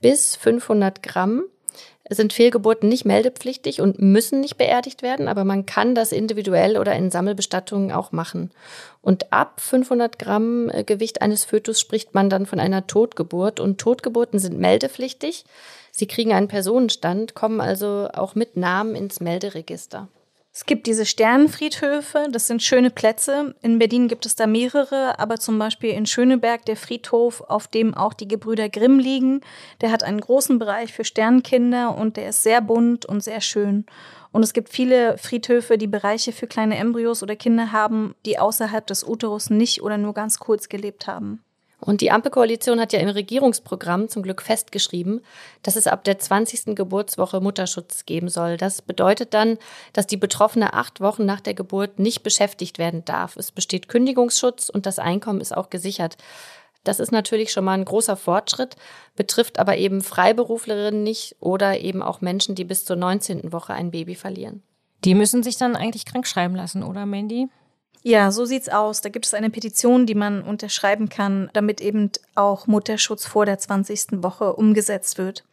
Bis 0.00 0.36
500 0.36 1.02
Gramm 1.02 1.44
sind 2.12 2.32
Fehlgeburten 2.32 2.88
nicht 2.88 3.04
meldepflichtig 3.04 3.80
und 3.80 4.00
müssen 4.00 4.40
nicht 4.40 4.56
beerdigt 4.56 5.02
werden, 5.02 5.28
aber 5.28 5.44
man 5.44 5.64
kann 5.64 5.94
das 5.94 6.10
individuell 6.10 6.76
oder 6.76 6.94
in 6.96 7.10
Sammelbestattungen 7.10 7.92
auch 7.92 8.10
machen. 8.10 8.50
Und 9.00 9.32
ab 9.32 9.60
500 9.60 10.18
Gramm 10.18 10.68
äh, 10.70 10.82
Gewicht 10.82 11.22
eines 11.22 11.44
Fötus 11.44 11.78
spricht 11.78 12.12
man 12.12 12.28
dann 12.28 12.46
von 12.46 12.58
einer 12.58 12.86
Totgeburt 12.88 13.60
und 13.60 13.78
Totgeburten 13.78 14.40
sind 14.40 14.58
meldepflichtig. 14.58 15.44
Sie 15.92 16.06
kriegen 16.06 16.32
einen 16.32 16.48
Personenstand, 16.48 17.34
kommen 17.34 17.60
also 17.60 18.08
auch 18.12 18.34
mit 18.34 18.56
Namen 18.56 18.94
ins 18.94 19.20
Melderegister. 19.20 20.08
Es 20.52 20.66
gibt 20.66 20.88
diese 20.88 21.06
Sternenfriedhöfe, 21.06 22.26
das 22.32 22.48
sind 22.48 22.60
schöne 22.60 22.90
Plätze. 22.90 23.54
In 23.62 23.78
Berlin 23.78 24.08
gibt 24.08 24.26
es 24.26 24.34
da 24.34 24.48
mehrere, 24.48 25.16
aber 25.20 25.38
zum 25.38 25.60
Beispiel 25.60 25.90
in 25.90 26.06
Schöneberg 26.06 26.64
der 26.64 26.76
Friedhof, 26.76 27.40
auf 27.42 27.68
dem 27.68 27.94
auch 27.94 28.14
die 28.14 28.26
Gebrüder 28.26 28.68
Grimm 28.68 28.98
liegen. 28.98 29.42
Der 29.80 29.92
hat 29.92 30.02
einen 30.02 30.20
großen 30.20 30.58
Bereich 30.58 30.92
für 30.92 31.04
Sternenkinder 31.04 31.96
und 31.96 32.16
der 32.16 32.30
ist 32.30 32.42
sehr 32.42 32.60
bunt 32.60 33.06
und 33.06 33.22
sehr 33.22 33.40
schön. 33.40 33.86
Und 34.32 34.42
es 34.42 34.52
gibt 34.52 34.70
viele 34.70 35.18
Friedhöfe, 35.18 35.78
die 35.78 35.86
Bereiche 35.86 36.32
für 36.32 36.48
kleine 36.48 36.78
Embryos 36.78 37.22
oder 37.22 37.36
Kinder 37.36 37.70
haben, 37.70 38.16
die 38.26 38.38
außerhalb 38.38 38.84
des 38.86 39.04
Uterus 39.04 39.50
nicht 39.50 39.82
oder 39.82 39.98
nur 39.98 40.14
ganz 40.14 40.40
kurz 40.40 40.68
gelebt 40.68 41.06
haben. 41.06 41.44
Und 41.80 42.02
die 42.02 42.10
Ampelkoalition 42.10 42.78
hat 42.78 42.92
ja 42.92 43.00
im 43.00 43.08
Regierungsprogramm 43.08 44.08
zum 44.08 44.22
Glück 44.22 44.42
festgeschrieben, 44.42 45.22
dass 45.62 45.76
es 45.76 45.86
ab 45.86 46.04
der 46.04 46.18
20. 46.18 46.76
Geburtswoche 46.76 47.40
Mutterschutz 47.40 48.04
geben 48.04 48.28
soll. 48.28 48.56
Das 48.56 48.82
bedeutet 48.82 49.32
dann, 49.32 49.58
dass 49.92 50.06
die 50.06 50.18
Betroffene 50.18 50.74
acht 50.74 51.00
Wochen 51.00 51.24
nach 51.24 51.40
der 51.40 51.54
Geburt 51.54 51.98
nicht 51.98 52.22
beschäftigt 52.22 52.78
werden 52.78 53.04
darf. 53.04 53.36
Es 53.36 53.50
besteht 53.50 53.88
Kündigungsschutz 53.88 54.68
und 54.68 54.84
das 54.84 54.98
Einkommen 54.98 55.40
ist 55.40 55.56
auch 55.56 55.70
gesichert. 55.70 56.16
Das 56.84 57.00
ist 57.00 57.12
natürlich 57.12 57.52
schon 57.52 57.64
mal 57.64 57.74
ein 57.74 57.84
großer 57.84 58.16
Fortschritt, 58.16 58.76
betrifft 59.14 59.58
aber 59.58 59.76
eben 59.76 60.00
Freiberuflerinnen 60.00 61.02
nicht 61.02 61.36
oder 61.40 61.80
eben 61.80 62.02
auch 62.02 62.20
Menschen, 62.20 62.54
die 62.54 62.64
bis 62.64 62.84
zur 62.84 62.96
19. 62.96 63.52
Woche 63.52 63.74
ein 63.74 63.90
Baby 63.90 64.14
verlieren. 64.14 64.62
Die 65.04 65.14
müssen 65.14 65.42
sich 65.42 65.56
dann 65.56 65.76
eigentlich 65.76 66.04
krank 66.04 66.26
schreiben 66.26 66.54
lassen, 66.54 66.82
oder 66.82 67.06
Mandy? 67.06 67.48
Ja, 68.02 68.30
so 68.30 68.44
sieht's 68.44 68.68
aus. 68.68 69.02
Da 69.02 69.10
gibt 69.10 69.26
es 69.26 69.34
eine 69.34 69.50
Petition, 69.50 70.06
die 70.06 70.14
man 70.14 70.42
unterschreiben 70.42 71.08
kann, 71.08 71.50
damit 71.52 71.80
eben 71.80 72.10
auch 72.34 72.66
Mutterschutz 72.66 73.26
vor 73.26 73.44
der 73.44 73.58
20. 73.58 74.22
Woche 74.22 74.54
umgesetzt 74.54 75.18
wird. 75.18 75.44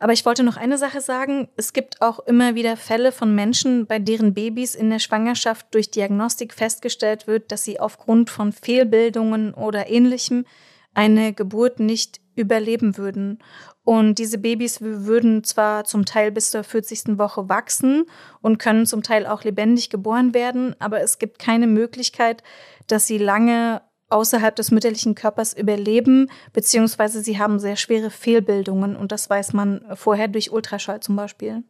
Aber 0.00 0.12
ich 0.12 0.26
wollte 0.26 0.42
noch 0.42 0.58
eine 0.58 0.76
Sache 0.76 1.00
sagen. 1.00 1.48
Es 1.56 1.72
gibt 1.72 2.02
auch 2.02 2.18
immer 2.20 2.54
wieder 2.54 2.76
Fälle 2.76 3.10
von 3.10 3.34
Menschen, 3.34 3.86
bei 3.86 3.98
deren 3.98 4.34
Babys 4.34 4.74
in 4.74 4.90
der 4.90 4.98
Schwangerschaft 4.98 5.66
durch 5.70 5.90
Diagnostik 5.90 6.52
festgestellt 6.52 7.26
wird, 7.26 7.50
dass 7.50 7.64
sie 7.64 7.80
aufgrund 7.80 8.28
von 8.28 8.52
Fehlbildungen 8.52 9.54
oder 9.54 9.88
ähnlichem 9.88 10.44
eine 10.92 11.32
Geburt 11.32 11.80
nicht 11.80 12.20
überleben 12.34 12.96
würden. 12.96 13.38
Und 13.84 14.18
diese 14.18 14.38
Babys 14.38 14.80
würden 14.80 15.44
zwar 15.44 15.84
zum 15.84 16.04
Teil 16.04 16.32
bis 16.32 16.50
zur 16.50 16.64
40. 16.64 17.18
Woche 17.18 17.48
wachsen 17.48 18.04
und 18.40 18.58
können 18.58 18.86
zum 18.86 19.02
Teil 19.02 19.26
auch 19.26 19.44
lebendig 19.44 19.90
geboren 19.90 20.34
werden, 20.34 20.74
aber 20.78 21.00
es 21.00 21.18
gibt 21.18 21.38
keine 21.38 21.66
Möglichkeit, 21.66 22.42
dass 22.86 23.06
sie 23.06 23.18
lange 23.18 23.82
außerhalb 24.08 24.54
des 24.54 24.70
mütterlichen 24.70 25.14
Körpers 25.14 25.52
überleben, 25.54 26.30
beziehungsweise 26.52 27.20
sie 27.20 27.38
haben 27.38 27.58
sehr 27.58 27.76
schwere 27.76 28.10
Fehlbildungen 28.10 28.96
und 28.96 29.12
das 29.12 29.28
weiß 29.28 29.52
man 29.54 29.84
vorher 29.94 30.28
durch 30.28 30.52
Ultraschall 30.52 31.00
zum 31.00 31.16
Beispiel. 31.16 31.64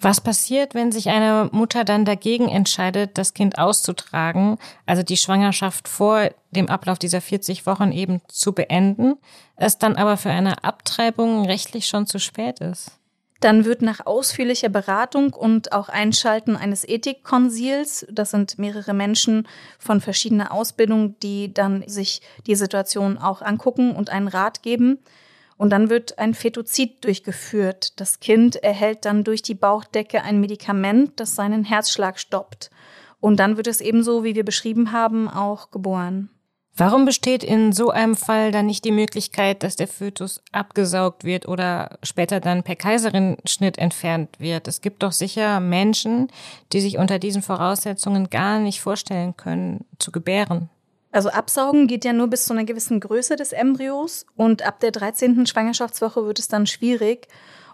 Was 0.00 0.20
passiert, 0.20 0.74
wenn 0.74 0.92
sich 0.92 1.08
eine 1.08 1.48
Mutter 1.52 1.84
dann 1.84 2.04
dagegen 2.04 2.48
entscheidet, 2.48 3.18
das 3.18 3.34
Kind 3.34 3.58
auszutragen, 3.58 4.58
also 4.86 5.02
die 5.02 5.16
Schwangerschaft 5.16 5.88
vor 5.88 6.30
dem 6.52 6.68
Ablauf 6.68 7.00
dieser 7.00 7.20
40 7.20 7.66
Wochen 7.66 7.90
eben 7.90 8.20
zu 8.28 8.52
beenden, 8.52 9.16
es 9.56 9.78
dann 9.78 9.96
aber 9.96 10.16
für 10.16 10.30
eine 10.30 10.62
Abtreibung 10.62 11.46
rechtlich 11.46 11.86
schon 11.86 12.06
zu 12.06 12.20
spät 12.20 12.60
ist? 12.60 12.92
Dann 13.40 13.64
wird 13.64 13.82
nach 13.82 14.04
ausführlicher 14.06 14.68
Beratung 14.68 15.32
und 15.32 15.72
auch 15.72 15.88
Einschalten 15.88 16.56
eines 16.56 16.86
Ethikkonsils, 16.86 18.06
das 18.10 18.32
sind 18.32 18.58
mehrere 18.58 18.94
Menschen 18.94 19.46
von 19.78 20.00
verschiedener 20.00 20.52
Ausbildung, 20.52 21.18
die 21.20 21.54
dann 21.54 21.86
sich 21.86 22.20
die 22.46 22.56
Situation 22.56 23.16
auch 23.16 23.42
angucken 23.42 23.94
und 23.94 24.10
einen 24.10 24.28
Rat 24.28 24.62
geben, 24.62 24.98
und 25.58 25.70
dann 25.70 25.90
wird 25.90 26.18
ein 26.18 26.32
Fetozid 26.32 27.04
durchgeführt. 27.04 28.00
Das 28.00 28.20
Kind 28.20 28.56
erhält 28.56 29.04
dann 29.04 29.24
durch 29.24 29.42
die 29.42 29.54
Bauchdecke 29.54 30.22
ein 30.22 30.40
Medikament, 30.40 31.20
das 31.20 31.34
seinen 31.34 31.64
Herzschlag 31.64 32.18
stoppt. 32.18 32.70
Und 33.20 33.38
dann 33.38 33.56
wird 33.56 33.66
es 33.66 33.80
ebenso, 33.80 34.24
wie 34.24 34.36
wir 34.36 34.44
beschrieben 34.44 34.92
haben, 34.92 35.28
auch 35.28 35.70
geboren. 35.70 36.30
Warum 36.76 37.04
besteht 37.04 37.42
in 37.42 37.72
so 37.72 37.90
einem 37.90 38.14
Fall 38.14 38.52
dann 38.52 38.66
nicht 38.66 38.84
die 38.84 38.92
Möglichkeit, 38.92 39.64
dass 39.64 39.74
der 39.74 39.88
Fötus 39.88 40.40
abgesaugt 40.52 41.24
wird 41.24 41.48
oder 41.48 41.98
später 42.04 42.38
dann 42.38 42.62
per 42.62 42.76
Kaiserenschnitt 42.76 43.78
entfernt 43.78 44.38
wird? 44.38 44.68
Es 44.68 44.80
gibt 44.80 45.02
doch 45.02 45.10
sicher 45.10 45.58
Menschen, 45.58 46.28
die 46.72 46.80
sich 46.80 46.98
unter 46.98 47.18
diesen 47.18 47.42
Voraussetzungen 47.42 48.30
gar 48.30 48.60
nicht 48.60 48.80
vorstellen 48.80 49.36
können, 49.36 49.86
zu 49.98 50.12
gebären. 50.12 50.70
Also 51.10 51.30
absaugen 51.30 51.86
geht 51.86 52.04
ja 52.04 52.12
nur 52.12 52.28
bis 52.28 52.44
zu 52.44 52.52
einer 52.52 52.64
gewissen 52.64 53.00
Größe 53.00 53.36
des 53.36 53.52
Embryos 53.52 54.26
und 54.36 54.62
ab 54.62 54.80
der 54.80 54.90
13. 54.90 55.46
Schwangerschaftswoche 55.46 56.26
wird 56.26 56.38
es 56.38 56.48
dann 56.48 56.66
schwierig. 56.66 57.28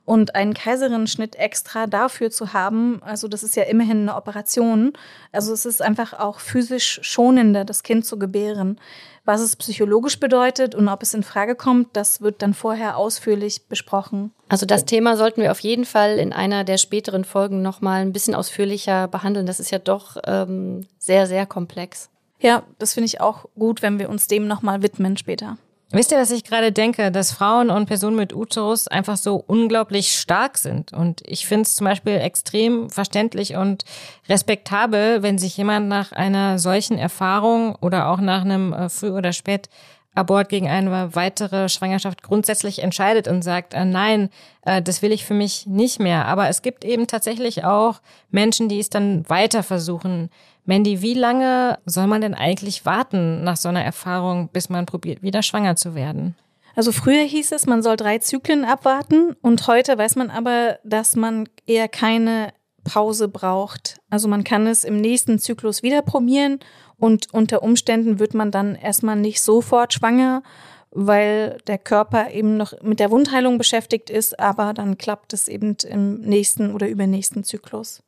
Und 0.06 0.34
einen 0.34 0.52
Kaiserinnenschnitt 0.52 1.36
extra 1.36 1.86
dafür 1.86 2.30
zu 2.30 2.52
haben, 2.52 3.00
also 3.02 3.26
das 3.26 3.42
ist 3.42 3.56
ja 3.56 3.62
immerhin 3.62 4.02
eine 4.02 4.16
Operation. 4.16 4.92
Also 5.32 5.54
es 5.54 5.64
ist 5.64 5.80
einfach 5.80 6.12
auch 6.12 6.40
physisch 6.40 7.00
schonender, 7.02 7.64
das 7.64 7.82
Kind 7.82 8.04
zu 8.04 8.18
gebären. 8.18 8.78
Was 9.24 9.40
es 9.40 9.56
psychologisch 9.56 10.20
bedeutet 10.20 10.74
und 10.74 10.88
ob 10.88 11.02
es 11.02 11.14
in 11.14 11.22
Frage 11.22 11.54
kommt, 11.54 11.96
das 11.96 12.20
wird 12.20 12.42
dann 12.42 12.52
vorher 12.52 12.98
ausführlich 12.98 13.66
besprochen. 13.66 14.32
Also 14.50 14.66
das 14.66 14.84
Thema 14.84 15.16
sollten 15.16 15.40
wir 15.40 15.50
auf 15.50 15.60
jeden 15.60 15.86
Fall 15.86 16.18
in 16.18 16.34
einer 16.34 16.64
der 16.64 16.76
späteren 16.76 17.24
Folgen 17.24 17.62
nochmal 17.62 18.02
ein 18.02 18.12
bisschen 18.12 18.34
ausführlicher 18.34 19.08
behandeln. 19.08 19.46
Das 19.46 19.58
ist 19.58 19.70
ja 19.70 19.78
doch 19.78 20.18
ähm, 20.26 20.86
sehr, 20.98 21.26
sehr 21.26 21.46
komplex. 21.46 22.10
Ja, 22.40 22.62
das 22.78 22.94
finde 22.94 23.06
ich 23.06 23.20
auch 23.20 23.46
gut, 23.54 23.82
wenn 23.82 23.98
wir 23.98 24.08
uns 24.08 24.26
dem 24.26 24.46
nochmal 24.46 24.82
widmen 24.82 25.16
später. 25.16 25.56
Wisst 25.94 26.10
ihr, 26.10 26.18
was 26.18 26.32
ich 26.32 26.42
gerade 26.42 26.72
denke? 26.72 27.12
Dass 27.12 27.30
Frauen 27.30 27.70
und 27.70 27.86
Personen 27.86 28.16
mit 28.16 28.34
Uterus 28.34 28.88
einfach 28.88 29.16
so 29.16 29.36
unglaublich 29.46 30.18
stark 30.18 30.58
sind. 30.58 30.92
Und 30.92 31.22
ich 31.24 31.46
finde 31.46 31.62
es 31.62 31.76
zum 31.76 31.84
Beispiel 31.84 32.14
extrem 32.14 32.90
verständlich 32.90 33.54
und 33.54 33.84
respektabel, 34.28 35.22
wenn 35.22 35.38
sich 35.38 35.56
jemand 35.56 35.88
nach 35.88 36.10
einer 36.10 36.58
solchen 36.58 36.98
Erfahrung 36.98 37.76
oder 37.76 38.08
auch 38.08 38.18
nach 38.18 38.40
einem 38.40 38.72
äh, 38.72 38.88
Früh- 38.88 39.12
oder 39.12 39.32
Spätabort 39.32 40.48
gegen 40.48 40.68
eine 40.68 41.14
weitere 41.14 41.68
Schwangerschaft 41.68 42.24
grundsätzlich 42.24 42.82
entscheidet 42.82 43.28
und 43.28 43.42
sagt, 43.42 43.74
äh, 43.74 43.84
nein, 43.84 44.30
äh, 44.62 44.82
das 44.82 45.00
will 45.00 45.12
ich 45.12 45.24
für 45.24 45.34
mich 45.34 45.66
nicht 45.66 46.00
mehr. 46.00 46.26
Aber 46.26 46.48
es 46.48 46.62
gibt 46.62 46.84
eben 46.84 47.06
tatsächlich 47.06 47.62
auch 47.62 48.00
Menschen, 48.32 48.68
die 48.68 48.80
es 48.80 48.90
dann 48.90 49.28
weiter 49.28 49.62
versuchen, 49.62 50.28
Mandy, 50.64 51.02
wie 51.02 51.14
lange 51.14 51.78
soll 51.84 52.06
man 52.06 52.20
denn 52.20 52.34
eigentlich 52.34 52.86
warten 52.86 53.44
nach 53.44 53.56
so 53.56 53.68
einer 53.68 53.84
Erfahrung, 53.84 54.48
bis 54.48 54.68
man 54.68 54.86
probiert, 54.86 55.22
wieder 55.22 55.42
schwanger 55.42 55.76
zu 55.76 55.94
werden? 55.94 56.36
Also 56.74 56.90
früher 56.90 57.22
hieß 57.22 57.52
es, 57.52 57.66
man 57.66 57.82
soll 57.82 57.96
drei 57.96 58.18
Zyklen 58.18 58.64
abwarten 58.64 59.36
und 59.42 59.66
heute 59.66 59.96
weiß 59.96 60.16
man 60.16 60.30
aber, 60.30 60.78
dass 60.82 61.16
man 61.16 61.48
eher 61.66 61.88
keine 61.88 62.52
Pause 62.82 63.28
braucht. 63.28 63.98
Also 64.10 64.28
man 64.28 64.44
kann 64.44 64.66
es 64.66 64.84
im 64.84 64.96
nächsten 65.00 65.38
Zyklus 65.38 65.82
wieder 65.82 66.02
probieren 66.02 66.60
und 66.98 67.32
unter 67.32 67.62
Umständen 67.62 68.18
wird 68.18 68.34
man 68.34 68.50
dann 68.50 68.74
erstmal 68.74 69.16
nicht 69.16 69.42
sofort 69.42 69.94
schwanger, 69.94 70.42
weil 70.90 71.58
der 71.66 71.78
Körper 71.78 72.30
eben 72.30 72.56
noch 72.56 72.72
mit 72.82 73.00
der 73.00 73.10
Wundheilung 73.10 73.58
beschäftigt 73.58 74.10
ist, 74.10 74.38
aber 74.38 74.74
dann 74.74 74.96
klappt 74.96 75.32
es 75.32 75.48
eben 75.48 75.76
im 75.88 76.20
nächsten 76.20 76.72
oder 76.72 76.88
übernächsten 76.88 77.42
Zyklus. 77.42 78.03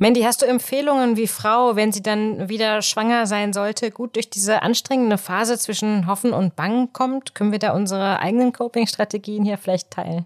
Mandy, 0.00 0.22
hast 0.22 0.42
du 0.42 0.46
Empfehlungen 0.46 1.16
wie 1.16 1.26
Frau, 1.26 1.74
wenn 1.74 1.90
sie 1.90 2.02
dann 2.02 2.48
wieder 2.48 2.82
schwanger 2.82 3.26
sein 3.26 3.52
sollte, 3.52 3.90
gut 3.90 4.14
durch 4.14 4.30
diese 4.30 4.62
anstrengende 4.62 5.18
Phase 5.18 5.58
zwischen 5.58 6.06
Hoffen 6.06 6.32
und 6.32 6.54
Bangen 6.54 6.92
kommt? 6.92 7.34
Können 7.34 7.50
wir 7.50 7.58
da 7.58 7.72
unsere 7.72 8.20
eigenen 8.20 8.52
Coping-Strategien 8.52 9.44
hier 9.44 9.58
vielleicht 9.58 9.90
teilen? 9.90 10.24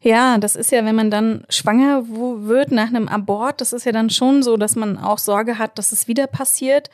Ja, 0.00 0.38
das 0.38 0.56
ist 0.56 0.70
ja, 0.70 0.84
wenn 0.86 0.94
man 0.94 1.10
dann 1.10 1.44
schwanger 1.50 2.04
wird 2.08 2.72
nach 2.72 2.88
einem 2.88 3.08
Abort, 3.08 3.60
das 3.60 3.74
ist 3.74 3.84
ja 3.84 3.92
dann 3.92 4.08
schon 4.08 4.42
so, 4.42 4.56
dass 4.56 4.74
man 4.74 4.96
auch 4.96 5.18
Sorge 5.18 5.58
hat, 5.58 5.76
dass 5.76 5.92
es 5.92 6.08
wieder 6.08 6.26
passiert 6.26 6.88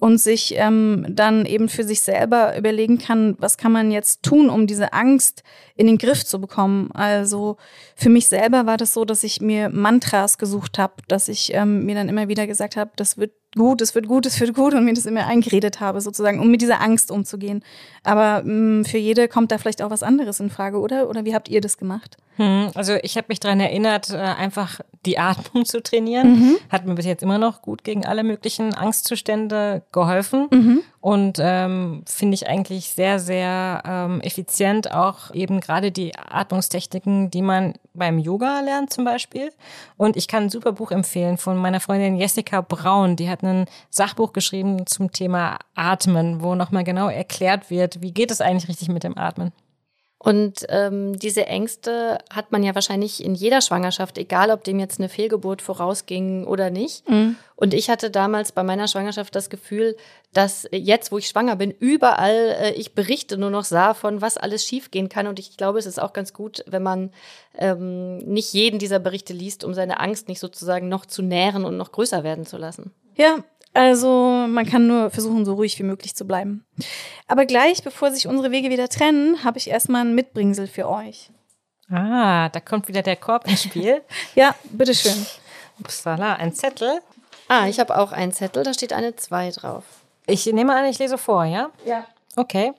und 0.00 0.18
sich 0.18 0.54
ähm, 0.56 1.04
dann 1.10 1.44
eben 1.44 1.68
für 1.68 1.84
sich 1.84 2.00
selber 2.00 2.56
überlegen 2.56 2.98
kann, 2.98 3.36
was 3.38 3.58
kann 3.58 3.70
man 3.70 3.90
jetzt 3.90 4.22
tun, 4.22 4.48
um 4.48 4.66
diese 4.66 4.94
Angst 4.94 5.42
in 5.76 5.86
den 5.86 5.98
Griff 5.98 6.24
zu 6.24 6.40
bekommen. 6.40 6.90
Also 6.92 7.58
für 7.96 8.08
mich 8.08 8.26
selber 8.26 8.64
war 8.64 8.78
das 8.78 8.94
so, 8.94 9.04
dass 9.04 9.22
ich 9.22 9.42
mir 9.42 9.68
Mantras 9.68 10.38
gesucht 10.38 10.78
habe, 10.78 10.94
dass 11.06 11.28
ich 11.28 11.52
ähm, 11.52 11.84
mir 11.84 11.94
dann 11.94 12.08
immer 12.08 12.28
wieder 12.28 12.46
gesagt 12.46 12.76
habe, 12.76 12.90
das 12.96 13.18
wird 13.18 13.32
gut, 13.56 13.82
es 13.82 13.94
wird 13.94 14.08
gut, 14.08 14.24
es 14.24 14.40
wird 14.40 14.54
gut 14.54 14.72
und 14.72 14.86
mir 14.86 14.94
das 14.94 15.04
immer 15.04 15.26
eingeredet 15.26 15.80
habe, 15.80 16.00
sozusagen, 16.00 16.40
um 16.40 16.50
mit 16.50 16.62
dieser 16.62 16.80
Angst 16.80 17.10
umzugehen. 17.10 17.62
Aber 18.02 18.42
mh, 18.42 18.80
mm, 18.80 18.84
für 18.86 18.98
jede 18.98 19.28
kommt 19.28 19.52
da 19.52 19.58
vielleicht 19.58 19.82
auch 19.82 19.90
was 19.90 20.02
anderes 20.02 20.40
in 20.40 20.48
Frage, 20.48 20.78
oder? 20.78 21.10
Oder 21.10 21.26
wie 21.26 21.34
habt 21.34 21.50
ihr 21.50 21.60
das 21.60 21.76
gemacht? 21.76 22.16
Hm, 22.40 22.70
also 22.74 22.94
ich 23.02 23.18
habe 23.18 23.26
mich 23.28 23.38
daran 23.38 23.60
erinnert, 23.60 24.08
äh, 24.08 24.16
einfach 24.16 24.80
die 25.04 25.18
Atmung 25.18 25.64
zu 25.66 25.82
trainieren. 25.82 26.32
Mhm. 26.32 26.56
Hat 26.70 26.86
mir 26.86 26.94
bis 26.94 27.04
jetzt 27.04 27.22
immer 27.22 27.36
noch 27.36 27.60
gut 27.60 27.84
gegen 27.84 28.06
alle 28.06 28.24
möglichen 28.24 28.74
Angstzustände 28.74 29.82
geholfen. 29.92 30.48
Mhm. 30.50 30.80
Und 31.02 31.38
ähm, 31.38 32.02
finde 32.06 32.36
ich 32.36 32.48
eigentlich 32.48 32.90
sehr, 32.90 33.18
sehr 33.18 33.82
ähm, 33.86 34.22
effizient 34.22 34.90
auch 34.90 35.34
eben 35.34 35.60
gerade 35.60 35.92
die 35.92 36.16
Atmungstechniken, 36.16 37.30
die 37.30 37.42
man 37.42 37.74
beim 37.92 38.18
Yoga 38.18 38.60
lernt 38.60 38.90
zum 38.90 39.04
Beispiel. 39.04 39.52
Und 39.98 40.16
ich 40.16 40.26
kann 40.26 40.44
ein 40.44 40.50
super 40.50 40.72
Buch 40.72 40.92
empfehlen 40.92 41.36
von 41.36 41.58
meiner 41.58 41.80
Freundin 41.80 42.16
Jessica 42.16 42.62
Braun. 42.62 43.16
Die 43.16 43.28
hat 43.28 43.42
ein 43.42 43.66
Sachbuch 43.90 44.32
geschrieben 44.32 44.86
zum 44.86 45.12
Thema 45.12 45.58
Atmen, 45.74 46.40
wo 46.40 46.54
nochmal 46.54 46.84
genau 46.84 47.08
erklärt 47.10 47.68
wird, 47.68 48.00
wie 48.00 48.12
geht 48.12 48.30
es 48.30 48.40
eigentlich 48.40 48.68
richtig 48.70 48.88
mit 48.88 49.04
dem 49.04 49.18
Atmen. 49.18 49.52
Und 50.22 50.66
ähm, 50.68 51.18
diese 51.18 51.46
Ängste 51.46 52.18
hat 52.28 52.52
man 52.52 52.62
ja 52.62 52.74
wahrscheinlich 52.74 53.24
in 53.24 53.34
jeder 53.34 53.62
Schwangerschaft, 53.62 54.18
egal 54.18 54.50
ob 54.50 54.64
dem 54.64 54.78
jetzt 54.78 55.00
eine 55.00 55.08
Fehlgeburt 55.08 55.62
vorausging 55.62 56.46
oder 56.46 56.68
nicht. 56.68 57.08
Mhm. 57.08 57.36
Und 57.56 57.72
ich 57.72 57.88
hatte 57.88 58.10
damals 58.10 58.52
bei 58.52 58.62
meiner 58.62 58.86
Schwangerschaft 58.86 59.34
das 59.34 59.48
Gefühl, 59.48 59.96
dass 60.34 60.68
jetzt, 60.72 61.10
wo 61.10 61.16
ich 61.16 61.26
schwanger 61.26 61.56
bin, 61.56 61.70
überall 61.70 62.54
äh, 62.60 62.72
ich 62.72 62.94
Berichte 62.94 63.38
nur 63.38 63.48
noch 63.48 63.64
sah 63.64 63.94
von, 63.94 64.20
was 64.20 64.36
alles 64.36 64.66
schiefgehen 64.66 65.08
kann. 65.08 65.26
Und 65.26 65.38
ich 65.38 65.56
glaube, 65.56 65.78
es 65.78 65.86
ist 65.86 65.98
auch 65.98 66.12
ganz 66.12 66.34
gut, 66.34 66.64
wenn 66.66 66.82
man 66.82 67.12
ähm, 67.56 68.18
nicht 68.18 68.52
jeden 68.52 68.78
dieser 68.78 68.98
Berichte 68.98 69.32
liest, 69.32 69.64
um 69.64 69.72
seine 69.72 70.00
Angst 70.00 70.28
nicht 70.28 70.40
sozusagen 70.40 70.90
noch 70.90 71.06
zu 71.06 71.22
nähren 71.22 71.64
und 71.64 71.78
noch 71.78 71.92
größer 71.92 72.24
werden 72.24 72.44
zu 72.44 72.58
lassen. 72.58 72.92
Ja, 73.16 73.38
also 73.72 74.46
man 74.48 74.66
kann 74.66 74.86
nur 74.86 75.10
versuchen, 75.10 75.44
so 75.44 75.54
ruhig 75.54 75.78
wie 75.78 75.84
möglich 75.84 76.14
zu 76.14 76.24
bleiben. 76.26 76.64
Aber 77.28 77.46
gleich, 77.46 77.82
bevor 77.82 78.10
sich 78.10 78.26
unsere 78.26 78.50
Wege 78.50 78.70
wieder 78.70 78.88
trennen, 78.88 79.44
habe 79.44 79.58
ich 79.58 79.68
erstmal 79.68 80.04
ein 80.04 80.14
Mitbringsel 80.14 80.66
für 80.66 80.88
euch. 80.88 81.30
Ah, 81.90 82.48
da 82.48 82.60
kommt 82.60 82.88
wieder 82.88 83.02
der 83.02 83.16
Korb 83.16 83.48
ins 83.48 83.62
Spiel. 83.64 84.02
ja, 84.34 84.54
bitteschön. 84.70 85.26
Upsala, 85.80 86.34
ein 86.34 86.52
Zettel. 86.52 87.00
Ah, 87.48 87.66
ich 87.66 87.80
habe 87.80 87.98
auch 87.98 88.12
einen 88.12 88.32
Zettel, 88.32 88.62
da 88.62 88.74
steht 88.74 88.92
eine 88.92 89.16
2 89.16 89.50
drauf. 89.50 89.84
Ich 90.26 90.46
nehme 90.46 90.74
an, 90.74 90.84
ich 90.84 90.98
lese 90.98 91.18
vor, 91.18 91.44
ja? 91.44 91.70
Ja. 91.84 92.06
Okay. 92.36 92.72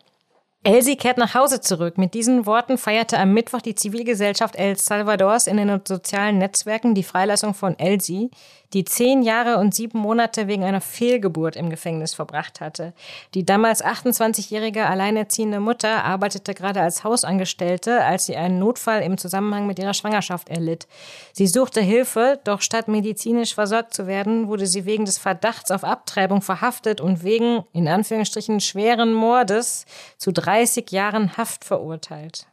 Elsie 0.64 0.96
kehrt 0.96 1.18
nach 1.18 1.34
Hause 1.34 1.60
zurück. 1.60 1.98
Mit 1.98 2.14
diesen 2.14 2.46
Worten 2.46 2.78
feierte 2.78 3.18
am 3.18 3.34
Mittwoch 3.34 3.62
die 3.62 3.74
Zivilgesellschaft 3.74 4.56
El 4.56 4.78
Salvadors 4.78 5.48
in 5.48 5.58
den 5.58 5.82
sozialen 5.86 6.38
Netzwerken 6.38 6.94
die 6.94 7.04
Freilassung 7.04 7.56
von 7.56 7.78
Elsie, 7.80 8.30
die 8.74 8.86
zehn 8.86 9.22
Jahre 9.22 9.58
und 9.58 9.76
sieben 9.76 10.00
Monate 10.00 10.48
wegen 10.48 10.64
einer 10.64 10.82
Fehlgeburt 10.82 11.56
im 11.56 11.70
Gefängnis 11.70 12.14
verbracht 12.14 12.62
hatte. 12.62 12.94
Die 13.34 13.46
damals 13.46 13.84
28-jährige 13.84 14.86
alleinerziehende 14.86 15.60
Mutter 15.60 16.04
arbeitete 16.04 16.54
gerade 16.54 16.82
als 16.82 17.04
Hausangestellte, 17.04 18.04
als 18.04 18.26
sie 18.26 18.36
einen 18.36 18.60
Notfall 18.60 19.02
im 19.02 19.18
Zusammenhang 19.18 19.68
mit 19.68 19.80
ihrer 19.80 19.94
Schwangerschaft 19.94 20.50
erlitt. 20.50 20.88
Sie 21.34 21.48
suchte 21.48 21.82
Hilfe, 21.82 22.40
doch 22.44 22.62
statt 22.62 22.88
medizinisch 22.88 23.54
versorgt 23.56 23.94
zu 23.94 24.08
werden, 24.08 24.48
wurde 24.48 24.68
sie 24.68 24.86
wegen 24.86 25.06
des 25.06 25.18
Verdachts 25.18 25.72
auf 25.72 25.84
Abtreibung 25.84 26.42
verhaftet 26.42 27.02
und 27.02 27.24
wegen, 27.24 27.64
in 27.74 27.88
Anführungsstrichen, 27.88 28.60
schweren 28.60 29.14
Mordes 29.14 29.86
zu 30.18 30.32
30 30.32 30.92
Jahren 30.92 31.38
Haft 31.38 31.66
verurteilt. 31.66 32.48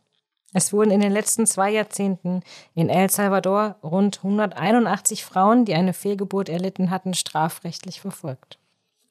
Es 0.53 0.73
wurden 0.73 0.91
in 0.91 1.01
den 1.01 1.13
letzten 1.13 1.47
zwei 1.47 1.71
Jahrzehnten 1.71 2.43
in 2.75 2.89
El 2.89 3.11
Salvador 3.11 3.77
rund 3.83 4.19
181 4.19 5.25
Frauen, 5.25 5.65
die 5.65 5.75
eine 5.75 5.93
Fehlgeburt 5.93 6.49
erlitten 6.49 6.91
hatten, 6.91 7.15
strafrechtlich 7.15 8.01
verfolgt. 8.01 8.59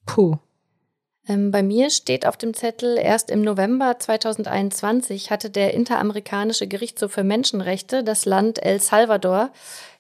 Puh. 0.05 0.37
Ähm, 1.29 1.51
bei 1.51 1.61
mir 1.61 1.89
steht 1.89 2.25
auf 2.25 2.37
dem 2.37 2.53
Zettel, 2.53 2.97
erst 2.97 3.29
im 3.29 3.41
November 3.41 3.99
2021 3.99 5.29
hatte 5.29 5.49
der 5.49 5.73
Interamerikanische 5.73 6.67
Gerichtshof 6.67 7.11
für 7.11 7.25
Menschenrechte 7.25 8.03
das 8.03 8.25
Land 8.25 8.63
El 8.63 8.79
Salvador 8.79 9.51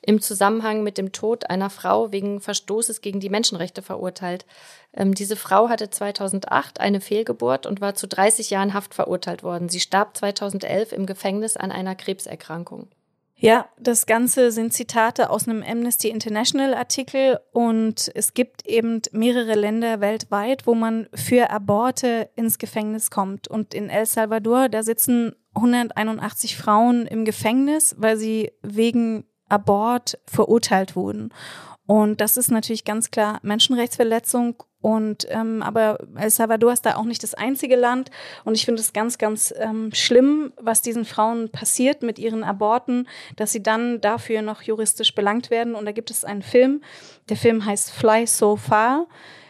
im 0.01 0.21
Zusammenhang 0.21 0.83
mit 0.83 0.97
dem 0.97 1.11
Tod 1.11 1.49
einer 1.49 1.69
Frau 1.69 2.13
wegen 2.13 2.39
Verstoßes 2.39 3.01
gegen 3.01 3.19
die 3.19 3.29
Menschenrechte 3.29 3.81
verurteilt. 3.81 4.45
Ähm, 4.93 5.13
diese 5.13 5.35
Frau 5.35 5.67
hatte 5.67 5.89
2008 5.89 6.79
eine 6.79 7.01
Fehlgeburt 7.01 7.65
und 7.65 7.81
war 7.81 7.95
zu 7.95 8.07
30 8.07 8.49
Jahren 8.49 8.73
Haft 8.73 8.93
verurteilt 8.93 9.43
worden. 9.43 9.67
Sie 9.67 9.81
starb 9.81 10.15
2011 10.15 10.93
im 10.93 11.05
Gefängnis 11.05 11.57
an 11.57 11.73
einer 11.73 11.95
Krebserkrankung. 11.95 12.87
Ja, 13.39 13.69
das 13.79 14.07
Ganze 14.07 14.51
sind 14.51 14.73
Zitate 14.73 15.29
aus 15.29 15.47
einem 15.47 15.61
Amnesty 15.61 16.09
International 16.09 16.73
Artikel 16.73 17.39
und 17.51 18.09
es 18.15 18.33
gibt 18.33 18.65
eben 18.65 19.03
mehrere 19.11 19.53
Länder 19.53 20.01
weltweit, 20.01 20.65
wo 20.65 20.73
man 20.73 21.07
für 21.13 21.51
Aborte 21.51 22.31
ins 22.35 22.57
Gefängnis 22.57 23.11
kommt. 23.11 23.47
Und 23.47 23.75
in 23.75 23.89
El 23.89 24.07
Salvador, 24.07 24.69
da 24.69 24.81
sitzen 24.81 25.35
181 25.53 26.57
Frauen 26.57 27.05
im 27.05 27.25
Gefängnis, 27.25 27.95
weil 27.99 28.17
sie 28.17 28.51
wegen 28.63 29.25
Abort 29.49 30.17
verurteilt 30.25 30.95
wurden. 30.95 31.29
Und 31.85 32.21
das 32.21 32.37
ist 32.37 32.49
natürlich 32.49 32.85
ganz 32.85 33.11
klar 33.11 33.39
Menschenrechtsverletzung. 33.43 34.63
Und 34.87 35.27
ähm, 35.31 35.61
aber 35.63 35.97
El 36.15 36.29
Salvador 36.29 36.71
ist 36.71 36.85
da 36.85 36.95
auch 36.95 37.03
nicht 37.03 37.21
das 37.21 37.33
einzige 37.33 37.75
Land. 37.75 38.09
Und 38.45 38.55
ich 38.55 38.63
finde 38.63 38.79
es 38.79 38.93
ganz, 38.93 39.17
ganz 39.17 39.53
ähm, 39.57 39.89
schlimm, 39.93 40.53
was 40.61 40.81
diesen 40.81 41.03
Frauen 41.03 41.49
passiert 41.49 42.03
mit 42.03 42.17
ihren 42.17 42.41
Aborten, 42.41 43.05
dass 43.35 43.51
sie 43.51 43.61
dann 43.61 43.99
dafür 43.99 44.41
noch 44.41 44.61
juristisch 44.61 45.13
belangt 45.13 45.49
werden. 45.49 45.75
Und 45.75 45.83
da 45.83 45.91
gibt 45.91 46.09
es 46.09 46.23
einen 46.23 46.41
Film. 46.41 46.81
Der 47.27 47.35
Film 47.35 47.65
heißt 47.65 47.91
Fly 47.91 48.27
So 48.27 48.55
Far. 48.55 49.07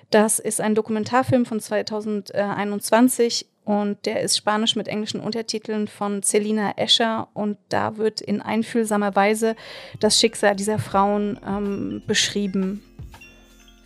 Das 0.09 0.39
ist 0.39 0.59
ein 0.59 0.73
Dokumentarfilm 0.73 1.45
von 1.45 1.59
2021 1.59 3.45
und 3.63 4.07
der 4.07 4.21
ist 4.21 4.38
spanisch 4.38 4.75
mit 4.75 4.88
englischen 4.88 5.19
Untertiteln 5.19 5.88
von 5.88 6.23
Celina 6.23 6.71
Escher 6.77 7.27
und 7.35 7.59
da 7.69 7.97
wird 7.97 8.21
in 8.21 8.41
einfühlsamer 8.41 9.15
Weise 9.15 9.55
das 9.99 10.19
Schicksal 10.19 10.55
dieser 10.55 10.79
Frauen 10.79 11.39
ähm, 11.45 12.01
beschrieben. 12.07 12.86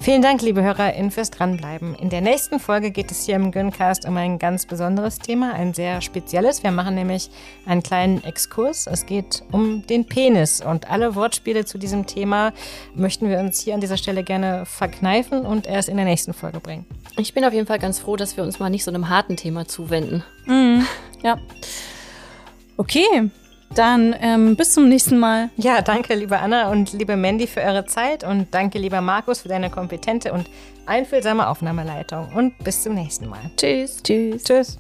Vielen 0.02 0.24
Dank, 0.24 0.42
liebe 0.42 0.64
HörerInnen, 0.64 1.12
fürs 1.12 1.30
Dranbleiben. 1.30 1.94
In 1.94 2.10
der 2.10 2.22
nächsten 2.22 2.60
Folge 2.60 2.90
geht 2.90 3.12
es 3.12 3.24
hier 3.24 3.36
im 3.36 3.52
Göncast 3.52 4.08
um 4.08 4.18
ein 4.18 4.40
ganz 4.40 4.66
besonderes 4.66 5.20
Thema, 5.20 5.54
ein 5.54 5.76
sehr 5.76 6.02
spezielles. 6.02 6.64
Wir 6.64 6.72
machen 6.72 6.96
nämlich 6.96 7.30
einen 7.68 7.84
kleinen 7.84 8.24
Exkurs. 8.24 8.88
Es 8.88 9.06
geht 9.06 9.44
um 9.52 9.86
den 9.86 10.08
Penis 10.08 10.60
und 10.60 10.90
alle 10.90 11.14
Wortspiele 11.14 11.66
zu 11.66 11.78
diesem 11.78 12.08
Thema 12.08 12.52
möchten 12.96 13.30
wir 13.30 13.40
uns 13.40 13.62
hier 13.62 13.76
an 13.76 13.80
dieser 13.80 13.96
Stelle 13.96 14.24
gerne 14.24 14.66
verkneifen 14.66 15.46
und 15.46 15.68
erst 15.68 15.88
in 15.88 15.98
der 15.98 16.06
nächsten 16.06 16.34
Folge 16.34 16.60
bringen. 16.60 16.88
Ich 17.18 17.36
bin 17.36 17.46
auf 17.46 17.54
jeden 17.54 17.68
Fall 17.68 17.78
ganz 17.78 18.00
froh, 18.00 18.16
dass 18.16 18.36
wir 18.38 18.44
uns 18.44 18.58
mal 18.58 18.72
nicht 18.72 18.84
so 18.84 18.90
einem 18.90 19.08
harten 19.08 19.38
Thema 19.38 19.68
zuwenden. 19.68 20.24
Mhm. 20.48 20.88
Ja. 21.22 21.38
Okay, 22.76 23.30
dann 23.76 24.16
ähm, 24.20 24.56
bis 24.56 24.74
zum 24.74 24.90
nächsten 24.90 25.18
Mal. 25.18 25.50
Ja, 25.58 25.82
danke, 25.82 26.16
liebe 26.16 26.38
Anna 26.40 26.70
und 26.70 26.94
liebe 26.94 27.16
Mandy 27.16 27.48
für 27.48 27.62
eure 27.62 27.86
Zeit 27.86 28.24
und 28.24 28.54
danke, 28.54 28.80
lieber 28.80 29.02
Markus, 29.02 29.42
für 29.42 29.50
deine 29.50 29.70
kompetente 29.70 30.34
und 30.34 30.50
einfühlsame 30.86 31.48
Aufnahmeleitung. 31.48 32.30
Und 32.34 32.58
bis 32.64 32.84
zum 32.84 32.96
nächsten 32.96 33.30
Mal. 33.30 33.40
Tschüss. 33.58 34.02
Tschüss. 34.04 34.44
Tschüss. 34.44 34.80